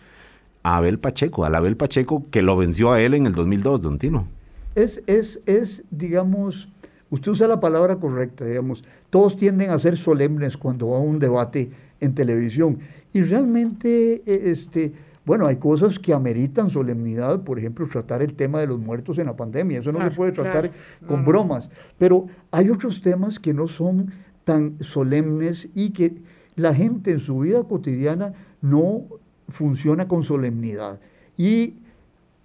a 0.69 0.77
Abel 0.77 0.99
Pacheco, 0.99 1.47
al 1.47 1.55
Abel 1.55 1.79
Pacheco 1.79 2.25
que 2.31 2.43
lo 2.43 2.55
venció 2.57 2.93
a 2.93 3.01
él 3.01 3.15
en 3.15 3.25
el 3.25 3.35
2002, 3.35 3.81
don 3.81 3.99
Tino. 3.99 4.29
Es, 4.75 5.03
es, 5.07 5.41
es, 5.47 5.83
digamos, 5.91 6.69
usted 7.09 7.33
usa 7.33 7.49
la 7.49 7.59
palabra 7.59 7.97
correcta, 7.97 8.45
digamos, 8.45 8.85
todos 9.09 9.39
tienden 9.39 9.71
a 9.71 9.79
ser 9.79 9.97
solemnes 9.97 10.59
cuando 10.59 10.91
va 10.91 10.99
a 10.99 11.01
un 11.01 11.19
debate 11.19 11.71
en 12.01 12.15
televisión. 12.15 12.81
Y 13.15 13.23
realmente, 13.23 14.23
e, 14.27 14.51
este, 14.51 14.93
bueno, 15.25 15.47
hay 15.47 15.57
cosas 15.57 15.99
que 15.99 16.13
ameritan 16.13 16.69
solemnidad, 16.69 17.43
por 17.45 17.59
ejemplo, 17.59 17.89
tratar 17.89 18.21
el 18.21 18.35
tema 18.35 18.61
de 18.61 18.67
los 18.67 18.79
muertos 18.79 19.19
en 19.19 19.25
la 19.27 19.37
pandemia, 19.37 19.81
eso 19.81 19.91
no 19.91 20.03
se 20.03 20.15
puede 20.15 20.33
tratar 20.33 20.71
con 21.07 21.25
bromas, 21.25 21.71
pero 21.97 22.27
hay 22.51 22.69
otros 22.69 23.01
temas 23.01 23.39
que 23.39 23.55
no 23.55 23.69
son 23.69 24.13
tan 24.45 24.77
solemnes 24.81 25.71
y 25.75 25.91
que 25.91 26.17
la 26.57 26.75
gente 26.75 27.11
en 27.11 27.21
su 27.21 27.39
vida 27.39 27.63
cotidiana 27.63 28.35
no 28.61 29.07
funciona 29.49 30.07
con 30.07 30.23
solemnidad. 30.23 31.01
Y 31.37 31.75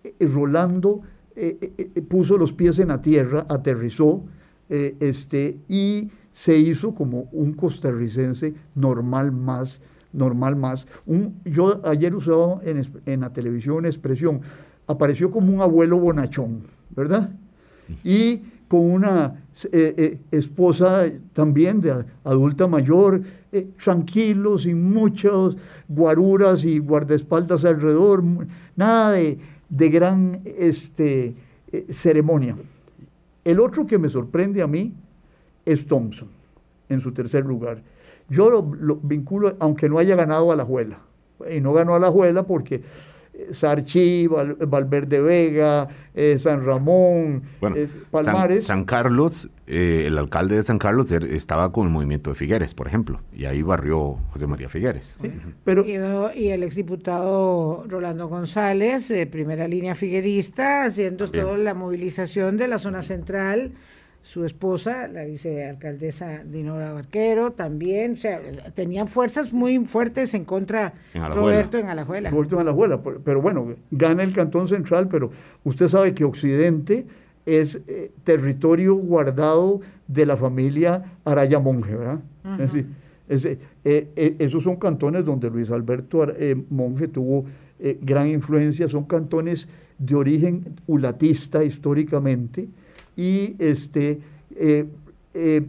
eh, 0.04 0.16
Rolando 0.22 1.02
eh, 1.36 1.74
eh, 1.78 2.02
puso 2.02 2.38
los 2.38 2.54
pies 2.54 2.80
en 2.80 2.90
la 2.90 3.02
tierra, 3.02 3.46
aterrizó 3.50 4.24
este, 4.70 5.58
y 5.68 6.10
se 6.32 6.58
hizo 6.58 6.96
como 6.96 7.30
un 7.32 7.54
costarricense 7.54 8.56
normal 8.74 9.32
más, 9.32 9.82
normal 10.14 10.56
más. 10.56 10.88
Un, 11.06 11.36
yo 11.46 11.80
ayer 11.86 12.16
usaba 12.16 12.60
en, 12.64 12.82
en 13.06 13.22
la 13.22 13.32
televisión 13.32 13.76
una 13.76 13.90
expresión, 13.90 14.42
apareció 14.88 15.30
como 15.30 15.54
un 15.54 15.62
abuelo 15.62 16.00
bonachón, 16.00 16.64
¿verdad? 16.90 17.30
Y 18.04 18.42
con 18.74 18.90
una 18.90 19.36
eh, 19.72 19.94
eh, 19.98 20.18
esposa 20.32 21.06
también 21.34 21.80
de 21.80 22.06
adulta 22.24 22.66
mayor, 22.66 23.22
eh, 23.52 23.68
tranquilos, 23.78 24.64
sin 24.64 24.92
muchas 24.92 25.56
guaruras 25.88 26.66
y 26.66 26.80
guardaespaldas 26.80 27.66
alrededor, 27.66 28.24
nada 28.76 29.12
de, 29.12 29.38
gran 29.70 30.42
este, 30.58 31.36
ceremonia. 31.90 32.56
El 33.46 33.60
otro 33.60 33.86
que 33.86 34.00
me 34.00 34.10
sorprende 34.10 34.64
a 34.64 34.66
mí 34.66 34.92
es 35.68 35.86
Thompson, 35.86 36.30
en 36.90 37.00
su 37.00 37.12
tercer 37.12 37.46
lugar. 37.46 37.84
Yo 38.28 38.50
lo, 38.50 38.74
lo 38.74 38.96
vinculo, 38.96 39.56
aunque 39.60 39.88
no 39.88 40.00
haya 40.00 40.16
ganado 40.16 40.52
a 40.52 40.56
la 40.56 40.66
Juela, 40.66 40.98
y 41.48 41.62
no 41.62 41.74
ganó 41.74 41.94
a 41.94 42.00
la 42.00 42.10
Juela 42.10 42.42
porque 42.42 42.82
Sarchi, 43.52 44.28
Valverde 44.28 45.22
Vega, 45.22 45.88
eh, 46.14 46.38
San 46.40 46.66
Ramón, 46.66 47.44
eh, 47.76 47.88
Palmares. 48.12 48.66
San, 48.66 48.86
Carlos, 48.86 49.50
eh, 49.68 50.04
el 50.08 50.18
alcalde 50.18 50.56
de 50.56 50.64
San 50.64 50.80
Carlos 50.80 51.12
er, 51.12 51.24
estaba 51.24 51.72
con 51.72 51.88
el 51.88 51.94
movimiento 51.94 52.30
de 52.30 52.36
Figueres, 52.36 52.74
por 52.74 52.88
ejemplo, 52.88 53.22
y 53.34 53.46
ahí 53.46 53.62
barrió 53.62 54.18
José 54.32 54.48
María 54.48 54.70
Figueres. 54.70 55.18
pero, 55.64 55.86
y, 55.86 56.50
el 56.50 56.64
exdiputado 56.64 57.86
Rolando 57.88 58.28
González, 58.28 59.08
de 59.08 59.26
primera 59.28 59.68
línea 59.68 59.96
figuerista, 59.96 60.86
haciendo 60.86 61.30
toda 61.30 61.58
la 61.58 61.74
movilización 61.74 62.58
de 62.58 62.68
la 62.68 62.80
zona 62.80 63.02
central 63.02 63.74
su 64.24 64.46
esposa, 64.46 65.10
la 65.10 65.26
vicealcaldesa 65.26 66.44
Dinora 66.46 66.94
Barquero, 66.94 67.52
también, 67.52 68.14
o 68.14 68.16
sea, 68.16 68.40
tenían 68.74 69.10
fuerzas 69.10 69.52
muy 69.52 69.86
fuertes 69.86 70.34
en 70.34 70.46
contra 70.46 70.94
de 71.14 71.20
Roberto 71.28 71.78
en 71.78 71.90
Alajuela. 71.90 72.30
Roberto 72.30 72.56
en 72.56 72.62
Alajuela, 72.62 73.02
pero 73.04 73.42
bueno, 73.42 73.76
gana 73.92 74.24
el 74.24 74.34
Cantón 74.34 74.70
Central, 74.70 75.10
pero 75.10 75.30
usted 75.66 75.90
sabe 75.90 76.14
que 76.14 76.24
Occidente 76.24 77.06
es 77.46 77.82
eh, 77.86 78.12
territorio 78.24 78.96
guardado 78.96 79.82
de 80.08 80.26
la 80.26 80.38
familia 80.38 81.18
Araya 81.26 81.60
Monge, 81.60 81.94
¿verdad? 81.94 82.20
es 83.28 83.44
eh, 83.46 83.58
eh, 83.84 84.36
esos 84.40 84.64
son 84.64 84.78
cantones 84.78 85.26
donde 85.26 85.50
Luis 85.50 85.70
Alberto 85.70 86.26
Monge 86.70 87.10
tuvo 87.10 87.46
gran 88.02 88.30
influencia, 88.30 88.88
son 88.88 89.04
cantones 89.04 89.68
de 89.98 90.16
origen 90.16 90.80
ulatista 90.88 91.66
históricamente, 91.66 92.70
y 93.16 93.56
este, 93.60 94.20
eh, 94.56 94.86
eh, 95.34 95.66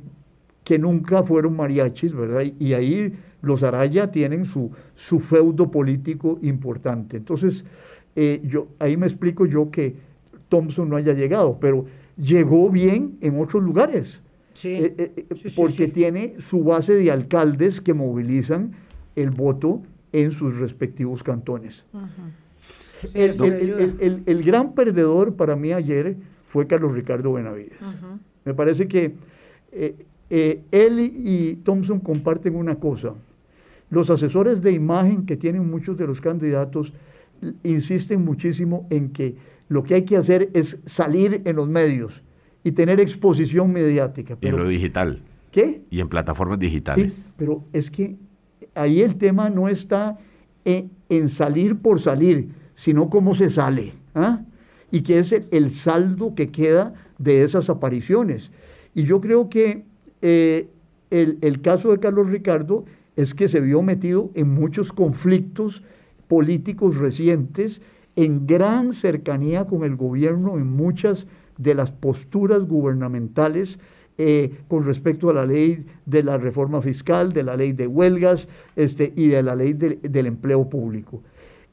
que 0.63 0.79
nunca 0.79 1.23
fueron 1.23 1.57
mariachis, 1.57 2.15
¿verdad? 2.15 2.45
Y, 2.59 2.73
ahí 2.73 3.13
los 3.43 3.63
Araya 3.63 4.11
tienen 4.11 4.45
su, 4.45 4.71
su 4.95 5.21
feudo 5.21 5.71
político 5.71 6.39
importante. 6.43 7.19
Entonces, 7.19 7.65
eh, 8.17 8.41
yo, 8.45 8.69
ahí 8.79 8.97
me 8.97 9.07
explico 9.07 9.45
yo 9.47 9.71
que 9.71 9.95
Thompson 10.49 10.89
no 10.89 10.97
haya 10.97 11.13
llegado, 11.13 11.59
pero 11.61 11.85
llegó 12.17 12.71
bien 12.71 13.19
en 13.21 13.41
otros 13.41 13.63
lugares. 13.63 14.21
Sí. 14.55 14.93
porque 15.57 15.89
tiene 15.89 16.37
su 16.39 16.63
base 16.63 16.95
de 16.95 17.11
alcaldes 17.11 17.81
que 17.81 17.93
movilizan 17.93 18.71
el 19.17 19.33
voto 19.33 19.83
en 20.13 20.31
sus 20.31 20.59
respectivos 20.59 21.25
cantones. 21.25 21.85
el, 23.15 24.43
gran 24.45 24.75
perdedor 24.75 25.35
para 25.35 25.57
mí 25.57 25.73
ayer 25.73 26.17
fue 26.55 26.69
Carlos 26.69 26.95
Ricardo 26.95 27.33
Benavides. 27.33 27.81
Me 28.45 28.55
parece 28.55 28.87
que 28.87 29.17
eh, 29.73 30.07
eh, 30.31 30.63
él 30.71 31.01
y 31.01 31.57
Thompson 31.65 31.99
comparten 31.99 32.55
una 32.55 32.77
cosa. 32.77 33.15
Los 33.91 34.09
asesores 34.09 34.63
de 34.63 34.71
imagen 34.71 35.27
que 35.27 35.37
tienen 35.37 35.69
muchos 35.69 35.97
de 35.97 36.07
los 36.07 36.21
candidatos 36.21 36.93
insisten 37.65 38.25
muchísimo 38.25 38.87
en 38.91 39.11
que 39.11 39.35
lo 39.67 39.83
que 39.83 39.97
hay 39.97 40.05
que 40.05 40.17
hacer 40.17 40.49
es 40.55 40.79
salir 40.87 41.43
en 41.45 41.57
los 41.57 41.69
medios 41.69 42.23
y 42.63 42.71
tener 42.71 43.01
exposición 43.01 43.73
mediática. 43.73 44.39
y 44.41 44.47
en 44.47 44.57
lo 44.57 44.69
digital. 44.69 45.23
¿Qué? 45.51 45.83
Y 45.91 45.99
en 45.99 46.09
plataformas 46.09 46.61
digitales. 46.61 47.15
Sí, 47.15 47.33
pero 47.37 47.65
es 47.73 47.91
que 47.91 48.15
ahí 48.77 49.03
el 49.03 49.17
tema 49.17 49.51
no 49.51 49.69
está 49.69 50.21
en, 50.65 50.93
en 51.09 51.31
salir 51.31 51.79
por 51.79 52.01
salir, 52.01 52.51
sino 52.77 53.11
cómo 53.11 53.35
se 53.35 53.51
sale. 53.51 53.95
¿ah? 54.15 54.45
Y 54.95 55.03
que 55.03 55.19
es 55.19 55.33
el, 55.33 55.73
saldo 55.73 56.37
que 56.37 56.53
queda 56.53 56.95
de 57.19 57.43
esas 57.43 57.69
apariciones. 57.69 58.53
Y 58.95 59.03
yo 59.03 59.21
creo 59.21 59.49
que 59.49 59.83
eh, 60.23 60.69
el, 61.11 61.61
caso 61.63 61.91
de 61.91 61.99
Carlos 61.99 62.31
Ricardo 62.31 62.85
es 63.17 63.35
que 63.35 63.49
se 63.49 63.59
vio 63.59 63.83
metido 63.83 64.31
en 64.35 64.51
muchos 64.51 64.93
conflictos 64.93 65.83
políticos 66.29 66.99
recientes, 66.99 67.83
en 68.15 68.47
gran 68.47 68.93
cercanía 68.93 69.65
con 69.67 69.83
el 69.83 69.97
gobierno, 69.97 70.59
en 70.59 70.69
muchas 70.69 71.27
de 71.59 71.75
las 71.75 71.91
posturas 71.91 72.65
gubernamentales 72.65 73.81
eh, 74.17 74.59
con 74.69 74.85
respecto 74.85 75.29
a 75.29 75.35
la 75.35 75.45
ley 75.45 75.87
de 76.07 76.23
la 76.23 76.39
reforma 76.39 76.81
fiscal, 76.81 77.33
de 77.33 77.43
la 77.43 77.57
ley 77.57 77.73
de 77.73 77.89
huelgas 77.89 78.47
este, 78.77 79.13
y 79.17 79.27
de 79.27 79.43
la 79.43 79.57
ley 79.57 79.73
del 79.73 80.27
empleo 80.27 80.69
público. 80.71 81.21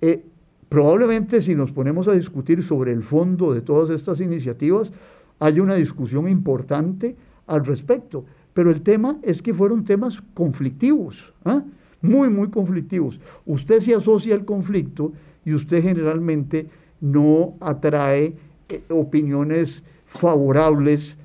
Eh, 0.02 0.24
Probablemente 0.72 1.42
si 1.42 1.54
nos 1.54 1.74
ponemos 1.74 2.08
a 2.08 2.14
discutir 2.14 2.64
sobre 2.64 2.94
el 2.94 3.04
fondo 3.04 3.52
de 3.52 3.60
todas 3.62 3.90
estas 3.90 4.22
iniciativas, 4.22 4.90
hay 5.38 5.60
una 5.60 5.76
discusión 5.76 6.30
importante 6.30 7.18
al 7.46 7.66
respecto. 7.66 8.24
Pero 8.54 8.72
el 8.72 8.82
tema 8.82 9.18
es 9.22 9.42
que 9.42 9.54
fueron 9.54 9.84
temas 9.84 10.24
conflictivos, 10.34 11.34
¿ah? 11.44 11.64
muy, 12.02 12.30
muy 12.30 12.48
conflictivos. 12.52 13.20
Usted 13.46 13.82
se 13.82 13.94
asocia 13.94 14.34
al 14.34 14.46
conflicto 14.46 15.12
y 15.44 15.54
usted 15.56 15.84
generalmente 15.84 16.68
no 17.02 17.56
atrae 17.60 18.36
eh, 18.70 18.82
opiniones 18.88 19.84
favorables, 20.06 21.18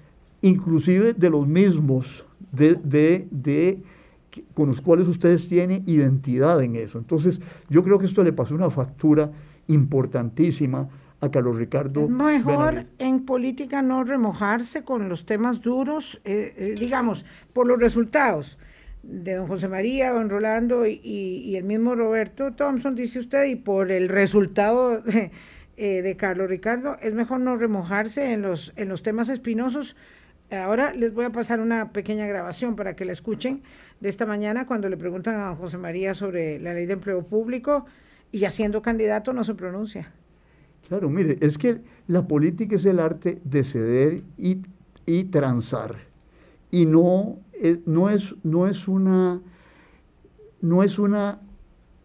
inclusive 0.43 1.15
de 1.15 1.31
los 1.31 1.47
mismos, 1.47 2.27
de, 2.51 2.75
de, 2.83 3.29
de 3.31 3.79
con 4.55 4.69
los 4.69 4.81
cuales 4.81 5.09
ustedes 5.09 5.49
tienen 5.49 5.83
identidad 5.87 6.63
en 6.63 6.77
eso. 6.77 6.99
Entonces, 6.99 7.41
yo 7.69 7.83
creo 7.83 7.99
que 7.99 8.07
esto 8.07 8.23
le 8.23 8.33
pasó 8.33 8.55
una 8.55 8.71
factura 8.71 9.31
importantísima 9.69 10.89
a 11.21 11.31
Carlos 11.31 11.57
Ricardo. 11.57 12.09
mejor 12.09 12.87
en 12.99 13.25
política 13.25 13.83
no 13.83 14.05
remojarse 14.05 14.85
con 14.85 15.09
los 15.09 15.25
temas 15.25 15.63
duros, 15.63 16.21
eh, 16.25 16.55
eh, 16.57 16.75
digamos, 16.79 17.25
por 17.53 17.67
los 17.67 17.81
resultados 17.81 18.59
de 19.03 19.35
don 19.35 19.47
José 19.47 19.69
María, 19.69 20.13
don 20.13 20.29
Rolando 20.29 20.85
y, 20.87 21.55
el 21.57 21.65
mismo 21.65 21.95
Roberto 21.95 22.53
Thompson, 22.53 22.95
dice 22.95 23.19
usted, 23.19 23.45
y 23.45 23.57
por 23.57 23.91
el 23.91 24.09
resultado 24.09 25.01
de, 25.01 25.31
eh, 25.77 26.03
de 26.03 26.17
Carlos 26.17 26.49
Ricardo, 26.49 26.97
es 27.01 27.15
mejor 27.15 27.41
no 27.41 27.57
remojarse 27.57 28.33
en 28.33 28.43
los, 28.43 28.73
en 28.77 28.89
los 28.89 29.03
temas 29.03 29.29
espinosos. 29.29 29.97
Ahora 30.51 30.93
les 30.95 31.13
voy 31.13 31.25
a 31.25 31.31
pasar 31.31 31.59
una 31.59 31.91
pequeña 31.93 32.27
grabación 32.27 32.77
para 32.77 32.95
que 32.95 33.05
la 33.05 33.13
escuchen 33.13 33.63
de 34.01 34.09
esta 34.09 34.27
mañana 34.27 34.67
cuando 34.67 34.89
le 34.89 34.97
preguntan 34.97 35.35
a 35.37 35.57
José 35.57 35.77
María 35.77 36.15
sobre 36.15 36.61
la 36.61 36.73
ley 36.73 36.87
de 36.87 36.93
empleo 36.93 37.25
público 37.25 37.87
y 38.31 38.39
ya 38.39 38.51
siendo 38.53 38.81
candidato 38.81 39.33
no 39.33 39.43
se 39.43 39.55
pronuncia. 39.55 40.13
Claro, 40.87 41.11
mire, 41.11 41.37
es 41.41 41.59
que 41.59 41.81
la 42.07 42.29
política 42.29 42.77
es 42.77 42.85
el 42.85 43.01
arte 43.01 43.41
de 43.43 43.65
ceder 43.65 44.23
y, 44.39 44.63
y 45.05 45.25
transar. 45.25 45.97
Y 46.71 46.87
no, 46.87 47.41
eh, 47.55 47.81
no, 47.85 48.09
es, 48.09 48.37
no, 48.45 48.69
es 48.69 48.87
una, 48.87 49.41
no 50.61 50.83
es 50.85 50.99
una 51.01 51.41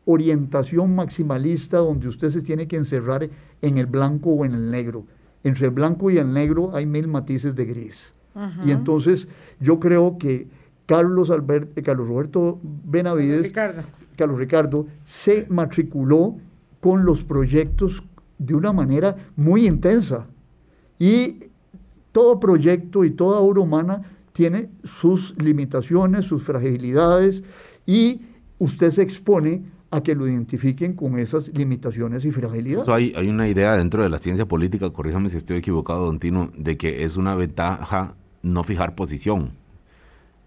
orientación 0.06 0.96
maximalista 0.96 1.78
donde 1.78 2.08
usted 2.08 2.32
se 2.32 2.42
tiene 2.42 2.68
que 2.68 2.78
encerrar 2.78 3.30
en 3.62 3.78
el 3.78 3.86
blanco 3.86 4.32
o 4.32 4.46
en 4.46 4.54
el 4.54 4.72
negro. 4.72 5.06
Entre 5.44 5.68
el 5.68 5.72
blanco 5.72 6.10
y 6.10 6.18
el 6.18 6.34
negro 6.34 6.76
hay 6.76 6.88
mil 6.88 7.08
matices 7.08 7.56
de 7.56 7.66
gris. 7.66 8.16
Y 8.66 8.72
entonces 8.72 9.28
yo 9.60 9.80
creo 9.80 10.18
que 10.18 10.48
Carlos, 10.86 11.30
Albert, 11.30 11.78
eh, 11.78 11.84
Carlos 11.84 12.08
Roberto 12.08 12.60
Benavides, 12.64 13.52
Carlos 14.16 14.38
Ricardo, 14.38 14.88
se 15.04 15.46
matriculó 15.50 16.38
con 16.80 17.06
los 17.06 17.24
proyectos 17.24 18.04
de 18.38 18.56
una 18.56 18.74
manera 18.74 19.16
muy 19.36 19.68
intensa. 19.68 20.28
Y 20.98 21.46
todo 22.12 22.40
proyecto 22.40 23.06
y 23.06 23.12
toda 23.12 23.40
obra 23.40 23.62
humana 23.62 24.02
tiene 24.34 24.70
sus 24.84 25.36
limitaciones, 25.42 26.26
sus 26.26 26.44
fragilidades, 26.44 27.44
y 27.86 28.22
usted 28.60 28.92
se 28.92 29.02
expone 29.02 29.64
a 29.92 30.02
que 30.02 30.16
lo 30.16 30.28
identifiquen 30.28 30.94
con 30.94 31.20
esas 31.20 31.50
limitaciones 31.50 32.24
y 32.24 32.32
fragilidades. 32.32 32.88
hay, 32.88 33.14
hay 33.16 33.28
una 33.28 33.50
idea 33.50 33.76
dentro 33.76 34.02
de 34.02 34.10
la 34.10 34.18
ciencia 34.18 34.46
política, 34.46 34.90
corríjame 34.90 35.30
si 35.30 35.38
estoy 35.38 35.58
equivocado, 35.58 36.06
don 36.06 36.20
Tino, 36.20 36.50
de 36.58 36.78
que 36.78 37.04
es 37.04 37.18
una 37.18 37.36
ventaja 37.36 38.16
no 38.42 38.64
fijar 38.64 38.96
posición. 38.96 39.60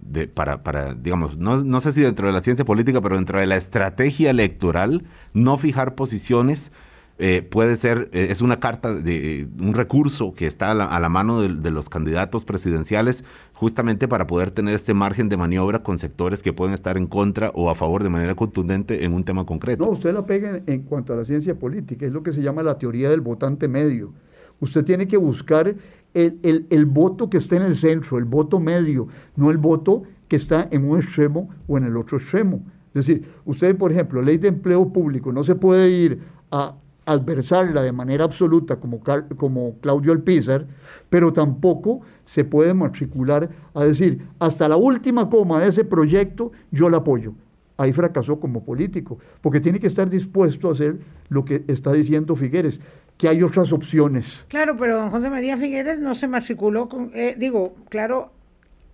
De, 0.00 0.26
para, 0.28 0.62
para, 0.62 0.94
digamos, 0.94 1.38
no, 1.38 1.64
no 1.64 1.80
sé 1.80 1.92
si 1.92 2.00
dentro 2.02 2.26
de 2.26 2.33
la 2.33 2.40
ciencia 2.40 2.64
política, 2.64 3.00
pero 3.00 3.16
dentro 3.16 3.38
de 3.38 3.46
la 3.46 3.57
estrategia 3.57 4.30
electoral, 4.30 5.04
no 5.33 5.57
fijar 5.57 5.94
posiciones 5.94 6.72
eh, 7.16 7.46
puede 7.48 7.77
ser, 7.77 8.09
eh, 8.12 8.27
es 8.31 8.42
una 8.42 8.59
carta, 8.59 8.92
de 8.92 9.46
un 9.61 9.74
recurso 9.74 10.35
que 10.35 10.46
está 10.46 10.72
a 10.72 11.00
la, 11.00 11.09
mano 11.09 11.40
de, 11.40 11.70
los 11.70 11.88
candidatos 11.88 12.44
presidenciales 12.44 13.24
justamente 13.53 14.09
para 14.09 14.27
poder 14.27 14.50
tener 14.50 14.74
este 14.74 14.94
margen 14.94 15.29
de 15.29 15.37
maniobra 15.37 15.85
con 15.85 15.98
sectores 15.98 16.42
que 16.42 16.53
pueden 16.53 16.74
estar 16.74 16.96
en 16.96 17.07
contra 17.07 17.50
o 17.55 17.70
a 17.70 17.77
favor 17.77 18.03
de 18.03 18.09
manera 18.09 18.35
contundente 18.35 19.05
en 19.05 19.12
un 19.12 19.22
tema 19.22 19.46
concreto. 19.46 19.85
No, 19.85 19.92
usted 19.92 20.12
la 20.12 20.27
pega 20.27 20.61
en, 20.66 20.83
cuanto 20.83 21.12
a 21.12 21.16
la 21.16 21.24
ciencia 21.24 21.55
política, 21.55 22.05
es 22.05 22.12
lo 22.12 22.24
que 22.24 22.33
se 22.33 22.42
llama 22.42 22.64
la 22.64 22.79
teoría 22.79 23.09
del 23.11 23.20
votante 23.20 23.68
medio. 23.68 24.12
Usted 24.59 24.85
tiene 24.85 25.07
que 25.07 25.16
buscar 25.16 25.72
el, 26.14 26.66
el 26.68 26.85
voto 26.87 27.31
que 27.31 27.38
esté 27.38 27.57
en 27.57 27.62
el 27.62 27.77
centro, 27.77 28.18
el 28.18 28.24
voto 28.24 28.59
medio, 28.59 29.07
no 29.37 29.53
el 29.53 29.59
voto 29.59 30.03
que 30.27 30.37
está 30.37 30.66
en 30.70 30.85
un 30.85 30.98
extremo 30.98 31.48
o 31.68 31.79
en 31.79 31.85
el 31.85 31.96
otro 31.96 32.18
extremo. 32.18 32.64
Es 32.88 33.07
decir, 33.07 33.24
usted, 33.44 33.77
por 33.77 33.92
ejemplo, 33.92 34.20
ley 34.20 34.38
de 34.38 34.48
empleo 34.48 34.92
público, 34.92 35.33
no 35.33 35.44
se 35.44 35.55
puede 35.55 35.90
ir 35.90 36.20
a 36.50 36.77
adversarla 37.07 37.83
de 37.83 37.93
manera 37.93 38.25
absoluta 38.25 38.77
como, 38.77 39.01
como 39.37 39.79
Claudio 39.81 40.12
Alpizar, 40.12 40.67
pero 41.11 41.33
tampoco 41.33 42.01
se 42.25 42.45
puede 42.45 42.75
matricular 42.75 43.51
a 43.75 43.85
decir, 43.85 44.27
hasta 44.38 44.69
la 44.69 44.77
última 44.77 45.29
coma 45.29 45.61
de 45.61 45.69
ese 45.69 45.85
proyecto 45.85 46.53
yo 46.71 46.88
la 46.88 46.99
apoyo. 46.99 47.35
Ahí 47.77 47.93
fracasó 47.93 48.38
como 48.38 48.64
político, 48.64 49.19
porque 49.40 49.61
tiene 49.61 49.81
que 49.81 49.88
estar 49.88 50.09
dispuesto 50.09 50.69
a 50.69 50.73
hacer 50.73 50.99
lo 51.29 51.45
que 51.45 51.64
está 51.67 51.93
diciendo 51.93 52.37
Figueres, 52.37 52.81
que 53.19 53.29
hay 53.29 53.43
otras 53.43 53.73
opciones. 53.73 54.45
Claro, 54.49 54.77
pero 54.77 54.97
don 54.97 55.11
José 55.11 55.29
María 55.29 55.57
Figueres 55.57 55.99
no 55.99 56.14
se 56.14 56.29
matriculó 56.29 56.88
con, 56.88 57.11
eh, 57.14 57.35
digo, 57.37 57.75
claro, 57.88 58.31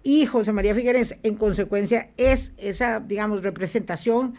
y 0.03 0.25
José 0.25 0.53
María 0.53 0.75
Figueres 0.75 1.19
en 1.23 1.35
consecuencia 1.35 2.09
es 2.17 2.55
esa, 2.57 3.01
digamos, 3.01 3.43
representación 3.43 4.35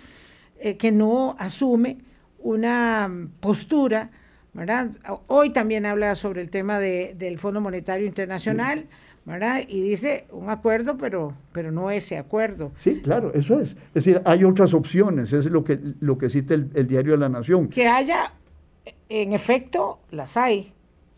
eh, 0.60 0.76
que 0.78 0.92
no 0.92 1.36
asume 1.38 2.00
una 2.44 3.28
postura, 3.40 4.10
¿verdad? 4.54 4.92
Hoy 5.28 5.52
también 5.52 5.86
habla 5.86 6.16
sobre 6.16 6.42
el 6.42 6.50
tema 6.50 6.80
de, 6.80 7.16
del 7.18 7.40
Fondo 7.40 7.62
Monetario 7.62 8.06
Internacional, 8.06 8.88
¿verdad? 9.26 9.62
Y 9.68 9.82
dice 9.82 10.26
un 10.32 10.50
acuerdo, 10.50 10.98
pero, 10.98 11.34
pero 11.52 11.72
no 11.72 11.92
ese 11.92 12.18
acuerdo. 12.18 12.72
Sí, 12.78 13.02
claro, 13.02 13.32
eso 13.34 13.60
es. 13.60 13.72
Es 13.72 13.94
decir, 13.94 14.22
hay 14.26 14.44
otras 14.44 14.74
opciones, 14.74 15.32
es 15.34 15.46
lo 15.46 15.64
que, 15.64 15.80
lo 16.00 16.18
que 16.18 16.30
cita 16.30 16.54
el, 16.54 16.88
diario 16.88 17.14
de 17.14 17.20
la 17.20 17.30
Nación. 17.30 17.70
Que 17.70 17.88
haya, 17.88 18.34
en 19.10 19.34
efecto, 19.34 20.00
las 20.12 20.38
hay. 20.38 20.74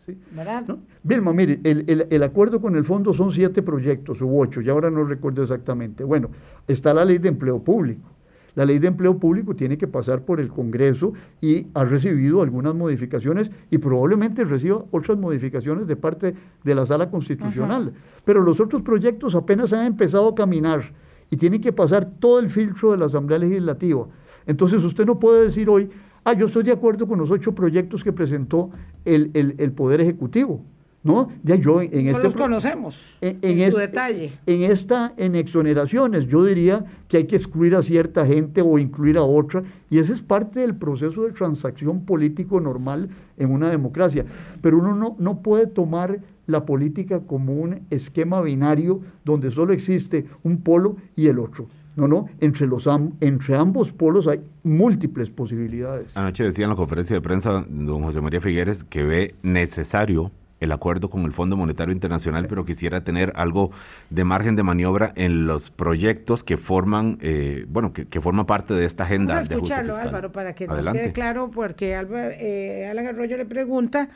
Sí. 0.06 0.18
¿verdad? 0.32 0.64
Vilma, 1.02 1.32
mire, 1.32 1.60
el, 1.64 1.84
el, 1.88 2.06
el, 2.10 2.22
acuerdo 2.22 2.60
con 2.60 2.76
el 2.76 2.84
fondo 2.84 3.14
son 3.14 3.30
siete 3.30 3.62
proyectos, 3.62 4.20
u 4.20 4.38
ocho, 4.38 4.60
y 4.60 4.68
ahora 4.68 4.90
no 4.90 5.02
recuerdo 5.02 5.42
exactamente. 5.42 6.04
Bueno, 6.04 6.28
está 6.68 6.92
la 6.92 7.06
ley 7.06 7.16
de 7.16 7.28
empleo 7.28 7.62
público, 7.64 8.10
la 8.54 8.64
ley 8.64 8.78
de 8.78 8.88
empleo 8.88 9.18
público 9.18 9.54
tiene 9.54 9.76
que 9.76 9.88
pasar 9.88 10.24
por 10.24 10.40
el 10.40 10.48
Congreso 10.48 11.12
y 11.40 11.66
ha 11.74 11.84
recibido 11.84 12.42
algunas 12.42 12.74
modificaciones 12.74 13.50
y 13.70 13.78
probablemente 13.78 14.44
reciba 14.44 14.84
otras 14.90 15.18
modificaciones 15.18 15.86
de 15.86 15.96
parte 15.96 16.34
de 16.62 16.74
la 16.74 16.86
sala 16.86 17.10
constitucional. 17.10 17.92
Pero 18.24 18.42
los 18.42 18.60
otros 18.60 18.82
proyectos 18.82 19.34
apenas 19.34 19.72
han 19.72 19.86
empezado 19.86 20.28
a 20.28 20.34
caminar 20.34 20.92
y 21.30 21.36
tienen 21.36 21.60
que 21.60 21.72
pasar 21.72 22.12
todo 22.18 22.38
el 22.38 22.48
filtro 22.48 22.92
de 22.92 22.98
la 22.98 23.06
Asamblea 23.06 23.38
Legislativa. 23.38 24.06
Entonces 24.46 24.84
usted 24.84 25.06
no 25.06 25.18
puede 25.18 25.42
decir 25.42 25.68
hoy, 25.68 25.90
ah, 26.24 26.34
yo 26.34 26.46
estoy 26.46 26.62
de 26.62 26.72
acuerdo 26.72 27.08
con 27.08 27.18
los 27.18 27.30
ocho 27.30 27.54
proyectos 27.54 28.04
que 28.04 28.12
presentó 28.12 28.70
el, 29.04 29.30
el 29.34 29.72
Poder 29.72 30.00
Ejecutivo. 30.00 30.64
¿No? 31.04 31.28
Ya 31.42 31.54
yo 31.54 31.82
en 31.82 32.08
este 32.08 32.22
los 32.22 32.34
conocemos 32.34 33.16
en, 33.20 33.70
su 33.70 33.76
detalle. 33.76 34.32
En 34.46 34.62
esta, 34.62 35.12
en 35.18 35.36
exoneraciones, 35.36 36.26
yo 36.26 36.44
diría 36.44 36.84
que 37.08 37.18
hay 37.18 37.24
que 37.26 37.36
excluir 37.36 37.76
a 37.76 37.82
cierta 37.82 38.26
gente 38.26 38.62
o 38.62 38.78
incluir 38.78 39.18
a 39.18 39.22
otra, 39.22 39.62
y 39.90 39.98
ese 39.98 40.14
es 40.14 40.22
parte 40.22 40.60
del 40.60 40.74
proceso 40.74 41.24
de 41.24 41.32
transacción 41.32 42.04
político 42.06 42.58
normal 42.58 43.10
en 43.36 43.52
una 43.52 43.70
democracia. 43.70 44.24
Pero 44.62 44.78
uno 44.78 44.96
no, 44.96 45.14
no 45.18 45.42
puede 45.42 45.66
tomar 45.66 46.20
la 46.46 46.64
política 46.64 47.20
como 47.20 47.52
un 47.52 47.80
esquema 47.90 48.40
binario 48.40 49.00
donde 49.24 49.50
solo 49.50 49.72
existe 49.74 50.26
un 50.42 50.62
polo 50.62 50.96
y 51.16 51.26
el 51.28 51.38
otro. 51.38 51.68
No, 51.96 52.08
no, 52.08 52.28
entre, 52.40 52.66
los 52.66 52.88
entre 53.20 53.56
ambos 53.56 53.92
polos 53.92 54.26
hay 54.26 54.40
múltiples 54.64 55.30
posibilidades. 55.30 56.16
Anoche 56.16 56.42
decía 56.42 56.64
en 56.64 56.70
la 56.70 56.76
conferencia 56.76 57.14
de 57.14 57.20
prensa 57.20 57.64
don 57.68 58.02
José 58.02 58.20
María 58.20 58.40
Figueres 58.40 58.82
que 58.82 59.04
ve 59.04 59.34
necesario 59.42 60.32
el 60.64 60.72
acuerdo 60.72 61.08
con 61.08 61.24
el 61.24 61.32
Fondo 61.32 61.56
Monetario 61.56 61.92
Internacional, 61.92 62.46
pero 62.48 62.64
quisiera 62.64 63.02
tener 63.02 63.32
algo 63.36 63.70
de 64.10 64.24
margen 64.24 64.56
de 64.56 64.62
maniobra 64.62 65.12
en 65.14 65.46
los 65.46 65.70
proyectos 65.70 66.42
que 66.42 66.56
forman, 66.56 67.18
eh, 67.20 67.64
bueno, 67.68 67.92
que, 67.92 68.06
que 68.06 68.20
forman 68.20 68.46
parte 68.46 68.74
de 68.74 68.84
esta 68.84 69.04
agenda 69.04 69.34
Vamos 69.34 69.50
a 69.50 69.54
escucharlo, 69.54 69.96
Álvaro, 69.96 70.32
para 70.32 70.54
que 70.54 70.66
nos 70.66 70.86
quede 70.86 71.12
claro, 71.12 71.50
porque 71.50 71.94
Álvaro, 71.94 72.30
eh, 72.30 72.86
Alan 72.86 73.06
Arroyo 73.06 73.36
le 73.36 73.46
pregunta 73.46 74.08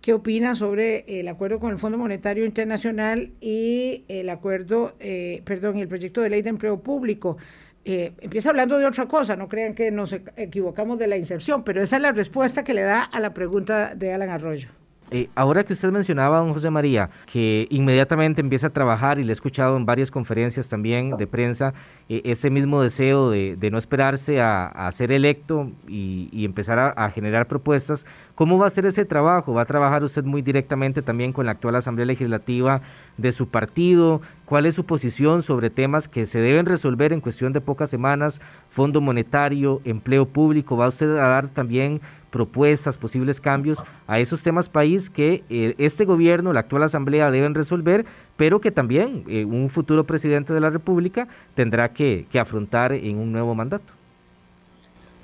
qué 0.00 0.12
opina 0.14 0.54
sobre 0.54 1.04
el 1.20 1.28
acuerdo 1.28 1.58
con 1.58 1.72
el 1.72 1.78
Fondo 1.78 1.98
Monetario 1.98 2.44
Internacional 2.44 3.32
y 3.40 4.04
el 4.08 4.28
acuerdo, 4.30 4.94
eh, 5.00 5.42
perdón, 5.44 5.78
el 5.78 5.88
proyecto 5.88 6.20
de 6.20 6.30
ley 6.30 6.42
de 6.42 6.50
empleo 6.50 6.80
público. 6.80 7.36
Eh, 7.84 8.12
empieza 8.20 8.50
hablando 8.50 8.78
de 8.78 8.86
otra 8.86 9.06
cosa, 9.06 9.36
no 9.36 9.48
crean 9.48 9.74
que 9.74 9.90
nos 9.90 10.12
equivocamos 10.12 10.98
de 10.98 11.06
la 11.06 11.16
inserción, 11.16 11.62
pero 11.62 11.82
esa 11.82 11.96
es 11.96 12.02
la 12.02 12.12
respuesta 12.12 12.64
que 12.64 12.74
le 12.74 12.82
da 12.82 13.02
a 13.02 13.20
la 13.20 13.32
pregunta 13.32 13.94
de 13.94 14.12
Alan 14.12 14.28
Arroyo. 14.28 14.68
Eh, 15.12 15.28
ahora 15.36 15.62
que 15.62 15.72
usted 15.72 15.92
mencionaba, 15.92 16.40
don 16.40 16.52
José 16.52 16.68
María, 16.68 17.10
que 17.30 17.68
inmediatamente 17.70 18.40
empieza 18.40 18.68
a 18.68 18.70
trabajar 18.70 19.20
y 19.20 19.22
le 19.22 19.30
he 19.30 19.32
escuchado 19.32 19.76
en 19.76 19.86
varias 19.86 20.10
conferencias 20.10 20.68
también 20.68 21.16
de 21.16 21.28
prensa, 21.28 21.74
eh, 22.08 22.22
ese 22.24 22.50
mismo 22.50 22.82
deseo 22.82 23.30
de, 23.30 23.56
no 23.70 23.78
esperarse 23.78 24.40
a, 24.40 24.90
ser 24.90 25.12
electo 25.12 25.70
y, 25.86 26.44
empezar 26.44 26.94
a, 26.96 27.10
generar 27.10 27.46
propuestas, 27.46 28.04
¿cómo 28.34 28.58
va 28.58 28.66
a 28.66 28.70
ser 28.70 28.84
ese 28.86 29.04
trabajo? 29.04 29.54
¿Va 29.54 29.62
a 29.62 29.66
trabajar 29.66 30.02
usted 30.02 30.24
muy 30.24 30.42
directamente 30.42 31.02
también 31.02 31.32
con 31.32 31.46
la 31.46 31.52
actual 31.52 31.76
Asamblea 31.76 32.06
Legislativa 32.06 32.80
de 33.16 33.30
su 33.30 33.48
partido? 33.48 34.20
¿Cuál 34.44 34.66
es 34.66 34.74
su 34.74 34.86
posición 34.86 35.42
sobre 35.42 35.70
temas 35.70 36.08
que 36.08 36.26
se 36.26 36.40
deben 36.40 36.66
resolver 36.66 37.12
en 37.12 37.20
cuestión 37.20 37.52
de 37.52 37.60
pocas 37.60 37.90
semanas? 37.90 38.40
Fondo 38.70 39.00
monetario, 39.00 39.80
empleo 39.84 40.26
público, 40.26 40.76
¿va 40.76 40.88
usted 40.88 41.10
a 41.16 41.28
dar 41.28 41.48
también 41.48 42.00
propuestas, 42.36 42.98
posibles 42.98 43.40
cambios 43.40 43.82
a 44.06 44.20
esos 44.20 44.42
temas 44.42 44.68
país 44.68 45.08
que 45.08 45.42
eh, 45.48 45.74
este 45.78 46.04
gobierno, 46.04 46.52
la 46.52 46.60
actual 46.60 46.82
asamblea 46.82 47.30
deben 47.30 47.54
resolver, 47.54 48.04
pero 48.36 48.60
que 48.60 48.70
también 48.70 49.24
eh, 49.26 49.46
un 49.46 49.70
futuro 49.70 50.04
presidente 50.04 50.52
de 50.52 50.60
la 50.60 50.68
República 50.68 51.28
tendrá 51.54 51.94
que, 51.94 52.26
afrontar 52.38 52.92
en 52.92 53.16
un 53.16 53.32
nuevo 53.32 53.54
mandato. 53.54 53.90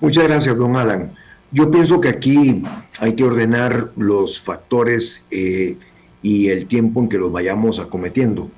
Muchas 0.00 0.24
gracias, 0.24 0.56
don 0.56 0.74
Alan. 0.76 1.12
Yo 1.50 1.70
pienso 1.70 2.00
que 2.00 2.08
aquí 2.08 2.64
hay 2.98 3.14
que 3.14 3.24
ordenar 3.24 3.90
los 3.98 4.40
factores 4.40 5.28
eh, 5.30 5.76
y 6.22 6.48
el 6.48 6.64
tiempo 6.64 7.02
en 7.02 7.10
que 7.10 7.18
los 7.18 7.30
vayamos 7.30 7.78
acometiendo. 7.78 8.50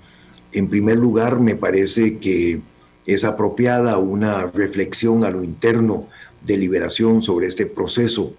En 0.52 0.68
primer 0.68 0.96
lugar, 0.96 1.40
me 1.40 1.56
parece 1.56 2.18
que 2.18 2.60
es 3.04 3.24
apropiada 3.24 3.98
una 3.98 4.46
reflexión 4.46 5.24
a 5.24 5.30
lo 5.30 5.42
interno 5.42 6.06
de 6.46 6.56
liberación 6.56 7.20
sobre 7.20 7.48
este 7.48 7.66
proceso 7.66 8.34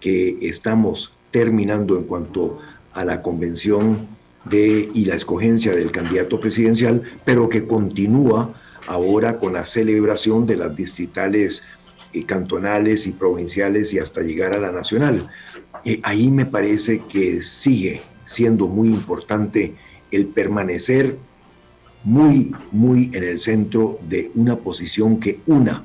que 0.00 0.38
estamos 0.42 1.12
terminando 1.30 1.96
en 1.96 2.04
cuanto 2.04 2.58
a 2.92 3.04
la 3.04 3.22
convención 3.22 4.08
y 4.50 5.04
la 5.04 5.14
escogencia 5.14 5.72
del 5.72 5.92
candidato 5.92 6.40
presidencial, 6.40 7.02
pero 7.24 7.48
que 7.48 7.66
continúa 7.66 8.54
ahora 8.86 9.38
con 9.38 9.52
la 9.52 9.64
celebración 9.64 10.46
de 10.46 10.56
las 10.56 10.74
distritales 10.74 11.62
y 12.12 12.24
cantonales 12.24 13.06
y 13.06 13.12
provinciales 13.12 13.92
y 13.92 13.98
hasta 13.98 14.22
llegar 14.22 14.54
a 14.54 14.58
la 14.58 14.72
nacional. 14.72 15.28
eh, 15.84 16.00
ahí 16.02 16.30
me 16.30 16.46
parece 16.46 17.02
que 17.08 17.42
sigue 17.42 18.02
siendo 18.24 18.66
muy 18.66 18.88
importante 18.88 19.74
el 20.10 20.26
permanecer 20.26 21.16
muy, 22.02 22.52
muy 22.72 23.10
en 23.12 23.24
el 23.24 23.38
centro 23.38 23.98
de 24.08 24.30
una 24.34 24.56
posición 24.56 25.20
que 25.20 25.40
una, 25.46 25.84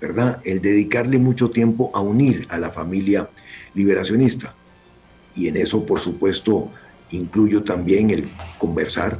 ¿verdad? 0.00 0.40
El 0.44 0.60
dedicarle 0.62 1.18
mucho 1.18 1.50
tiempo 1.50 1.90
a 1.94 2.00
unir 2.00 2.46
a 2.48 2.58
la 2.58 2.70
familia 2.70 3.28
liberacionista. 3.74 4.54
Y 5.34 5.48
en 5.48 5.56
eso, 5.56 5.84
por 5.86 6.00
supuesto, 6.00 6.70
incluyo 7.10 7.62
también 7.62 8.10
el 8.10 8.30
conversar 8.58 9.18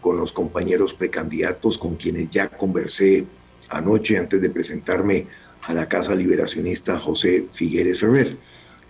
con 0.00 0.16
los 0.16 0.32
compañeros 0.32 0.92
precandidatos 0.94 1.78
con 1.78 1.96
quienes 1.96 2.30
ya 2.30 2.48
conversé 2.48 3.24
anoche 3.68 4.18
antes 4.18 4.40
de 4.40 4.50
presentarme 4.50 5.26
a 5.62 5.72
la 5.72 5.88
Casa 5.88 6.14
Liberacionista 6.14 6.98
José 6.98 7.46
Figueres 7.52 8.00
Ferrer. 8.00 8.36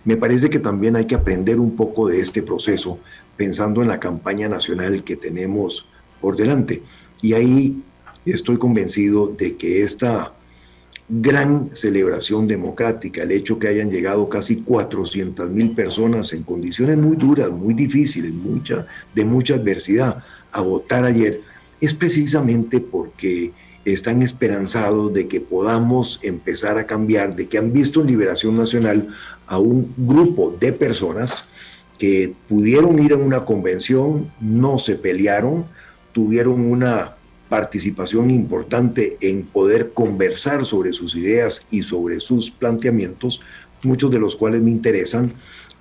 Me 0.05 0.17
parece 0.17 0.49
que 0.49 0.59
también 0.59 0.95
hay 0.95 1.05
que 1.05 1.15
aprender 1.15 1.59
un 1.59 1.75
poco 1.75 2.07
de 2.07 2.19
este 2.19 2.41
proceso 2.41 2.99
pensando 3.37 3.81
en 3.81 3.87
la 3.87 3.99
campaña 3.99 4.49
nacional 4.49 5.03
que 5.03 5.15
tenemos 5.15 5.87
por 6.19 6.35
delante. 6.35 6.81
Y 7.21 7.33
ahí 7.33 7.81
estoy 8.25 8.57
convencido 8.57 9.27
de 9.27 9.55
que 9.55 9.83
esta 9.83 10.33
gran 11.09 11.69
celebración 11.73 12.47
democrática, 12.47 13.23
el 13.23 13.31
hecho 13.31 13.59
que 13.59 13.67
hayan 13.67 13.91
llegado 13.91 14.29
casi 14.29 14.57
400 14.57 15.49
mil 15.49 15.71
personas 15.71 16.31
en 16.33 16.43
condiciones 16.43 16.97
muy 16.97 17.17
duras, 17.17 17.51
muy 17.51 17.73
difíciles, 17.73 18.31
de 19.13 19.25
mucha 19.25 19.55
adversidad 19.55 20.23
a 20.51 20.61
votar 20.61 21.03
ayer, 21.03 21.41
es 21.81 21.93
precisamente 21.93 22.79
porque 22.79 23.51
están 23.83 24.21
esperanzados 24.21 25.13
de 25.13 25.27
que 25.27 25.41
podamos 25.41 26.19
empezar 26.23 26.77
a 26.77 26.85
cambiar, 26.85 27.35
de 27.35 27.47
que 27.47 27.57
han 27.57 27.73
visto 27.73 28.01
en 28.01 28.07
Liberación 28.07 28.55
Nacional 28.55 29.09
a 29.45 29.57
un 29.57 29.93
grupo 29.97 30.55
de 30.57 30.71
personas 30.71 31.49
que 31.99 32.33
pudieron 32.47 32.99
ir 32.99 33.13
a 33.13 33.17
una 33.17 33.43
convención, 33.43 34.31
no 34.39 34.77
se 34.77 34.95
pelearon, 34.95 35.65
tuvieron 36.13 36.65
una 36.65 37.15
participación 37.53 38.31
importante 38.31 39.15
en 39.21 39.43
poder 39.43 39.91
conversar 39.93 40.65
sobre 40.65 40.91
sus 40.91 41.15
ideas 41.15 41.67
y 41.69 41.83
sobre 41.83 42.19
sus 42.19 42.49
planteamientos, 42.49 43.41
muchos 43.83 44.09
de 44.09 44.17
los 44.17 44.35
cuales 44.35 44.63
me 44.63 44.71
interesan 44.71 45.31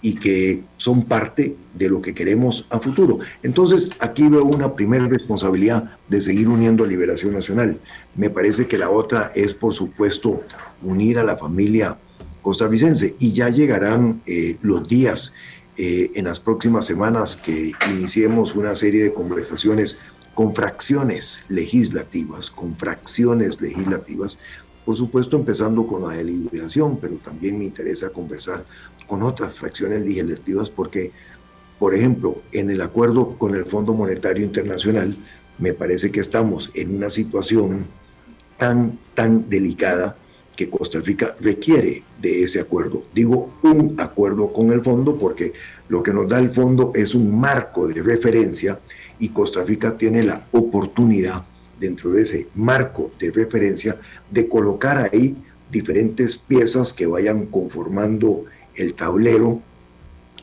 y 0.02 0.16
que 0.16 0.60
son 0.76 1.06
parte 1.06 1.56
de 1.72 1.88
lo 1.88 2.02
que 2.02 2.12
queremos 2.12 2.66
a 2.68 2.78
futuro. 2.78 3.20
Entonces, 3.42 3.88
aquí 4.00 4.28
veo 4.28 4.44
una 4.44 4.74
primera 4.74 5.08
responsabilidad 5.08 5.96
de 6.08 6.20
seguir 6.20 6.46
uniendo 6.46 6.84
a 6.84 6.88
Liberación 6.88 7.32
Nacional. 7.32 7.78
Me 8.16 8.28
parece 8.28 8.66
que 8.66 8.76
la 8.76 8.90
otra 8.90 9.32
es, 9.34 9.54
por 9.54 9.72
supuesto, 9.72 10.42
unir 10.82 11.18
a 11.18 11.24
la 11.24 11.38
familia 11.38 11.96
costarricense 12.42 13.14
y 13.18 13.32
ya 13.32 13.48
llegarán 13.48 14.20
eh, 14.26 14.58
los 14.60 14.86
días 14.86 15.32
eh, 15.78 16.10
en 16.16 16.26
las 16.26 16.38
próximas 16.38 16.84
semanas 16.84 17.34
que 17.34 17.72
iniciemos 17.90 18.54
una 18.54 18.76
serie 18.76 19.04
de 19.04 19.14
conversaciones 19.14 19.98
con 20.34 20.54
fracciones 20.54 21.44
legislativas, 21.48 22.50
con 22.50 22.76
fracciones 22.76 23.60
legislativas, 23.60 24.38
por 24.84 24.96
supuesto 24.96 25.36
empezando 25.36 25.86
con 25.86 26.02
la 26.02 26.14
deliberación, 26.14 26.98
pero 26.98 27.16
también 27.16 27.58
me 27.58 27.64
interesa 27.64 28.10
conversar 28.10 28.64
con 29.06 29.22
otras 29.22 29.54
fracciones 29.54 30.04
legislativas 30.04 30.70
porque, 30.70 31.12
por 31.78 31.94
ejemplo, 31.94 32.42
en 32.52 32.70
el 32.70 32.80
acuerdo 32.80 33.36
con 33.38 33.54
el 33.54 33.64
Fondo 33.64 33.92
Monetario 33.92 34.44
Internacional, 34.44 35.16
me 35.58 35.74
parece 35.74 36.10
que 36.10 36.20
estamos 36.20 36.70
en 36.74 36.96
una 36.96 37.10
situación 37.10 37.84
tan, 38.58 38.98
tan 39.14 39.48
delicada 39.48 40.16
que 40.56 40.68
Costa 40.68 41.00
Rica 41.00 41.34
requiere 41.40 42.02
de 42.20 42.42
ese 42.42 42.60
acuerdo. 42.60 43.04
Digo 43.14 43.50
un 43.62 43.96
acuerdo 43.98 44.52
con 44.52 44.70
el 44.70 44.82
fondo 44.82 45.16
porque 45.16 45.52
lo 45.88 46.02
que 46.02 46.12
nos 46.12 46.28
da 46.28 46.38
el 46.38 46.50
fondo 46.50 46.92
es 46.94 47.14
un 47.14 47.38
marco 47.38 47.86
de 47.86 48.02
referencia 48.02 48.78
y 49.22 49.28
Costa 49.28 49.62
Rica 49.62 49.96
tiene 49.96 50.24
la 50.24 50.46
oportunidad 50.50 51.44
dentro 51.78 52.10
de 52.10 52.22
ese 52.22 52.48
marco 52.56 53.12
de 53.20 53.30
referencia 53.30 53.96
de 54.28 54.48
colocar 54.48 54.98
ahí 54.98 55.36
diferentes 55.70 56.36
piezas 56.36 56.92
que 56.92 57.06
vayan 57.06 57.46
conformando 57.46 58.46
el 58.74 58.94
tablero 58.94 59.60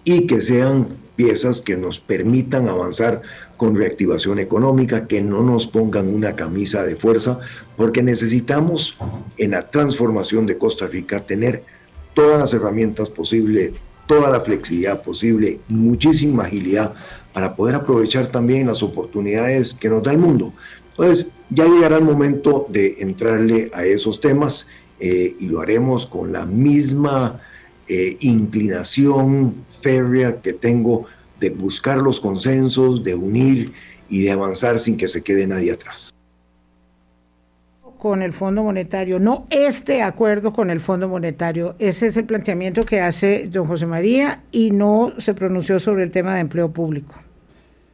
y 0.05 0.27
que 0.27 0.41
sean 0.41 0.87
piezas 1.17 1.59
que 1.59 1.75
nos 1.75 1.99
permitan 1.99 2.69
avanzar 2.69 3.21
con 3.57 3.75
reactivación 3.75 4.39
económica, 4.39 5.07
que 5.07 5.21
no 5.21 5.43
nos 5.43 5.67
pongan 5.67 6.07
una 6.07 6.37
camisa 6.37 6.83
de 6.83 6.95
fuerza, 6.95 7.41
porque 7.75 8.01
necesitamos 8.01 8.95
en 9.35 9.51
la 9.51 9.69
transformación 9.69 10.45
de 10.45 10.57
Costa 10.57 10.87
Rica 10.87 11.19
tener 11.19 11.65
todas 12.13 12.39
las 12.39 12.53
herramientas 12.53 13.09
posibles, 13.09 13.73
toda 14.07 14.29
la 14.29 14.39
flexibilidad 14.39 15.03
posible, 15.03 15.59
muchísima 15.67 16.45
agilidad 16.45 16.93
para 17.39 17.55
poder 17.55 17.75
aprovechar 17.75 18.27
también 18.27 18.67
las 18.67 18.83
oportunidades 18.83 19.73
que 19.73 19.87
nos 19.87 20.03
da 20.03 20.11
el 20.11 20.17
mundo. 20.17 20.51
Entonces, 20.89 21.31
ya 21.49 21.63
llegará 21.63 21.95
el 21.95 22.03
momento 22.03 22.65
de 22.67 22.97
entrarle 22.99 23.71
a 23.73 23.85
esos 23.85 24.19
temas 24.19 24.67
eh, 24.99 25.37
y 25.39 25.47
lo 25.47 25.61
haremos 25.61 26.05
con 26.05 26.33
la 26.33 26.45
misma 26.45 27.39
eh, 27.87 28.17
inclinación 28.19 29.55
férrea 29.79 30.41
que 30.41 30.51
tengo 30.51 31.05
de 31.39 31.51
buscar 31.51 31.99
los 31.99 32.19
consensos, 32.19 33.05
de 33.05 33.15
unir 33.15 33.71
y 34.09 34.23
de 34.23 34.31
avanzar 34.31 34.77
sin 34.77 34.97
que 34.97 35.07
se 35.07 35.23
quede 35.23 35.47
nadie 35.47 35.71
atrás 35.71 36.11
con 37.99 38.21
el 38.21 38.31
Fondo 38.31 38.63
Monetario, 38.63 39.19
no 39.19 39.45
este 39.49 40.01
acuerdo 40.01 40.53
con 40.53 40.69
el 40.69 40.79
Fondo 40.79 41.09
Monetario. 41.09 41.75
Ese 41.79 42.07
es 42.07 42.15
el 42.15 42.23
planteamiento 42.23 42.85
que 42.85 43.01
hace 43.01 43.47
don 43.51 43.67
José 43.67 43.85
María 43.85 44.41
y 44.51 44.71
no 44.71 45.13
se 45.17 45.33
pronunció 45.33 45.79
sobre 45.79 46.03
el 46.03 46.11
tema 46.11 46.33
de 46.33 46.39
empleo 46.39 46.71
público. 46.71 47.13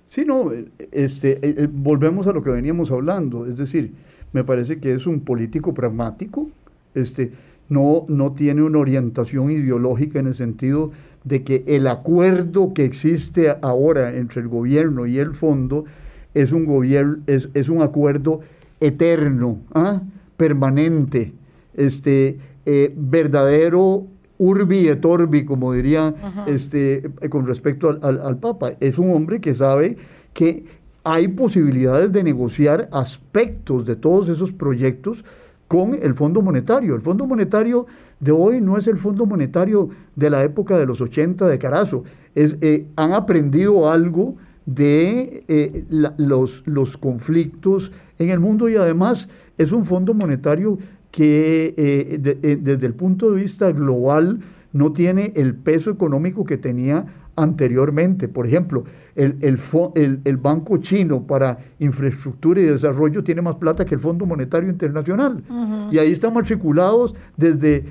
Sí, 0.07 0.23
no, 0.25 0.51
este, 0.91 1.33
eh, 1.33 1.55
eh, 1.57 1.67
volvemos 1.71 2.27
a 2.27 2.31
lo 2.31 2.43
que 2.43 2.49
veníamos 2.49 2.91
hablando, 2.91 3.45
es 3.45 3.57
decir, 3.57 3.93
me 4.33 4.43
parece 4.43 4.79
que 4.79 4.93
es 4.93 5.07
un 5.07 5.21
político 5.21 5.73
pragmático, 5.73 6.49
este, 6.93 7.31
no, 7.69 8.05
no 8.07 8.33
tiene 8.33 8.61
una 8.61 8.79
orientación 8.79 9.51
ideológica 9.51 10.19
en 10.19 10.27
el 10.27 10.35
sentido 10.35 10.91
de 11.23 11.43
que 11.43 11.63
el 11.67 11.87
acuerdo 11.87 12.73
que 12.73 12.85
existe 12.85 13.55
ahora 13.61 14.15
entre 14.15 14.41
el 14.41 14.47
gobierno 14.47 15.07
y 15.07 15.17
el 15.17 15.33
fondo 15.33 15.85
es 16.33 16.51
un, 16.51 16.65
gobierno, 16.65 17.17
es, 17.27 17.49
es 17.53 17.69
un 17.69 17.81
acuerdo 17.81 18.41
eterno, 18.79 19.59
¿ah? 19.73 20.01
permanente, 20.37 21.33
este, 21.73 22.37
eh, 22.65 22.93
verdadero 22.95 24.07
urbi 24.37 24.87
et 24.87 25.03
orbi, 25.05 25.45
como 25.45 25.73
diría 25.73 26.13
este, 26.47 27.09
eh, 27.21 27.29
con 27.29 27.47
respecto 27.47 27.89
al, 28.01 28.21
al, 28.21 28.37
Papa. 28.37 28.73
Es 28.79 28.97
un 28.97 29.13
hombre 29.13 29.39
que 29.39 29.53
sabe 29.53 29.97
que 30.33 30.65
hay 31.03 31.27
posibilidades 31.29 32.11
de 32.11 32.23
negociar 32.23 32.89
aspectos 32.91 33.85
de 33.85 33.95
todos 33.95 34.29
esos 34.29 34.51
proyectos 34.51 35.23
con 35.67 35.95
el 36.01 36.13
Fondo 36.13 36.41
Monetario. 36.41 36.95
El 36.95 37.01
Fondo 37.01 37.25
Monetario 37.25 37.85
de 38.19 38.31
hoy 38.31 38.61
no 38.61 38.77
es 38.77 38.87
el 38.87 38.97
Fondo 38.97 39.25
Monetario 39.25 39.89
de 40.15 40.29
la 40.29 40.43
época 40.43 40.77
de 40.77 40.85
los 40.85 41.01
80 41.01 41.47
de 41.47 41.59
Carazo. 41.59 42.03
Es, 42.33 42.57
eh, 42.61 42.87
han 42.95 43.13
aprendido 43.13 43.89
algo 43.89 44.35
de 44.65 45.43
eh, 45.47 45.85
los, 46.17 46.63
los 46.65 46.97
conflictos 46.97 47.91
en 48.17 48.29
el 48.29 48.39
mundo 48.39 48.67
y 48.67 48.75
además 48.75 49.29
es 49.57 49.71
un 49.71 49.85
fondo 49.85 50.13
monetario 50.13 50.77
que 51.11 51.73
eh, 51.77 52.37
eh, 52.43 52.59
desde 52.61 52.85
el 52.87 52.93
punto 52.93 53.31
de 53.31 53.41
vista 53.41 53.71
global 53.71 54.39
no 54.73 54.91
tiene 54.91 55.31
el 55.35 55.55
peso 55.55 55.91
económico 55.91 56.43
que 56.43 56.57
tenía 56.57 57.05
anteriormente. 57.37 58.27
Por 58.27 58.47
ejemplo, 58.47 58.83
el, 59.15 59.37
el, 59.41 60.37
Banco 60.37 60.77
Chino 60.77 61.25
para 61.25 61.59
Infraestructura 61.79 62.59
y 62.61 62.65
Desarrollo 62.65 63.23
tiene 63.23 63.41
más 63.41 63.55
plata 63.55 63.85
que 63.85 63.95
el 63.95 64.01
Fondo 64.01 64.25
Monetario 64.25 64.69
Internacional. 64.69 65.43
Y 65.91 65.97
ahí 65.97 66.11
están 66.11 66.33
matriculados 66.33 67.15
desde 67.37 67.85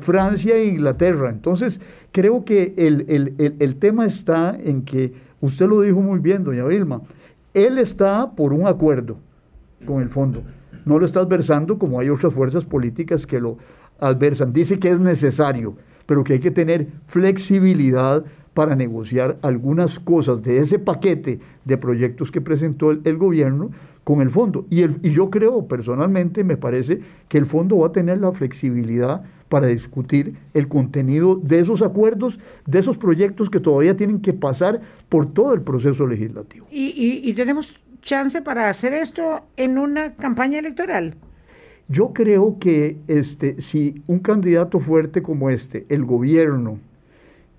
Francia 0.00 0.56
e 0.56 0.66
Inglaterra. 0.66 1.30
Entonces, 1.30 1.80
creo 2.12 2.44
que 2.44 2.74
el 2.76 3.76
tema 3.76 4.06
está 4.06 4.56
en 4.56 4.82
que 4.82 5.28
Usted 5.40 5.68
lo 5.68 5.80
dijo 5.82 6.00
muy 6.00 6.18
bien, 6.18 6.44
doña 6.44 6.64
Vilma. 6.64 7.02
Él 7.54 7.78
está 7.78 8.30
por 8.32 8.52
un 8.52 8.66
acuerdo 8.66 9.18
con 9.86 10.02
el 10.02 10.08
fondo. 10.08 10.42
No 10.88 10.98
lo 10.98 11.04
está 11.04 11.20
adversando 11.20 11.78
como 11.78 12.00
hay 12.00 12.08
otras 12.08 12.32
fuerzas 12.32 12.64
políticas 12.64 13.26
que 13.26 13.40
lo 13.40 13.58
adversan. 14.00 14.54
Dice 14.54 14.78
que 14.78 14.88
es 14.88 14.98
necesario, 14.98 15.76
pero 16.06 16.24
que 16.24 16.32
hay 16.32 16.38
que 16.38 16.50
tener 16.50 16.88
flexibilidad 17.06 18.24
para 18.54 18.74
negociar 18.74 19.36
algunas 19.42 20.00
cosas 20.00 20.42
de 20.42 20.60
ese 20.60 20.78
paquete 20.78 21.40
de 21.66 21.76
proyectos 21.76 22.30
que 22.30 22.40
presentó 22.40 22.90
el, 22.90 23.18
gobierno 23.18 23.70
con 24.02 24.22
el 24.22 24.30
fondo. 24.30 24.64
Y, 24.70 24.80
el, 24.80 24.98
y 25.02 25.10
yo 25.10 25.28
creo, 25.28 25.68
personalmente, 25.68 26.42
me 26.42 26.56
parece 26.56 27.00
que 27.28 27.36
el 27.36 27.44
fondo 27.44 27.76
va 27.76 27.88
a 27.88 27.92
tener 27.92 28.16
la 28.18 28.32
flexibilidad 28.32 29.24
para 29.50 29.66
discutir 29.66 30.36
el 30.54 30.68
contenido 30.68 31.36
de 31.36 31.60
esos 31.60 31.82
acuerdos, 31.82 32.38
de 32.66 32.78
esos 32.78 32.96
proyectos 32.96 33.50
que 33.50 33.60
todavía 33.60 33.94
tienen 33.94 34.20
que 34.20 34.32
pasar 34.32 34.80
por 35.10 35.26
todo 35.26 35.52
el 35.52 35.60
proceso 35.60 36.06
legislativo. 36.06 36.66
¿Y, 36.70 37.30
tenemos 37.34 37.78
chance 38.00 38.42
para 38.42 38.68
hacer 38.68 38.92
esto 38.92 39.46
en 39.56 39.78
una 39.78 40.14
campaña 40.14 40.58
electoral? 40.58 41.14
Yo 41.88 42.12
creo 42.12 42.58
que 42.58 42.98
este, 43.08 43.60
si 43.60 44.02
un 44.06 44.18
candidato 44.18 44.78
fuerte 44.78 45.22
como 45.22 45.50
este, 45.50 45.86
el 45.88 46.04
gobierno, 46.04 46.78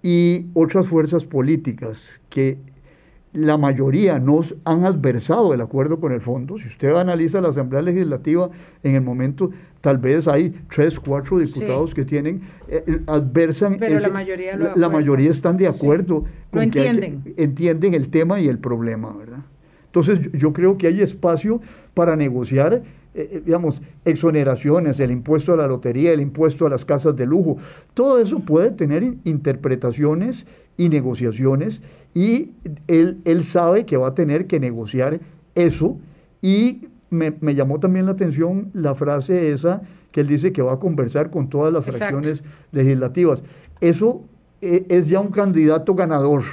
y 0.02 0.48
otras 0.54 0.88
fuerzas 0.88 1.26
políticas 1.26 2.22
que 2.30 2.58
la 3.32 3.58
mayoría 3.58 4.18
nos 4.18 4.56
han 4.64 4.86
adversado 4.86 5.54
el 5.54 5.62
acuerdo 5.62 6.00
con 6.00 6.12
el 6.12 6.22
fondo. 6.22 6.58
Si 6.58 6.68
usted 6.68 6.96
analiza 6.96 7.42
la 7.42 7.50
Asamblea 7.50 7.82
Legislativa 7.82 8.50
en 8.82 8.96
el 8.96 9.02
momento, 9.02 9.52
tal 9.82 10.00
vez 10.00 10.28
hay 10.28 10.56
tres, 10.74 11.00
cuatro 11.00 11.38
diputados 11.38 11.94
que 11.94 12.06
tienen, 12.06 12.42
eh, 12.68 12.84
eh, 12.88 13.00
adversan. 13.06 13.78
Pero 13.78 14.00
la 14.00 14.10
mayoría 14.10 14.56
La, 14.76 14.90
mayoría 14.90 15.30
están 15.30 15.58
de 15.58 15.68
acuerdo. 15.68 16.26
Con 16.50 16.64
entienden. 16.64 17.22
entienden 17.38 17.94
el 17.94 18.10
tema 18.10 18.40
y 18.40 18.48
el 18.48 18.58
problema, 18.58 19.14
¿verdad? 19.16 19.44
Entonces 19.90 20.32
yo, 20.34 20.54
creo 20.54 20.78
que 20.78 20.88
hay 20.88 21.02
espacio 21.02 21.62
para 21.94 22.16
negociar, 22.16 22.84
eh, 23.16 23.42
digamos, 23.46 23.82
exoneraciones, 24.06 25.00
el 25.00 25.12
impuesto 25.12 25.54
a 25.54 25.58
la 25.58 25.68
lotería, 25.68 26.12
el 26.12 26.22
impuesto 26.22 26.66
a 26.66 26.70
las 26.70 26.86
casas 26.86 27.16
de 27.16 27.26
lujo. 27.26 27.58
Todo 27.94 28.20
eso 28.20 28.40
puede 28.40 28.72
tener 28.72 29.16
interpretaciones 29.24 30.46
y 30.78 30.90
negociaciones 30.90 31.82
y 32.14 32.52
él, 32.88 33.20
él 33.26 33.44
sabe 33.44 33.86
que 33.86 33.98
va 33.98 34.10
a 34.10 34.16
tener 34.16 34.48
que 34.48 34.60
negociar 34.60 35.20
eso 35.56 35.98
y 36.42 36.88
me, 37.10 37.56
llamó 37.56 37.80
también 37.80 38.06
la 38.06 38.14
atención 38.14 38.70
la 38.74 38.96
frase 38.96 39.52
esa 39.52 39.82
que 40.12 40.22
él 40.22 40.28
dice 40.28 40.52
que 40.52 40.62
va 40.62 40.74
a 40.74 40.80
conversar 40.80 41.30
con 41.30 41.50
todas 41.50 41.72
las 41.72 41.86
fracciones 41.86 42.44
legislativas. 42.72 43.44
Eso 43.80 44.24
eh, 44.62 44.86
es 44.90 45.08
ya 45.10 45.20
un 45.20 45.30
candidato 45.30 45.94
ganador. 45.94 46.44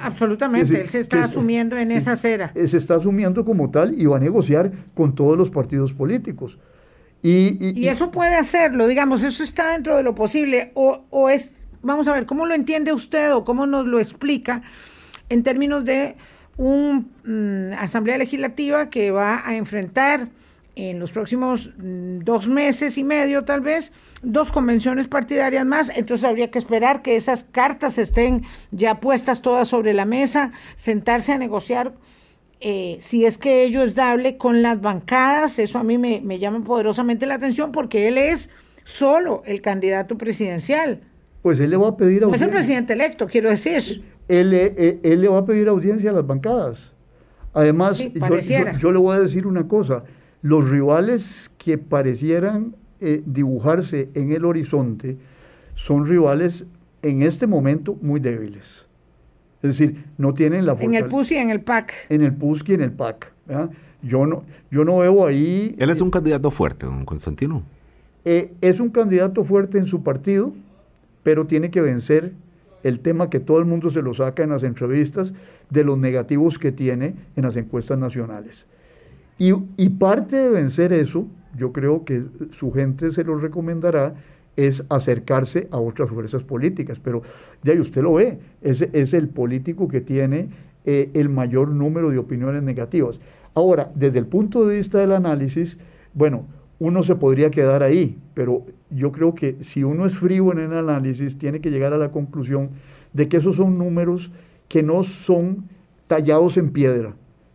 Absolutamente, 0.00 0.80
él 0.80 0.88
se 0.88 1.00
está 1.00 1.24
asumiendo 1.24 1.76
en 1.76 1.90
esa 1.90 2.12
acera. 2.12 2.52
Se 2.54 2.76
está 2.76 2.96
asumiendo 2.96 3.44
como 3.44 3.70
tal 3.70 4.00
y 4.00 4.06
va 4.06 4.16
a 4.18 4.20
negociar 4.20 4.72
con 4.94 5.14
todos 5.14 5.36
los 5.38 5.50
partidos 5.50 5.92
políticos. 5.92 6.58
Y, 7.22 7.80
y, 7.80 7.88
eso 7.88 8.10
puede 8.10 8.36
hacerlo, 8.36 8.86
digamos, 8.86 9.22
eso 9.22 9.42
está 9.42 9.72
dentro 9.72 9.96
de 9.96 10.02
lo 10.02 10.14
posible 10.14 10.72
o, 10.74 11.06
o 11.08 11.30
es 11.30 11.64
vamos 11.84 12.08
a 12.08 12.12
ver, 12.12 12.26
¿cómo 12.26 12.46
lo 12.46 12.54
entiende 12.54 12.92
usted 12.92 13.32
o 13.34 13.44
cómo 13.44 13.66
nos 13.66 13.86
lo 13.86 14.00
explica 14.00 14.62
en 15.28 15.42
términos 15.42 15.84
de 15.84 16.16
una 16.56 17.04
mm, 17.24 17.72
asamblea 17.78 18.18
legislativa 18.18 18.90
que 18.90 19.10
va 19.10 19.46
a 19.46 19.54
enfrentar 19.54 20.28
en 20.76 20.98
los 20.98 21.12
próximos 21.12 21.70
mm, 21.76 22.20
dos 22.20 22.48
meses 22.48 22.98
y 22.98 23.04
medio 23.04 23.44
tal 23.44 23.60
vez 23.60 23.92
dos 24.22 24.52
convenciones 24.52 25.08
partidarias 25.08 25.64
más, 25.66 25.96
entonces 25.96 26.24
habría 26.24 26.50
que 26.50 26.58
esperar 26.58 27.02
que 27.02 27.16
esas 27.16 27.44
cartas 27.44 27.98
estén 27.98 28.42
ya 28.70 29.00
puestas 29.00 29.42
todas 29.42 29.68
sobre 29.68 29.92
la 29.92 30.04
mesa, 30.04 30.52
sentarse 30.76 31.32
a 31.32 31.38
negociar 31.38 31.92
eh, 32.60 32.96
si 33.00 33.26
es 33.26 33.36
que 33.36 33.64
ello 33.64 33.82
es 33.82 33.94
dable 33.94 34.36
con 34.36 34.62
las 34.62 34.80
bancadas, 34.80 35.58
eso 35.58 35.78
a 35.78 35.84
mí 35.84 35.98
me, 35.98 36.20
me 36.22 36.38
llama 36.38 36.64
poderosamente 36.64 37.26
la 37.26 37.34
atención 37.34 37.72
porque 37.72 38.08
él 38.08 38.16
es 38.16 38.50
solo 38.84 39.42
el 39.44 39.60
candidato 39.60 40.16
presidencial 40.16 41.00
pues 41.44 41.60
él 41.60 41.68
le 41.68 41.76
va 41.76 41.88
a 41.88 41.96
pedir 41.98 42.24
audiencia. 42.24 42.46
No 42.46 42.50
es 42.50 42.54
el 42.54 42.58
presidente 42.58 42.92
electo, 42.94 43.26
quiero 43.26 43.50
decir. 43.50 44.02
Él, 44.28 44.48
le 44.48 45.28
va 45.28 45.40
a 45.40 45.44
pedir 45.44 45.68
audiencia 45.68 46.08
a 46.08 46.14
las 46.14 46.26
bancadas. 46.26 46.94
Además, 47.52 47.98
yo, 48.78 48.92
le 48.92 48.98
voy 48.98 49.14
a 49.14 49.20
decir 49.20 49.46
una 49.46 49.68
cosa, 49.68 50.04
los 50.44 50.68
rivales 50.68 51.50
que 51.56 51.78
parecieran 51.78 52.76
eh, 53.00 53.22
dibujarse 53.24 54.10
en 54.12 54.30
el 54.30 54.44
horizonte 54.44 55.16
son 55.74 56.06
rivales 56.06 56.66
en 57.00 57.22
este 57.22 57.46
momento 57.46 57.96
muy 58.02 58.20
débiles. 58.20 58.84
Es 59.62 59.78
decir, 59.78 60.04
no 60.18 60.34
tienen 60.34 60.66
la 60.66 60.76
fuerza. 60.76 60.98
En 60.98 61.02
el 61.02 61.08
PUS 61.08 61.32
y 61.32 61.36
en 61.36 61.48
el 61.48 61.62
PAC. 61.62 61.94
En 62.10 62.20
el 62.20 62.34
PUS 62.34 62.62
y 62.66 62.74
en 62.74 62.82
el 62.82 62.92
PAC. 62.92 63.32
Yo 64.02 64.26
no, 64.26 64.44
yo 64.70 64.84
no 64.84 64.98
veo 64.98 65.26
ahí... 65.26 65.74
Él 65.78 65.88
es 65.88 66.02
un 66.02 66.10
candidato 66.10 66.50
fuerte, 66.50 66.84
don 66.84 67.06
Constantino. 67.06 67.62
Eh, 68.26 68.52
es 68.60 68.80
un 68.80 68.90
candidato 68.90 69.44
fuerte 69.44 69.78
en 69.78 69.86
su 69.86 70.02
partido, 70.02 70.52
pero 71.22 71.46
tiene 71.46 71.70
que 71.70 71.80
vencer 71.80 72.34
el 72.82 73.00
tema 73.00 73.30
que 73.30 73.40
todo 73.40 73.60
el 73.60 73.64
mundo 73.64 73.88
se 73.88 74.02
lo 74.02 74.12
saca 74.12 74.42
en 74.42 74.50
las 74.50 74.62
entrevistas 74.62 75.32
de 75.70 75.84
los 75.84 75.96
negativos 75.96 76.58
que 76.58 76.70
tiene 76.70 77.14
en 77.34 77.44
las 77.44 77.56
encuestas 77.56 77.96
nacionales. 77.96 78.66
Y, 79.38 79.88
parte 79.90 80.36
de 80.36 80.50
vencer 80.50 80.92
eso, 80.92 81.26
yo 81.56 81.72
creo 81.72 82.04
que 82.04 82.24
su 82.50 82.70
gente 82.70 83.10
se 83.10 83.24
lo 83.24 83.36
recomendará, 83.36 84.14
es 84.56 84.84
acercarse 84.88 85.66
a 85.72 85.78
otras 85.78 86.10
fuerzas 86.10 86.44
políticas. 86.44 87.00
Pero 87.00 87.22
ya 87.62 87.72
usted 87.80 88.02
lo 88.02 88.14
ve, 88.14 88.38
es, 88.62 88.82
es 88.92 89.12
el 89.12 89.28
político 89.28 89.88
que 89.88 90.00
tiene 90.00 90.48
eh, 90.84 91.10
el 91.14 91.28
mayor 91.28 91.70
número 91.70 92.10
de 92.10 92.18
opiniones 92.18 92.62
negativas. 92.62 93.20
Ahora, 93.54 93.90
desde 93.94 94.18
el 94.18 94.26
punto 94.26 94.66
de 94.66 94.76
vista 94.76 94.98
del 94.98 95.12
análisis, 95.12 95.78
bueno, 96.12 96.46
uno 96.78 97.02
se 97.02 97.14
podría 97.16 97.50
quedar 97.50 97.82
ahí, 97.82 98.18
pero 98.34 98.64
yo 98.90 99.10
creo 99.10 99.34
que 99.34 99.56
si 99.62 99.82
uno 99.82 100.06
es 100.06 100.18
frío 100.18 100.52
en 100.52 100.58
el 100.58 100.72
análisis, 100.72 101.38
tiene 101.38 101.60
que 101.60 101.70
llegar 101.70 101.92
a 101.92 101.98
la 101.98 102.10
conclusión 102.10 102.70
de 103.12 103.28
que 103.28 103.38
esos 103.38 103.56
son 103.56 103.78
números 103.78 104.30
que 104.68 104.82
no 104.82 105.04
son 105.04 105.68
tallados 106.06 106.56
en 106.56 106.70
piedra, 106.70 107.14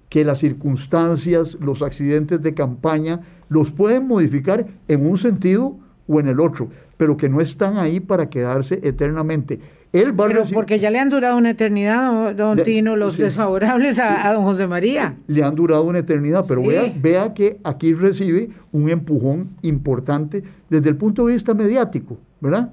que 0.09 0.25
las 0.25 0.39
circunstancias, 0.39 1.57
los 1.61 1.81
accidentes 1.81 2.41
de 2.41 2.53
campaña, 2.53 3.21
los 3.47 3.71
pueden 3.71 4.07
modificar 4.07 4.67
en 4.87 5.05
un 5.05 5.17
sentido 5.17 5.77
o 6.07 6.19
en 6.19 6.27
el 6.27 6.39
otro, 6.39 6.69
pero 6.97 7.15
que 7.15 7.29
no 7.29 7.39
están 7.39 7.77
ahí 7.77 7.99
para 7.99 8.29
quedarse 8.29 8.79
eternamente. 8.83 9.59
Él 9.91 10.13
Pero 10.15 10.43
porque 10.53 10.77
ya 10.77 10.91
le 10.91 10.99
han 10.99 11.09
durado 11.09 11.35
una 11.37 11.49
eternidad, 11.51 12.35
don 12.35 12.61
Tino, 12.61 12.95
los 12.95 13.17
desfavorables 13.17 13.97
a, 13.97 14.31
don 14.33 14.43
José 14.43 14.67
María. 14.67 15.17
Le 15.25 15.43
han 15.43 15.55
durado 15.55 15.83
una 15.83 15.99
eternidad, 15.99 16.45
pero 16.47 16.61
vea, 16.61 16.93
vea 16.95 17.33
que 17.33 17.57
aquí 17.63 17.93
recibe 17.93 18.49
un 18.71 18.89
empujón 18.89 19.49
importante 19.63 20.43
desde 20.69 20.89
el 20.89 20.95
punto 20.95 21.25
de 21.25 21.33
vista 21.33 21.55
mediático, 21.55 22.17
¿verdad? 22.39 22.71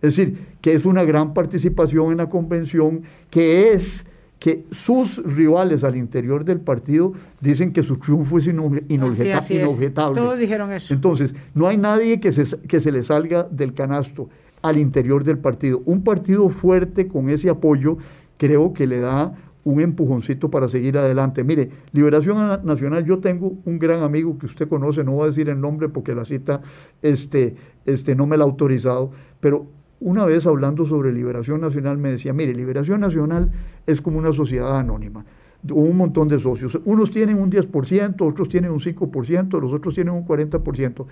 Es 0.00 0.16
decir, 0.16 0.38
que 0.62 0.72
es 0.72 0.86
una 0.86 1.04
gran 1.04 1.34
participación 1.34 2.12
en 2.12 2.18
la 2.18 2.30
convención, 2.30 3.02
que 3.28 3.72
es 3.72 4.06
que 4.38 4.64
sus 4.70 5.22
rivales 5.24 5.84
al 5.84 5.96
interior 5.96 6.44
del 6.44 6.60
partido 6.60 7.12
dicen 7.40 7.72
que 7.72 7.82
su 7.82 7.96
triunfo 7.96 8.38
es 8.38 8.46
inobjetable. 8.46 10.20
Todos 10.20 10.38
dijeron 10.38 10.70
eso. 10.72 10.92
Entonces, 10.92 11.34
no 11.54 11.66
hay 11.66 11.76
nadie 11.76 12.20
que 12.20 12.32
se, 12.32 12.58
que 12.66 12.80
se 12.80 12.92
le 12.92 13.02
salga 13.02 13.44
del 13.44 13.74
canasto 13.74 14.28
al 14.60 14.78
interior 14.78 15.24
del 15.24 15.38
partido. 15.38 15.82
Un 15.84 16.04
partido 16.04 16.48
fuerte 16.48 17.08
con 17.08 17.30
ese 17.30 17.48
apoyo 17.48 17.98
creo 18.36 18.72
que 18.72 18.86
le 18.86 19.00
da 19.00 19.34
un 19.64 19.80
empujoncito 19.80 20.50
para 20.50 20.68
seguir 20.68 20.98
adelante. 20.98 21.42
Mire, 21.42 21.70
Liberación 21.92 22.60
Nacional, 22.64 23.04
yo 23.04 23.18
tengo 23.18 23.54
un 23.64 23.78
gran 23.78 24.02
amigo 24.02 24.38
que 24.38 24.46
usted 24.46 24.68
conoce, 24.68 25.02
no 25.02 25.12
voy 25.12 25.24
a 25.24 25.26
decir 25.26 25.48
el 25.48 25.60
nombre 25.60 25.88
porque 25.88 26.14
la 26.14 26.24
cita 26.24 26.60
este, 27.02 27.56
este, 27.86 28.14
no 28.14 28.26
me 28.26 28.36
la 28.36 28.44
ha 28.44 28.46
autorizado, 28.46 29.10
pero 29.40 29.66
una 30.00 30.24
vez 30.24 30.46
hablando 30.46 30.84
sobre 30.84 31.12
Liberación 31.12 31.60
Nacional 31.60 31.98
me 31.98 32.10
decía, 32.10 32.32
mire, 32.32 32.54
Liberación 32.54 33.00
Nacional 33.00 33.50
es 33.86 34.00
como 34.00 34.18
una 34.18 34.32
sociedad 34.32 34.78
anónima, 34.78 35.24
un 35.70 35.96
montón 35.96 36.28
de 36.28 36.38
socios. 36.38 36.78
Unos 36.84 37.10
tienen 37.10 37.38
un 37.38 37.50
10%, 37.50 38.20
otros 38.20 38.48
tienen 38.48 38.70
un 38.70 38.80
5%, 38.80 39.60
los 39.60 39.72
otros 39.72 39.94
tienen 39.94 40.14
un 40.14 40.26
40%. 40.26 41.06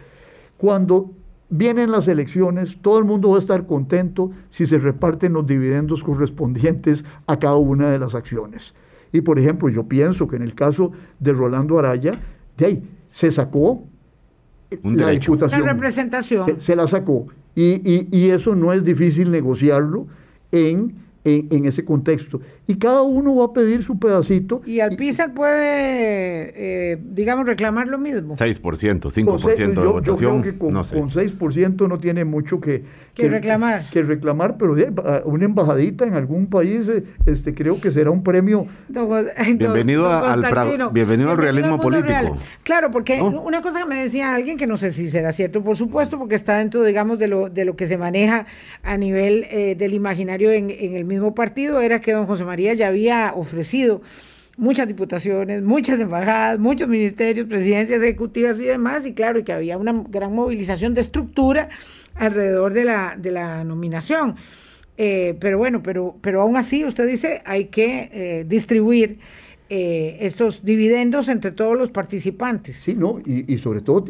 Cuando 0.57 1.13
vienen 1.49 1.91
las 1.91 2.09
elecciones, 2.09 2.79
todo 2.81 2.99
el 2.99 3.05
mundo 3.05 3.31
va 3.31 3.37
a 3.37 3.39
estar 3.39 3.67
contento 3.67 4.31
si 4.51 4.67
se 4.67 4.79
reparten 4.79 5.35
los 5.35 5.47
dividendos 5.47 6.03
correspondientes 6.03 7.05
a 7.27 7.39
cada 7.39 7.57
una 7.57 7.91
de 7.91 7.99
las 7.99 8.15
acciones. 8.15 8.75
Y 9.13 9.21
por 9.21 9.39
ejemplo, 9.39 9.69
yo 9.69 9.85
pienso 9.85 10.27
que 10.27 10.37
en 10.37 10.43
el 10.43 10.55
caso 10.55 10.93
de 11.21 11.33
Rolando 11.33 11.79
Araya, 11.79 12.19
de 12.57 12.67
ahí 12.67 12.83
se 13.11 13.31
sacó 13.31 13.85
la 14.83 15.11
diputación. 15.11 15.61
La 15.61 15.73
representación. 15.73 16.61
Se, 16.61 16.75
la 16.75 16.89
sacó. 16.89 17.27
Y, 17.55 18.09
y, 18.11 18.31
eso 18.31 18.55
no 18.55 18.73
es 18.73 18.83
difícil 18.83 19.31
negociarlo 19.31 20.07
en 20.53 20.95
en, 21.25 21.65
ese 21.67 21.85
contexto. 21.85 22.41
Y 22.67 22.77
cada 22.77 23.03
uno 23.03 23.37
va 23.37 23.47
a 23.47 23.53
pedir 23.53 23.83
su 23.83 23.99
pedacito. 23.99 24.61
¿Y 24.67 24.81
Alpizar 24.81 25.33
puede, 25.33 26.53
eh, 26.93 26.99
digamos, 27.03 27.47
reclamar 27.47 27.89
lo 27.89 27.99
mismo? 27.99 28.37
6%, 28.37 28.61
5% 28.61 29.81
de 29.81 29.87
votación. 29.87 30.17
Yo 30.19 30.41
creo 30.41 30.43
que 30.43 30.59
con, 30.59 30.75
6% 30.75 31.89
no 31.89 31.99
tiene 31.99 32.25
mucho 32.25 32.61
que, 32.61 32.85
que, 33.15 33.29
reclamar. 33.29 33.89
Que 33.91 34.03
reclamar, 34.03 34.57
pero 34.57 34.75
una 35.25 35.45
embajadita 35.45 36.05
en 36.05 36.15
algún 36.15 36.47
país, 36.47 36.89
eh, 36.89 37.05
este 37.27 37.55
creo 37.55 37.81
que 37.81 37.91
será 37.91 38.11
un 38.11 38.23
premio. 38.23 38.67
bienvenido, 39.57 40.09
al, 40.11 40.91
bienvenido 40.93 41.31
al 41.31 41.37
realismo 41.37 41.79
político. 41.79 42.37
Claro, 42.63 42.91
porque 42.91 43.21
una 43.23 43.63
cosa 43.63 43.81
que 43.81 43.87
me 43.87 43.97
decía 43.97 44.35
alguien, 44.35 44.57
que 44.57 44.67
no 44.67 44.77
sé 44.77 44.91
si 44.91 45.09
será 45.09 45.33
cierto, 45.33 45.63
por 45.63 45.77
supuesto, 45.77 46.19
porque 46.19 46.35
está 46.35 46.59
dentro, 46.59 46.83
digamos, 46.83 47.19
de 47.19 47.29
lo, 47.29 47.49
de 47.49 47.65
lo 47.65 47.77
que 47.77 47.87
se 47.87 47.97
maneja 47.97 48.47
a 48.83 48.97
nivel 48.97 49.47
eh, 49.51 49.77
del 49.77 49.95
imaginario 49.95 50.51
en, 50.51 50.71
en 50.71 50.95
el 50.95 51.05
mismo 51.13 51.35
partido 51.35 51.81
era 51.81 52.01
que 52.01 52.13
don 52.13 52.27
José 52.27 52.45
María 52.45 52.75
ya 52.75 52.89
había 52.89 53.33
ofrecido 53.35 54.03
muchas 54.57 54.87
diputaciones, 54.87 55.63
muchas 55.63 56.01
embajadas, 56.01 56.59
muchos 56.59 56.89
ministerios, 56.89 57.47
presidencias 57.47 58.03
ejecutivas 58.03 58.59
y 58.61 58.65
demás, 58.65 59.07
y 59.07 59.15
claro, 59.15 59.39
y 59.39 59.45
que 59.45 59.53
había 59.53 59.79
una 59.79 60.05
gran 60.09 60.35
movilización 60.35 60.95
de 60.95 61.01
estructura 61.01 61.69
alrededor 62.15 62.73
de 62.73 62.85
la, 62.85 63.17
de 63.17 63.31
la 63.31 63.65
nominación. 63.65 64.37
Eh, 64.99 65.37
pero 65.41 65.59
bueno, 65.59 65.83
pero, 65.83 66.17
pero 66.21 66.43
aún 66.43 66.57
así 66.57 66.85
usted 66.85 67.07
dice 67.07 67.41
hay 67.47 67.67
que 67.67 68.11
eh, 68.13 68.45
distribuir 68.47 69.19
eh, 69.71 70.19
estos 70.21 70.65
dividendos 70.65 71.29
entre 71.29 71.51
todos 71.51 71.77
los 71.79 71.91
participantes. 71.91 72.77
Sí, 72.77 72.95
no, 72.95 73.21
y, 73.25 73.57
sobre 73.57 73.81
todo 73.81 74.05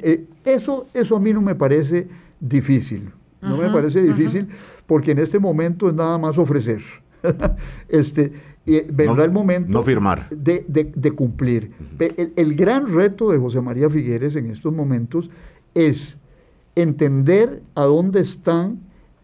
eso, 0.44 0.88
eso 0.92 1.16
a 1.16 1.20
mí 1.20 1.32
no 1.32 1.40
me 1.40 1.54
parece 1.54 2.08
difícil, 2.40 3.10
no 3.40 3.56
me 3.56 3.70
parece 3.70 4.02
difícil 4.02 4.48
porque 4.92 5.12
en 5.12 5.20
este 5.20 5.38
momento 5.38 5.88
es 5.88 5.94
nada 5.94 6.18
más 6.18 6.36
ofrecer. 6.36 6.82
este, 7.88 8.30
vendrá 8.90 9.24
el 9.24 9.30
momento 9.30 9.82
firmar. 9.82 10.28
De, 10.28 11.12
cumplir. 11.16 11.70
el, 12.36 12.54
gran 12.54 12.92
reto 12.92 13.30
de 13.30 13.38
José 13.38 13.62
María 13.62 13.88
Figueres 13.88 14.36
en 14.36 14.50
estos 14.50 14.70
momentos 14.70 15.30
es 15.72 16.18
entender 16.76 17.62
a 17.74 17.84
dónde 17.84 18.20
están 18.20 18.80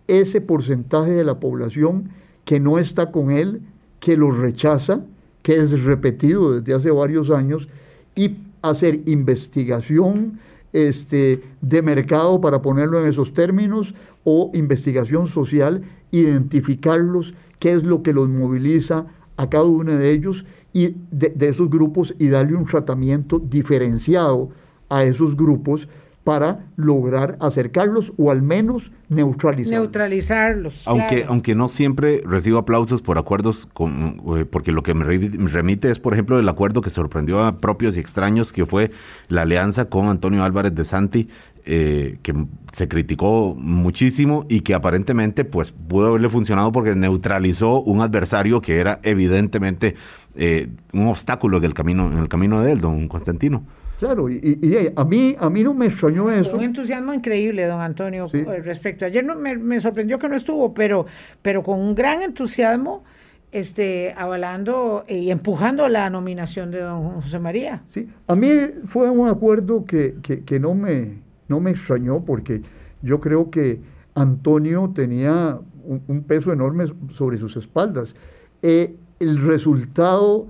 ese 0.07 0.41
porcentaje 0.41 1.11
de 1.11 1.25
la 1.25 1.39
población 1.39 2.12
que 2.47 2.61
no 2.61 2.79
está 2.79 3.11
con 3.11 3.31
él, 3.31 3.61
que 4.01 4.16
lo 4.16 4.31
rechaza, 4.31 5.03
que 5.43 5.57
es 5.57 5.85
repetido 5.85 6.59
desde 6.59 6.73
hace 6.73 6.91
varios 6.91 7.31
años, 7.31 7.69
y 8.14 8.39
hacer 8.62 9.01
investigación 9.05 10.39
este, 10.73 11.43
de 11.61 11.83
mercado, 11.83 12.41
para 12.41 12.62
ponerlo 12.62 13.03
en 13.03 13.07
esos 13.07 13.35
términos, 13.35 13.95
o 14.31 14.51
investigación 14.53 15.26
social, 15.26 15.81
identificarlos, 16.11 17.35
qué 17.59 17.72
es 17.72 17.83
lo 17.83 18.03
que 18.03 18.12
los 18.12 18.29
moviliza 18.29 19.07
a 19.39 19.49
cada 19.49 19.64
uno 19.64 19.93
de 19.93 20.11
ellos 20.11 20.45
y 20.74 20.97
de, 21.11 21.31
de 21.31 21.49
esos 21.49 21.70
grupos 21.70 22.14
y 22.18 22.29
darle 22.29 22.55
un 22.55 22.66
tratamiento 22.66 23.39
diferenciado 23.39 24.51
a 24.91 25.05
esos 25.05 25.35
grupos 25.35 25.89
para 26.29 26.66
lograr 26.76 27.39
acercarlos 27.41 28.12
o 28.18 28.31
al 28.31 28.43
menos 28.43 28.93
neutralizarlos. 29.09 29.81
Neutralizarlos. 29.81 30.87
Aunque, 30.87 31.24
aunque 31.26 31.55
no 31.55 31.70
siempre 31.70 32.20
recibo 32.22 32.59
aplausos 32.59 33.01
por 33.01 33.16
acuerdos, 33.16 33.66
con, 33.72 34.20
eh, 34.37 34.45
porque 34.45 34.70
lo 34.70 34.83
que 34.83 34.93
me 34.93 35.07
remite 35.07 35.91
es, 35.91 35.99
por 35.99 36.12
ejemplo, 36.12 36.39
el 36.39 36.47
acuerdo 36.47 36.83
que 36.83 36.91
sorprendió 36.91 37.43
a 37.43 37.57
propios 37.61 37.97
y 37.97 38.01
extraños, 38.01 38.53
que 38.53 38.66
fue 38.66 38.91
la 39.29 39.41
alianza 39.41 39.87
con 39.87 40.09
Antonio 40.09 40.45
Álvarez 40.45 40.74
de 40.74 40.85
Santi, 40.85 41.29
eh, 41.71 42.16
que 42.23 42.35
se 42.73 42.89
criticó 42.89 43.55
muchísimo 43.55 44.47
y 44.49 44.61
que 44.61 44.73
aparentemente 44.73 45.45
pues 45.45 45.71
pudo 45.71 46.07
haberle 46.07 46.31
funcionado 46.31 46.73
porque 46.73 46.95
neutralizó 46.95 47.83
un 47.83 48.01
adversario 48.01 48.62
que 48.62 48.79
era 48.79 49.01
evidentemente 49.03 49.95
eh, 50.35 50.69
un 50.95 51.09
obstáculo 51.09 51.59
en 51.59 51.64
el 51.64 51.75
camino, 51.75 52.11
en 52.11 52.21
el 52.21 52.29
camino 52.31 52.62
de 52.62 52.73
él, 52.73 52.81
don 52.81 53.07
Constantino. 53.07 53.64
Claro, 53.99 54.31
y, 54.31 54.89
a, 54.97 55.05
mí, 55.05 55.37
a 55.39 55.51
mí 55.51 55.62
no 55.62 55.75
me 55.75 55.87
extrañó 55.87 56.31
eso. 56.31 56.57
Un 56.57 56.62
entusiasmo 56.62 57.12
increíble, 57.12 57.66
don 57.66 57.83
Antonio, 57.83 58.31
eh, 58.33 58.62
respecto. 58.64 59.05
Ayer 59.05 59.23
no, 59.23 59.35
me, 59.35 59.79
sorprendió 59.79 60.19
que 60.19 60.31
no 60.31 60.37
estuvo, 60.37 60.73
pero, 60.73 61.05
pero 61.43 61.62
con 61.62 61.79
un 61.81 61.95
gran 61.95 62.23
entusiasmo 62.23 63.05
este, 63.53 64.14
avalando 64.16 65.05
y 65.07 65.31
empujando 65.31 65.87
la 65.89 66.09
nominación 66.09 66.71
de 66.71 66.81
don 66.81 67.21
José 67.21 67.39
María. 67.39 67.83
Sí, 67.91 68.09
a 68.27 68.35
mí 68.35 68.49
fue 68.87 69.11
un 69.11 69.29
acuerdo 69.29 69.85
que, 69.85 70.14
que, 70.23 70.61
no, 70.61 70.75
me, 70.75 71.28
no 71.49 71.61
me 71.61 71.70
extrañó 71.70 72.24
porque 72.24 72.62
yo 73.03 73.20
creo 73.20 73.51
que 73.51 73.80
Antonio 74.14 74.92
tenía 74.94 75.59
un, 75.84 76.22
peso 76.22 76.53
enorme 76.53 76.84
sobre 77.11 77.38
sus 77.38 77.57
espaldas. 77.57 78.14
Eh, 78.62 78.96
el 79.20 79.40
resultado 79.40 80.49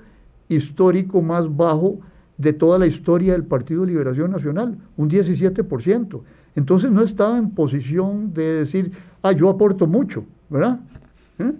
histórico 0.49 1.22
más 1.22 1.55
bajo 1.57 1.99
de 2.36 2.53
toda 2.53 2.78
la 2.78 2.86
historia 2.86 3.32
del 3.32 3.44
Partido 3.44 3.82
de 3.82 3.88
Liberación 3.88 4.30
Nacional, 4.30 4.78
un 4.96 5.11
17%. 5.11 6.20
Entonces 6.55 6.90
no 6.90 7.03
estaba 7.03 7.38
en 7.38 7.51
posición 7.51 8.32
de 8.32 8.61
decir, 8.61 8.92
ah, 9.22 9.32
yo 9.32 9.49
aporto 9.49 9.86
mucho, 9.86 10.24
¿verdad? 10.49 10.80
¿Eh? 11.38 11.53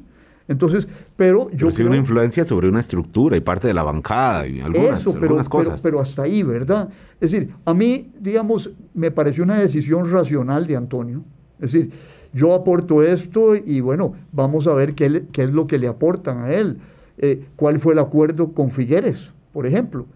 Entonces, 0.49 0.89
pero 1.15 1.51
yo... 1.51 1.69
Pero 1.71 1.89
una 1.89 1.97
influencia 1.99 2.45
sobre 2.45 2.69
una 2.69 2.81
estructura 2.81 3.37
y 3.37 3.41
parte 3.41 3.69
de 3.69 3.75
la 3.75 3.83
bancada 3.83 4.47
y 4.47 4.61
algunas, 4.61 5.01
eso, 5.01 5.15
pero, 5.21 5.37
cosas. 5.45 5.81
Pero, 5.83 6.01
hasta 6.01 6.23
ahí, 6.23 6.43
¿verdad? 6.43 6.89
Es 7.21 7.31
decir, 7.33 7.51
a 7.67 7.75
mí, 7.75 8.11
digamos, 8.19 8.71
me 8.95 9.11
pareció 9.11 9.45
una 9.45 9.59
decisión 9.59 10.11
racional 10.11 10.67
de 10.67 10.77
Antonio. 10.77 11.23
Es 11.61 11.73
decir, 11.73 11.93
yo 12.33 12.55
aporto 12.55 13.03
esto 13.03 13.55
y 13.55 13.81
bueno, 13.81 14.15
vamos 14.33 14.67
a 14.67 14.75
ver 14.75 14.95
qué, 14.95 15.25
qué 15.33 15.45
es 15.45 15.53
lo 15.53 15.67
que 15.67 15.79
le 15.79 15.87
aportan 15.87 16.39
a 16.39 16.53
él. 16.53 16.79
Eh, 17.19 17.45
¿Cuál 17.57 17.79
fue 17.79 17.93
el 17.93 17.99
acuerdo 17.99 18.53
con 18.53 18.71
Figueres, 18.71 19.31
por 19.53 19.67
ejemplo? 19.67 20.07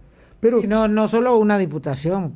Pero, 0.43 0.61
no, 0.66 0.88
no 0.88 1.07
solo 1.07 1.38
una 1.38 1.57
diputación, 1.57 2.32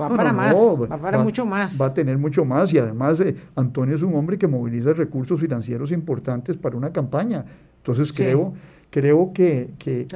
va 0.00 0.08
para 0.08 0.32
más, 0.32 0.54
va 0.54 0.96
para 0.96 1.22
mucho 1.22 1.44
más. 1.44 1.78
Va 1.78 1.88
a 1.88 1.92
tener 1.92 2.16
mucho 2.16 2.42
más 2.42 2.72
y 2.72 2.78
además 2.78 3.20
eh, 3.20 3.36
Antonio 3.54 3.96
es 3.96 4.02
un 4.02 4.14
hombre 4.14 4.38
que 4.38 4.46
moviliza 4.46 4.94
recursos 4.94 5.38
financieros 5.38 5.92
importantes 5.92 6.56
para 6.56 6.78
una 6.78 6.90
campaña. 6.90 7.44
Entonces 7.76 8.14
creo, 8.14 8.54
creo 8.88 9.32
que, 9.34 9.72
que, 9.78 10.08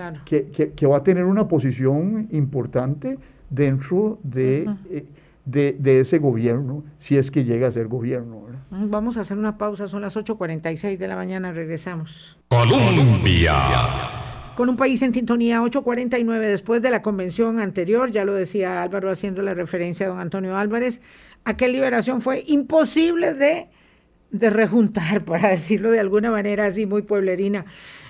que, 0.75 0.87
va 0.87 0.97
a 0.97 1.03
tener 1.03 1.27
una 1.27 1.47
posición 1.47 2.29
importante 2.31 3.19
dentro 3.51 4.19
de, 4.23 4.67
eh, 4.89 5.05
de, 5.45 5.77
de, 5.79 6.01
ese 6.01 6.19
gobierno, 6.19 6.83
si 6.97 7.19
es 7.19 7.31
que 7.31 7.45
llega 7.45 7.69
a 7.69 7.71
ser 7.71 7.89
gobierno. 7.89 8.41
Mm, 8.71 8.89
vamos 8.89 9.19
a 9.19 9.21
hacer 9.21 9.37
una 9.37 9.59
pausa, 9.59 9.87
son 9.87 10.01
las 10.01 10.17
8.46 10.17 10.97
de 10.97 11.09
la 11.09 11.17
mañana, 11.17 11.53
regresamos. 11.53 12.39
Colombia 12.49 13.53
con 14.55 14.69
un 14.69 14.77
país 14.77 15.03
en 15.03 15.13
sintonía 15.13 15.63
849 15.63 16.47
después 16.47 16.83
de 16.83 16.91
la 16.91 17.03
convención 17.03 17.59
anterior, 17.61 18.11
ya 18.11 18.25
lo 18.25 18.35
decía 18.35 18.83
Álvaro 18.83 19.11
haciendo 19.11 19.43
la 19.43 19.55
referencia 19.55 20.07
a 20.07 20.11
don 20.11 20.21
Antonio 20.21 20.57
Álvarez, 20.57 21.01
aquella 21.45 21.73
liberación 21.73 22.21
fue 22.21 22.45
imposible 22.47 23.35
de, 23.35 23.69
de 24.31 24.51
rejuntar, 24.51 25.25
para 25.27 25.51
decirlo 25.51 25.91
de 25.91 26.01
alguna 26.01 26.31
manera 26.31 26.67
así 26.67 26.87
muy 26.87 27.03
pueblerina, 27.03 27.65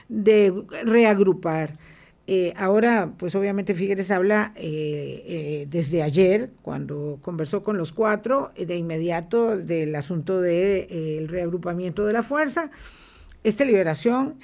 de 0.08 0.52
reagrupar. 0.84 1.78
Eh, 2.26 2.54
ahora, 2.56 3.12
pues 3.18 3.34
obviamente 3.34 3.74
Figueres 3.74 4.10
habla 4.10 4.52
eh, 4.56 5.22
eh, 5.26 5.66
desde 5.68 6.02
ayer, 6.02 6.50
cuando 6.62 7.18
conversó 7.20 7.62
con 7.62 7.76
los 7.76 7.92
cuatro, 7.92 8.52
de 8.56 8.76
inmediato 8.76 9.58
del 9.58 9.94
asunto 9.94 10.40
del 10.40 11.28
reagrupamiento 11.28 12.06
de 12.06 12.12
la 12.14 12.22
fuerza. 12.22 12.70
Esta 13.42 13.64
liberación 13.66 14.38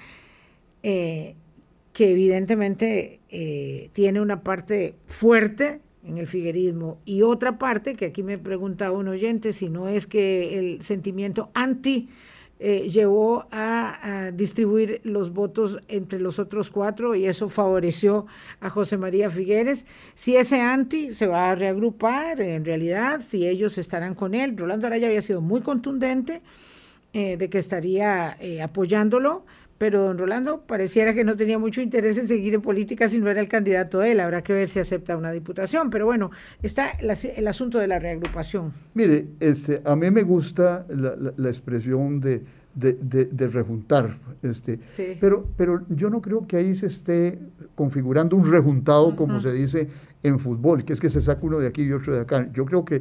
que 2.01 2.13
evidentemente 2.13 3.21
eh, 3.29 3.91
tiene 3.93 4.23
una 4.23 4.43
parte 4.43 4.95
fuerte 5.05 5.83
en 6.03 6.17
el 6.17 6.27
figuerismo 6.27 6.99
y 7.05 7.21
otra 7.21 7.59
parte 7.59 7.95
que 7.95 8.07
aquí 8.07 8.23
me 8.23 8.39
pregunta 8.39 8.91
un 8.91 9.09
oyente 9.09 9.53
si 9.53 9.69
no 9.69 9.87
es 9.87 10.07
que 10.07 10.59
el 10.59 10.81
sentimiento 10.81 11.51
anti 11.53 12.09
eh, 12.59 12.89
llevó 12.89 13.47
a, 13.51 14.31
distribuir 14.33 15.03
los 15.05 15.35
votos 15.35 15.79
entre 15.89 16.21
los 16.21 16.39
otros 16.39 16.71
cuatro 16.71 17.15
y 17.15 17.27
eso 17.27 17.51
favoreció 17.51 18.25
a 18.61 18.71
José 18.71 18.97
María 18.97 19.29
Figueres. 19.29 19.85
Si 20.15 20.37
ese 20.37 20.63
anti 20.63 21.11
se 21.11 21.27
va 21.27 21.51
a 21.51 21.55
reagrupar, 21.55 22.41
en 22.41 22.65
realidad, 22.65 23.21
si 23.21 23.47
ellos 23.47 23.77
estarán 23.77 24.15
con 24.15 24.35
él, 24.35 24.57
Rolando 24.57 24.87
Araya 24.87 25.09
había 25.09 25.21
sido 25.21 25.43
muy 25.43 25.61
contundente 25.61 26.41
eh, 27.13 27.37
de 27.37 27.51
que 27.51 27.59
estaría 27.59 28.39
apoyándolo 28.63 29.45
pero 29.81 30.03
don 30.03 30.19
Rolando 30.19 30.61
pareciera 30.67 31.15
que 31.15 31.25
no 31.25 31.37
tenía 31.37 31.59
mucho 31.59 31.81
interés 31.81 32.19
en 32.19 32.29
seguir 32.29 32.53
en 32.53 32.61
política 32.61 33.09
si 33.09 33.19
no 33.19 33.31
era 33.31 33.41
el 33.41 33.49
candidato 33.49 34.03
él. 34.03 34.21
Habrá 34.21 34.43
que 34.43 34.53
ver 34.53 34.69
si 34.69 34.79
acepta 34.79 35.17
una 35.17 35.33
diputación. 35.33 35.89
Pero 35.89 36.05
bueno, 36.05 36.31
está 36.63 36.91
el 37.01 37.49
asunto 37.49 37.79
de 37.79 37.87
la 37.87 37.99
reagrupación. 37.99 38.75
Mire, 38.93 39.29
este, 39.41 39.81
a 39.83 39.97
mí 39.97 40.11
me 40.11 40.23
gusta 40.23 40.85
la, 40.91 41.49
expresión 41.49 42.21
de, 42.21 42.43
de, 42.75 43.47
rejuntar. 43.47 44.19
Este, 44.43 44.79
pero, 45.19 45.47
pero 45.57 45.81
yo 45.89 46.11
no 46.11 46.21
creo 46.21 46.47
que 46.47 46.59
ahí 46.59 46.77
se 46.77 46.85
esté 46.85 47.39
configurando 47.75 48.37
un 48.37 48.53
rejuntado, 48.53 49.17
como 49.17 49.41
se 49.41 49.51
dice 49.51 49.89
en 50.23 50.39
fútbol, 50.39 50.85
que 50.85 50.93
es 50.93 51.01
que 51.01 51.09
se 51.09 51.23
saca 51.23 51.41
uno 51.41 51.59
de 51.59 51.67
aquí 51.67 51.85
y 51.85 51.93
otro 51.93 52.15
de 52.15 52.21
acá. 52.21 52.51
Yo 52.53 52.67
creo 52.67 52.85
que 52.85 53.01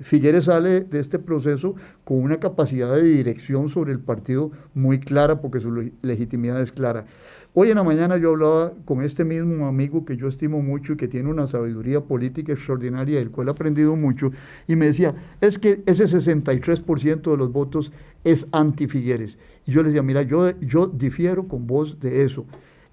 Figueres 0.00 0.44
sale 0.44 0.80
de 0.80 0.98
este 0.98 1.18
proceso 1.18 1.74
con 2.04 2.18
una 2.18 2.40
capacidad 2.40 2.94
de 2.94 3.02
dirección 3.02 3.68
sobre 3.68 3.92
el 3.92 4.00
partido 4.00 4.50
muy 4.74 4.98
clara 4.98 5.40
porque 5.40 5.60
su 5.60 5.92
legitimidad 6.00 6.60
es 6.60 6.72
clara. 6.72 7.04
Hoy 7.52 7.70
en 7.70 7.76
la 7.76 7.82
mañana 7.82 8.16
yo 8.16 8.30
hablaba 8.30 8.72
con 8.84 9.02
este 9.02 9.24
mismo 9.24 9.66
amigo 9.66 10.04
que 10.04 10.16
yo 10.16 10.28
estimo 10.28 10.62
mucho 10.62 10.92
y 10.92 10.96
que 10.96 11.08
tiene 11.08 11.28
una 11.28 11.48
sabiduría 11.48 12.00
política 12.00 12.52
extraordinaria, 12.52 13.18
del 13.18 13.32
cual 13.32 13.48
he 13.48 13.50
aprendido 13.50 13.96
mucho, 13.96 14.30
y 14.68 14.76
me 14.76 14.86
decía, 14.86 15.16
es 15.40 15.58
que 15.58 15.82
ese 15.84 16.04
63% 16.04 17.30
de 17.30 17.36
los 17.36 17.52
votos 17.52 17.92
es 18.22 18.46
anti-Figueres. 18.52 19.38
Y 19.66 19.72
yo 19.72 19.82
le 19.82 19.88
decía, 19.88 20.02
mira, 20.02 20.22
yo, 20.22 20.58
yo 20.60 20.86
difiero 20.86 21.48
con 21.48 21.66
vos 21.66 21.98
de 21.98 22.22
eso. 22.22 22.46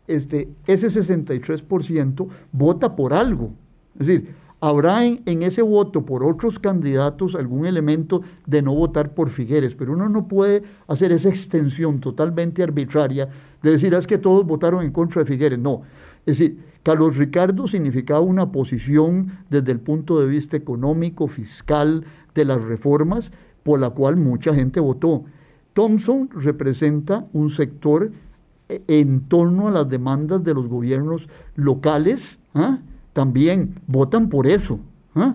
Este, 0.07 0.49
ese 0.65 0.87
63% 0.87 2.27
vota 2.51 2.95
por 2.95 3.13
algo. 3.13 3.53
Es 3.99 4.07
decir, 4.07 4.33
Habrá 4.59 5.05
en, 5.05 5.43
ese 5.43 5.61
voto 5.61 6.03
por 6.03 6.23
otros 6.23 6.57
candidatos 6.57 7.35
algún 7.35 7.67
elemento 7.67 8.23
de 8.47 8.63
no 8.63 8.73
votar 8.73 9.13
por 9.13 9.29
Figueres, 9.29 9.75
pero 9.75 9.93
uno 9.93 10.09
no 10.09 10.27
puede 10.27 10.63
hacer 10.87 11.11
esa 11.11 11.29
extensión 11.29 11.99
totalmente 11.99 12.63
arbitraria 12.63 13.29
de 13.61 13.71
decir, 13.71 13.93
ah, 13.93 13.99
es 13.99 14.07
que 14.07 14.17
todos 14.17 14.45
votaron 14.47 14.83
en 14.83 14.91
contra 14.91 15.21
de 15.21 15.27
Figueres. 15.27 15.59
No, 15.59 15.83
es 16.25 16.39
decir, 16.39 16.57
Carlos 16.81 17.17
Ricardo 17.17 17.67
significaba 17.67 18.21
una 18.21 18.51
posición 18.51 19.31
desde 19.49 19.73
el 19.73 19.79
punto 19.79 20.19
de 20.19 20.27
vista 20.27 20.57
económico, 20.57 21.27
fiscal, 21.27 22.03
de 22.33 22.45
las 22.45 22.63
reformas, 22.63 23.31
por 23.63 23.79
la 23.79 23.89
cual 23.91 24.15
mucha 24.15 24.55
gente 24.55 24.79
votó. 24.79 25.25
Thompson 25.73 26.29
representa 26.31 27.27
un 27.33 27.49
sector 27.49 28.11
eh, 28.69 28.81
en 28.87 29.21
torno 29.27 29.67
a 29.67 29.71
las 29.71 29.89
demandas 29.89 30.43
de 30.43 30.53
los 30.53 30.67
gobiernos 30.67 31.29
locales, 31.55 32.39
¿ah? 32.53 32.79
También 33.17 33.79
votan 33.87 34.29
por 34.29 34.45
eso. 34.45 34.79
¿ah? 35.15 35.33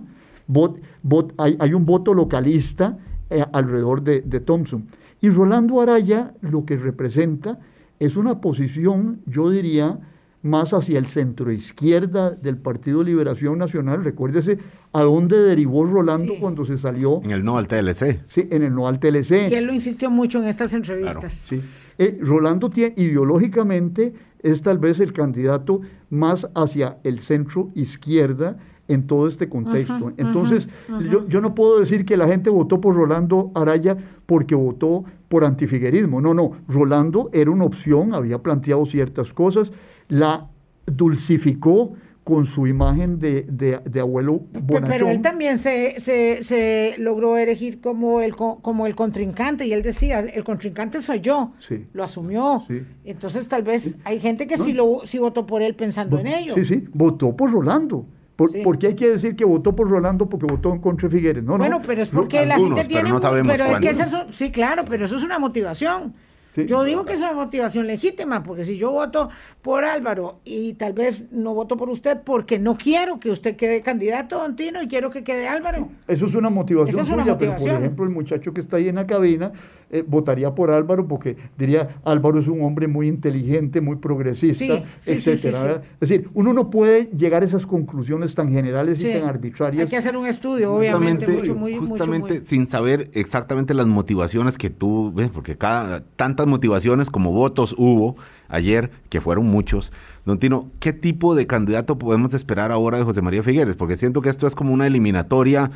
hay, 1.39 1.75
un 1.75 1.85
voto 1.85 2.15
localista 2.15 2.97
eh, 3.29 3.45
alrededor 3.53 4.03
de, 4.03 4.21
Thompson. 4.39 4.87
Y 5.21 5.31
Rolando 5.31 5.81
Araya 5.81 6.33
lo 6.43 6.65
que 6.65 6.77
representa 6.77 7.59
es 7.99 8.17
una 8.17 8.41
posición, 8.41 9.21
yo 9.27 9.51
diría, 9.51 9.99
más 10.43 10.73
hacia 10.73 10.97
el 10.97 11.07
centro 11.07 11.51
izquierda 11.51 12.31
del 12.31 12.57
Partido 12.57 13.03
Liberación 13.03 13.59
Nacional. 13.59 14.05
Recuérdese 14.05 14.59
a 14.93 15.03
dónde 15.03 15.39
derivó 15.39 15.85
Rolando 15.85 16.35
cuando 16.39 16.65
se 16.65 16.79
salió. 16.79 17.21
En 17.25 17.33
el 17.33 17.45
no 17.45 17.59
al 17.59 17.67
TLC. 17.67 18.21
Sí, 18.29 18.47
en 18.49 18.63
el 18.63 18.73
no 18.73 18.87
al 18.87 19.01
TLC. 19.01 19.51
Y 19.51 19.55
él 19.57 19.65
lo 19.65 19.73
insistió 19.73 20.09
mucho 20.09 20.41
en 20.41 20.49
estas 20.49 20.73
entrevistas. 20.73 21.33
sí. 21.33 21.61
Eh, 21.99 22.19
Rolando 22.21 22.71
tiene, 22.71 22.95
ideológicamente 22.97 24.15
es 24.43 24.63
tal 24.63 24.79
vez 24.79 25.01
el 25.01 25.13
candidato 25.13 25.81
más 26.11 26.49
hacia 26.55 26.99
el 27.05 27.21
centro 27.21 27.71
izquierda 27.75 28.59
en 28.89 29.07
todo 29.07 29.29
este 29.29 29.49
contexto. 29.49 30.13
Entonces, 30.17 30.69
Yo, 31.11 31.27
yo, 31.29 31.41
no 31.41 31.55
puedo 31.55 31.79
decir 31.79 32.05
que 32.05 32.17
la 32.17 32.27
gente 32.27 32.51
votó 32.51 32.81
por 32.81 32.95
Rolando 32.95 33.53
Araya 33.55 33.97
porque 34.27 34.55
votó 34.55 35.05
por 35.29 35.45
antifiguerismo. 35.45 36.21
No, 36.21 36.35
no. 36.35 36.53
Rolando 36.69 37.31
era 37.33 37.51
una 37.51 37.65
opción, 37.65 38.15
había 38.15 38.43
planteado 38.43 38.85
ciertas 38.85 39.33
cosas 39.33 39.73
la 40.09 40.49
dulcificó 40.87 41.95
con 42.25 42.47
su 42.47 42.67
imagen 42.69 43.19
de, 43.19 43.43
de, 43.43 44.01
abuelo 44.01 44.43
bonachón. 44.53 44.91
Pero 44.91 45.09
él 45.11 45.21
también 45.23 45.59
se, 45.59 45.99
se, 45.99 46.43
se, 46.45 46.95
logró 46.99 47.37
elegir 47.37 47.81
como 47.81 48.21
el, 48.21 48.37
como 48.37 48.87
el 48.87 48.95
contrincante 48.95 49.67
y 49.67 49.73
él 49.73 49.83
decía, 49.83 50.21
el 50.21 50.45
contrincante 50.45 51.03
soy 51.03 51.21
yo, 51.21 51.53
sí. 51.59 51.87
lo 51.93 52.05
asumió. 52.05 52.65
Entonces 53.05 53.49
tal 53.49 53.65
vez 53.65 53.97
hay 54.05 54.21
gente 54.21 54.47
que 54.47 54.57
sí, 54.57 54.73
lo, 54.73 55.01
sí 55.05 55.19
votó 55.19 55.47
por 55.47 55.63
él 55.63 55.75
pensando 55.75 56.19
en 56.19 56.29
ello. 56.29 56.55
Sí, 56.55 56.65
sí, 56.65 56.85
votó 56.93 57.35
por 57.37 57.51
Rolando. 57.51 58.07
Por, 58.37 58.79
qué 58.79 58.89
hay 58.89 58.95
que 58.95 59.11
decir 59.11 59.37
que 59.37 59.45
votó 59.45 59.77
por 59.77 59.89
Rolando 59.89 60.29
porque 60.29 60.47
votó 60.47 60.73
en 60.73 60.81
contra 60.81 61.09
de 61.09 61.17
Figueres? 61.17 61.45
No, 61.45 61.59
bueno, 61.59 61.81
pero 61.85 62.03
es 62.03 62.09
porque 62.09 62.45
la 62.47 62.57
gente 62.57 62.85
tiene... 62.85 63.11
Pero, 63.45 63.67
es 63.67 63.81
que 63.81 63.91
eso, 63.91 64.27
sí, 64.31 64.51
claro, 64.51 64.85
pero 64.89 65.05
eso 65.05 65.17
es 65.17 65.23
una 65.23 65.39
motivación 65.39 66.15
yo 66.55 66.85
digo 66.85 67.05
que 67.05 67.15
es 67.15 67.21
una 67.21 67.33
motivación 67.33 67.87
legítima, 67.87 68.43
porque 68.43 68.65
si 68.65 68.77
yo 68.77 68.91
voto 68.91 69.31
por 69.63 69.85
Álvaro 69.85 70.41
y 70.45 70.75
tal 70.75 70.93
vez 70.93 71.31
no 71.31 71.55
voto 71.55 71.77
por 71.77 71.89
usted 71.89 72.19
porque 72.25 72.59
no 72.59 72.77
quiero 72.77 73.19
que 73.19 73.31
usted 73.31 73.57
quede 73.57 73.83
candidato, 73.83 74.39
Don 74.39 74.57
Tino, 74.57 74.83
y 74.83 74.89
quiero 74.89 75.11
que 75.11 75.25
quede 75.25 75.49
Álvaro. 75.49 75.89
Eso 76.07 76.27
es 76.27 76.35
una 76.35 76.51
motivación 76.51 77.05
suya, 77.05 77.39
pero 77.39 77.57
por 77.57 77.69
ejemplo 77.69 78.05
el 78.05 78.11
muchacho 78.11 78.53
que 78.53 78.61
está 78.61 78.77
ahí 78.77 78.89
en 78.89 78.97
la 78.97 79.07
cabina 79.07 79.53
eh, 79.93 80.03
votaría 80.07 80.55
por 80.55 80.71
Álvaro 80.71 81.07
porque 81.07 81.37
diría 81.59 81.97
Álvaro 82.05 82.39
es 82.39 82.49
un 82.49 82.63
hombre 82.63 82.89
muy 82.89 83.09
inteligente, 83.09 83.81
muy 83.83 83.97
progresista, 83.97 84.83
etcétera. 85.05 85.83
es 86.01 86.09
decir, 86.09 86.31
uno 86.33 86.55
no 86.55 86.71
puede 86.71 87.11
llegar 87.17 87.43
a 87.43 87.45
esas 87.45 87.67
conclusiones 87.67 88.35
tan 88.35 88.51
generales 88.51 89.03
y 89.05 89.13
tan 89.13 89.29
arbitrarias. 89.29 89.85
Hay 89.85 89.91
que 89.91 89.99
hacer 89.99 90.17
un 90.17 90.27
estudio, 90.27 90.75
obviamente, 90.75 91.29
mucho, 91.29 91.55
muy, 91.55 91.77
justamente 91.77 92.41
sin 92.41 92.67
saber 92.67 93.11
exactamente 93.13 93.75
las 93.75 93.87
motivaciones 93.87 94.57
que 94.57 94.71
tú 94.71 95.13
ves, 95.15 95.29
porque 95.29 95.59
cada 95.59 96.03
tantas 96.17 96.47
motivaciones 96.47 97.11
como 97.11 97.33
votos 97.33 97.75
hubo 97.77 98.17
ayer, 98.49 98.91
que 99.09 99.21
fueron 99.21 99.47
muchos. 99.47 99.93
Don 100.25 100.39
Tino, 100.39 100.71
¿qué 100.79 100.93
tipo 100.93 101.35
de 101.35 101.47
candidato 101.47 101.99
podemos 101.99 102.33
esperar 102.35 102.71
ahora 102.71 102.99
de 102.99 103.05
José 103.05 103.23
María 103.23 103.43
Figueres? 103.43 103.77
Porque 103.77 103.97
siento 103.97 104.23
que 104.23 104.29
esto 104.29 104.47
es 104.47 104.55
como 104.55 104.73
una 104.73 104.87
eliminatoria 104.87 105.71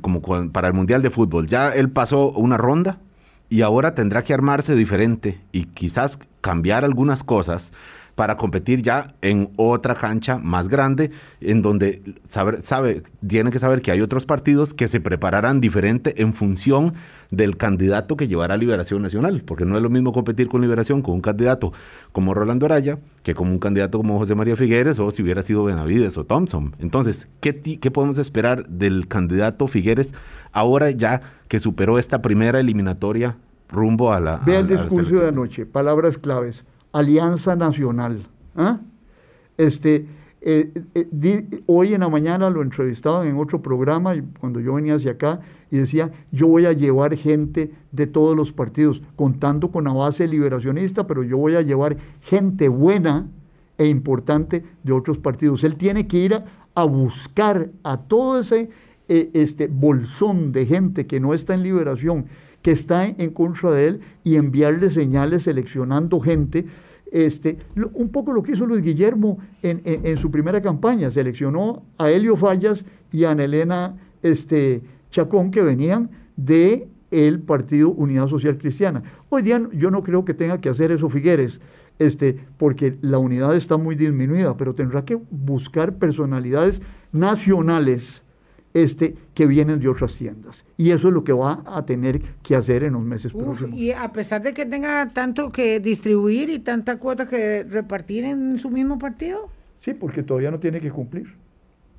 como 0.00 0.20
para 0.52 0.68
el 0.68 0.74
Mundial 0.74 1.02
de 1.02 1.10
Fútbol. 1.10 1.48
Ya 1.48 1.74
él 1.74 1.90
pasó 1.90 2.30
una 2.30 2.56
ronda, 2.56 3.00
y 3.50 3.62
ahora 3.62 3.94
tendrá 3.94 4.22
que 4.22 4.32
armarse 4.32 4.74
diferente 4.74 5.40
y 5.52 5.64
quizás 5.64 6.18
cambiar 6.40 6.84
algunas 6.84 7.22
cosas 7.24 7.72
para 8.20 8.36
competir 8.36 8.82
ya 8.82 9.14
en 9.22 9.48
otra 9.56 9.94
cancha 9.94 10.36
más 10.36 10.68
grande, 10.68 11.10
en 11.40 11.62
donde 11.62 12.02
sabe, 12.28 12.60
sabe, 12.60 13.00
tiene 13.26 13.50
que 13.50 13.58
saber 13.58 13.80
que 13.80 13.92
hay 13.92 14.02
otros 14.02 14.26
partidos 14.26 14.74
que 14.74 14.88
se 14.88 15.00
prepararán 15.00 15.62
diferente 15.62 16.20
en 16.20 16.34
función 16.34 16.92
del 17.30 17.56
candidato 17.56 18.18
que 18.18 18.28
llevará 18.28 18.52
a 18.52 18.56
Liberación 18.58 19.00
Nacional, 19.00 19.42
porque 19.46 19.64
no 19.64 19.74
es 19.74 19.82
lo 19.82 19.88
mismo 19.88 20.12
competir 20.12 20.48
con 20.48 20.60
Liberación 20.60 21.00
con 21.00 21.14
un 21.14 21.22
candidato 21.22 21.72
como 22.12 22.34
Rolando 22.34 22.66
Araya 22.66 22.98
que 23.22 23.34
con 23.34 23.48
un 23.48 23.58
candidato 23.58 23.96
como 23.96 24.18
José 24.18 24.34
María 24.34 24.54
Figueres 24.54 24.98
o 24.98 25.10
si 25.10 25.22
hubiera 25.22 25.42
sido 25.42 25.64
Benavides 25.64 26.18
o 26.18 26.24
Thompson. 26.24 26.76
Entonces, 26.78 27.26
¿qué, 27.40 27.58
qué 27.58 27.90
podemos 27.90 28.18
esperar 28.18 28.68
del 28.68 29.08
candidato 29.08 29.66
Figueres 29.66 30.12
ahora 30.52 30.90
ya 30.90 31.22
que 31.48 31.58
superó 31.58 31.98
esta 31.98 32.20
primera 32.20 32.60
eliminatoria 32.60 33.38
rumbo 33.70 34.12
a 34.12 34.20
la... 34.20 34.42
Ve 34.44 34.58
el 34.58 34.68
discurso 34.68 35.20
de 35.20 35.28
anoche, 35.28 35.64
palabras 35.64 36.18
claves, 36.18 36.66
Alianza 36.92 37.56
Nacional. 37.56 38.26
¿ah? 38.56 38.80
Este, 39.56 40.06
eh, 40.42 40.72
eh, 40.94 41.62
hoy 41.66 41.92
en 41.92 42.00
la 42.00 42.08
mañana 42.08 42.48
lo 42.48 42.62
entrevistaban 42.62 43.26
en 43.26 43.36
otro 43.36 43.60
programa, 43.60 44.14
cuando 44.38 44.60
yo 44.60 44.74
venía 44.74 44.94
hacia 44.94 45.12
acá, 45.12 45.40
y 45.70 45.78
decía, 45.78 46.10
yo 46.32 46.48
voy 46.48 46.66
a 46.66 46.72
llevar 46.72 47.14
gente 47.16 47.72
de 47.92 48.06
todos 48.06 48.34
los 48.34 48.52
partidos, 48.52 49.02
contando 49.16 49.70
con 49.70 49.84
la 49.84 49.92
base 49.92 50.26
liberacionista, 50.26 51.06
pero 51.06 51.22
yo 51.22 51.36
voy 51.36 51.56
a 51.56 51.62
llevar 51.62 51.96
gente 52.22 52.68
buena 52.68 53.28
e 53.76 53.86
importante 53.86 54.64
de 54.82 54.92
otros 54.92 55.18
partidos. 55.18 55.62
Él 55.64 55.76
tiene 55.76 56.06
que 56.06 56.18
ir 56.18 56.42
a, 56.74 56.84
buscar 56.84 57.70
a 57.82 57.98
todo 57.98 58.40
ese 58.40 58.70
eh, 59.12 59.28
este 59.34 59.66
bolsón 59.66 60.52
de 60.52 60.66
gente 60.66 61.08
que 61.08 61.18
no 61.18 61.34
está 61.34 61.54
en 61.54 61.64
liberación, 61.64 62.26
que 62.62 62.70
está 62.70 63.06
en 63.06 63.30
contra 63.30 63.72
de 63.72 63.88
él, 63.88 64.00
y 64.22 64.36
enviarle 64.36 64.88
señales 64.88 65.42
seleccionando 65.42 66.20
gente 66.20 66.66
este, 67.10 67.58
un 67.94 68.10
poco 68.10 68.32
lo 68.32 68.44
que 68.44 68.52
hizo 68.52 68.66
Luis 68.66 68.84
Guillermo 68.84 69.38
en, 69.64 70.16
su 70.16 70.30
primera 70.30 70.62
campaña, 70.62 71.10
seleccionó 71.10 71.82
a 71.98 72.08
Helio 72.08 72.36
Fallas 72.36 72.84
y 73.10 73.24
a 73.24 73.32
Ana 73.32 73.42
Elena 73.42 73.96
este, 74.22 74.82
Chacón 75.10 75.50
que 75.50 75.62
venían 75.62 76.10
de 76.36 76.86
el 77.10 77.40
Partido 77.40 77.90
Unidad 77.90 78.28
Social 78.28 78.58
Cristiana. 78.58 79.02
Hoy 79.28 79.42
día 79.42 79.60
yo 79.72 79.90
no 79.90 80.04
creo 80.04 80.24
que 80.24 80.34
tenga 80.34 80.60
que 80.60 80.68
hacer 80.68 80.92
eso 80.92 81.08
Figueres, 81.08 81.60
este, 81.98 82.38
porque 82.58 82.96
la 83.00 83.18
unidad 83.18 83.56
está 83.56 83.76
muy 83.76 83.96
disminuida, 83.96 84.56
pero 84.56 84.76
tendrá 84.76 85.04
que 85.04 85.18
buscar 85.32 85.96
personalidades 85.96 86.80
nacionales 87.10 88.22
este, 88.74 89.16
que 89.34 89.46
vienen 89.46 89.80
de 89.80 89.88
otras 89.88 90.14
tiendas. 90.14 90.64
Y 90.76 90.90
eso 90.90 91.08
es 91.08 91.14
lo 91.14 91.24
que 91.24 91.32
va 91.32 91.62
a 91.66 91.84
tener 91.84 92.20
que 92.42 92.56
hacer 92.56 92.84
en 92.84 92.92
los 92.94 93.02
meses 93.02 93.32
próximos. 93.32 93.78
Y 93.78 93.92
a 93.92 94.12
pesar 94.12 94.42
de 94.42 94.54
que 94.54 94.66
tenga 94.66 95.10
tanto 95.10 95.50
que 95.50 95.80
distribuir 95.80 96.50
y 96.50 96.58
tanta 96.58 96.98
cuota 96.98 97.28
que 97.28 97.64
repartir 97.64 98.24
en 98.24 98.58
su 98.58 98.70
mismo 98.70 98.98
partido. 98.98 99.48
Sí, 99.78 99.94
porque 99.94 100.22
todavía 100.22 100.50
no 100.50 100.60
tiene 100.60 100.80
que 100.80 100.90
cumplir. 100.90 101.34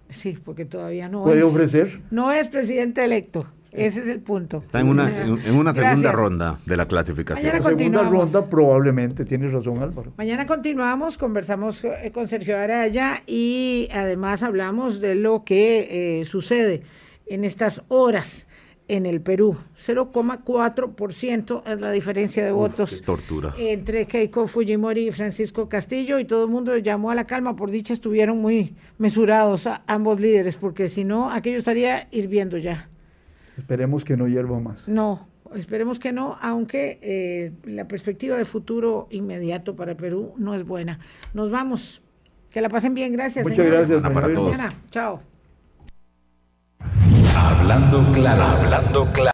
Sí, 0.09 0.37
porque 0.43 0.65
todavía 0.65 1.07
no 1.07 1.23
¿Puede 1.23 1.43
ofrecer? 1.43 2.01
No 2.11 2.31
es 2.31 2.47
presidente 2.47 3.03
electo. 3.03 3.45
Ese 3.71 4.01
es 4.01 4.07
el 4.09 4.19
punto. 4.19 4.61
Está 4.63 4.81
en 4.81 4.89
una, 4.89 5.23
en, 5.23 5.55
una 5.55 5.73
segunda 5.73 6.11
ronda 6.11 6.59
de 6.65 6.77
la 6.77 6.87
clasificación. 6.87 7.47
Mañana 7.47 7.69
en 7.69 7.77
segunda 7.77 8.03
ronda 8.03 8.45
probablemente, 8.45 9.25
tiene 9.25 9.47
razón 9.49 9.81
Álvaro. 9.81 10.11
Mañana 10.17 10.45
continuamos, 10.45 11.17
conversamos 11.17 11.83
eh, 11.83 12.11
con 12.13 12.27
Sergio 12.27 12.57
Araya 12.57 13.23
y 13.25 13.87
además 13.93 14.43
hablamos 14.43 14.99
de 14.99 15.15
lo 15.15 15.43
que 15.45 16.21
eh, 16.21 16.25
sucede 16.25 16.81
en 17.27 17.45
estas 17.45 17.81
horas 17.87 18.47
en 18.89 19.05
el 19.05 19.21
Perú. 19.21 19.57
0,4% 19.85 21.63
es 21.65 21.79
la 21.79 21.91
diferencia 21.91 22.43
de 22.43 22.51
votos 22.51 23.01
tortura. 23.01 23.53
entre 23.57 24.05
Keiko 24.05 24.47
Fujimori 24.47 25.07
y 25.07 25.11
Francisco 25.11 25.69
Castillo 25.69 26.19
y 26.19 26.25
todo 26.25 26.43
el 26.43 26.51
mundo 26.51 26.75
llamó 26.77 27.09
a 27.09 27.15
la 27.15 27.25
calma. 27.25 27.55
Por 27.55 27.71
dicha 27.71 27.93
estuvieron 27.93 28.39
muy 28.39 28.75
mesurados 28.97 29.65
a 29.67 29.83
ambos 29.87 30.19
líderes 30.19 30.57
porque 30.57 30.89
si 30.89 31.05
no, 31.05 31.31
aquello 31.31 31.57
estaría 31.57 32.09
hirviendo 32.11 32.57
ya. 32.57 32.89
Esperemos 33.57 34.05
que 34.05 34.17
no 34.17 34.27
hierva 34.27 34.59
más. 34.59 34.87
No, 34.87 35.27
esperemos 35.55 35.99
que 35.99 36.11
no, 36.11 36.37
aunque 36.41 36.99
eh, 37.01 37.51
la 37.65 37.87
perspectiva 37.87 38.37
de 38.37 38.45
futuro 38.45 39.07
inmediato 39.11 39.75
para 39.75 39.95
Perú 39.95 40.33
no 40.37 40.53
es 40.53 40.65
buena. 40.65 40.99
Nos 41.33 41.51
vamos. 41.51 42.01
Que 42.49 42.61
la 42.61 42.69
pasen 42.69 42.93
bien, 42.93 43.13
gracias. 43.13 43.47
Muchas 43.47 43.65
gracias. 43.65 44.01
Para 44.01 44.69
Chao. 44.89 45.19
Hablando 47.35 48.11
claro, 48.11 48.43
hablando 48.43 49.05
claro. 49.13 49.29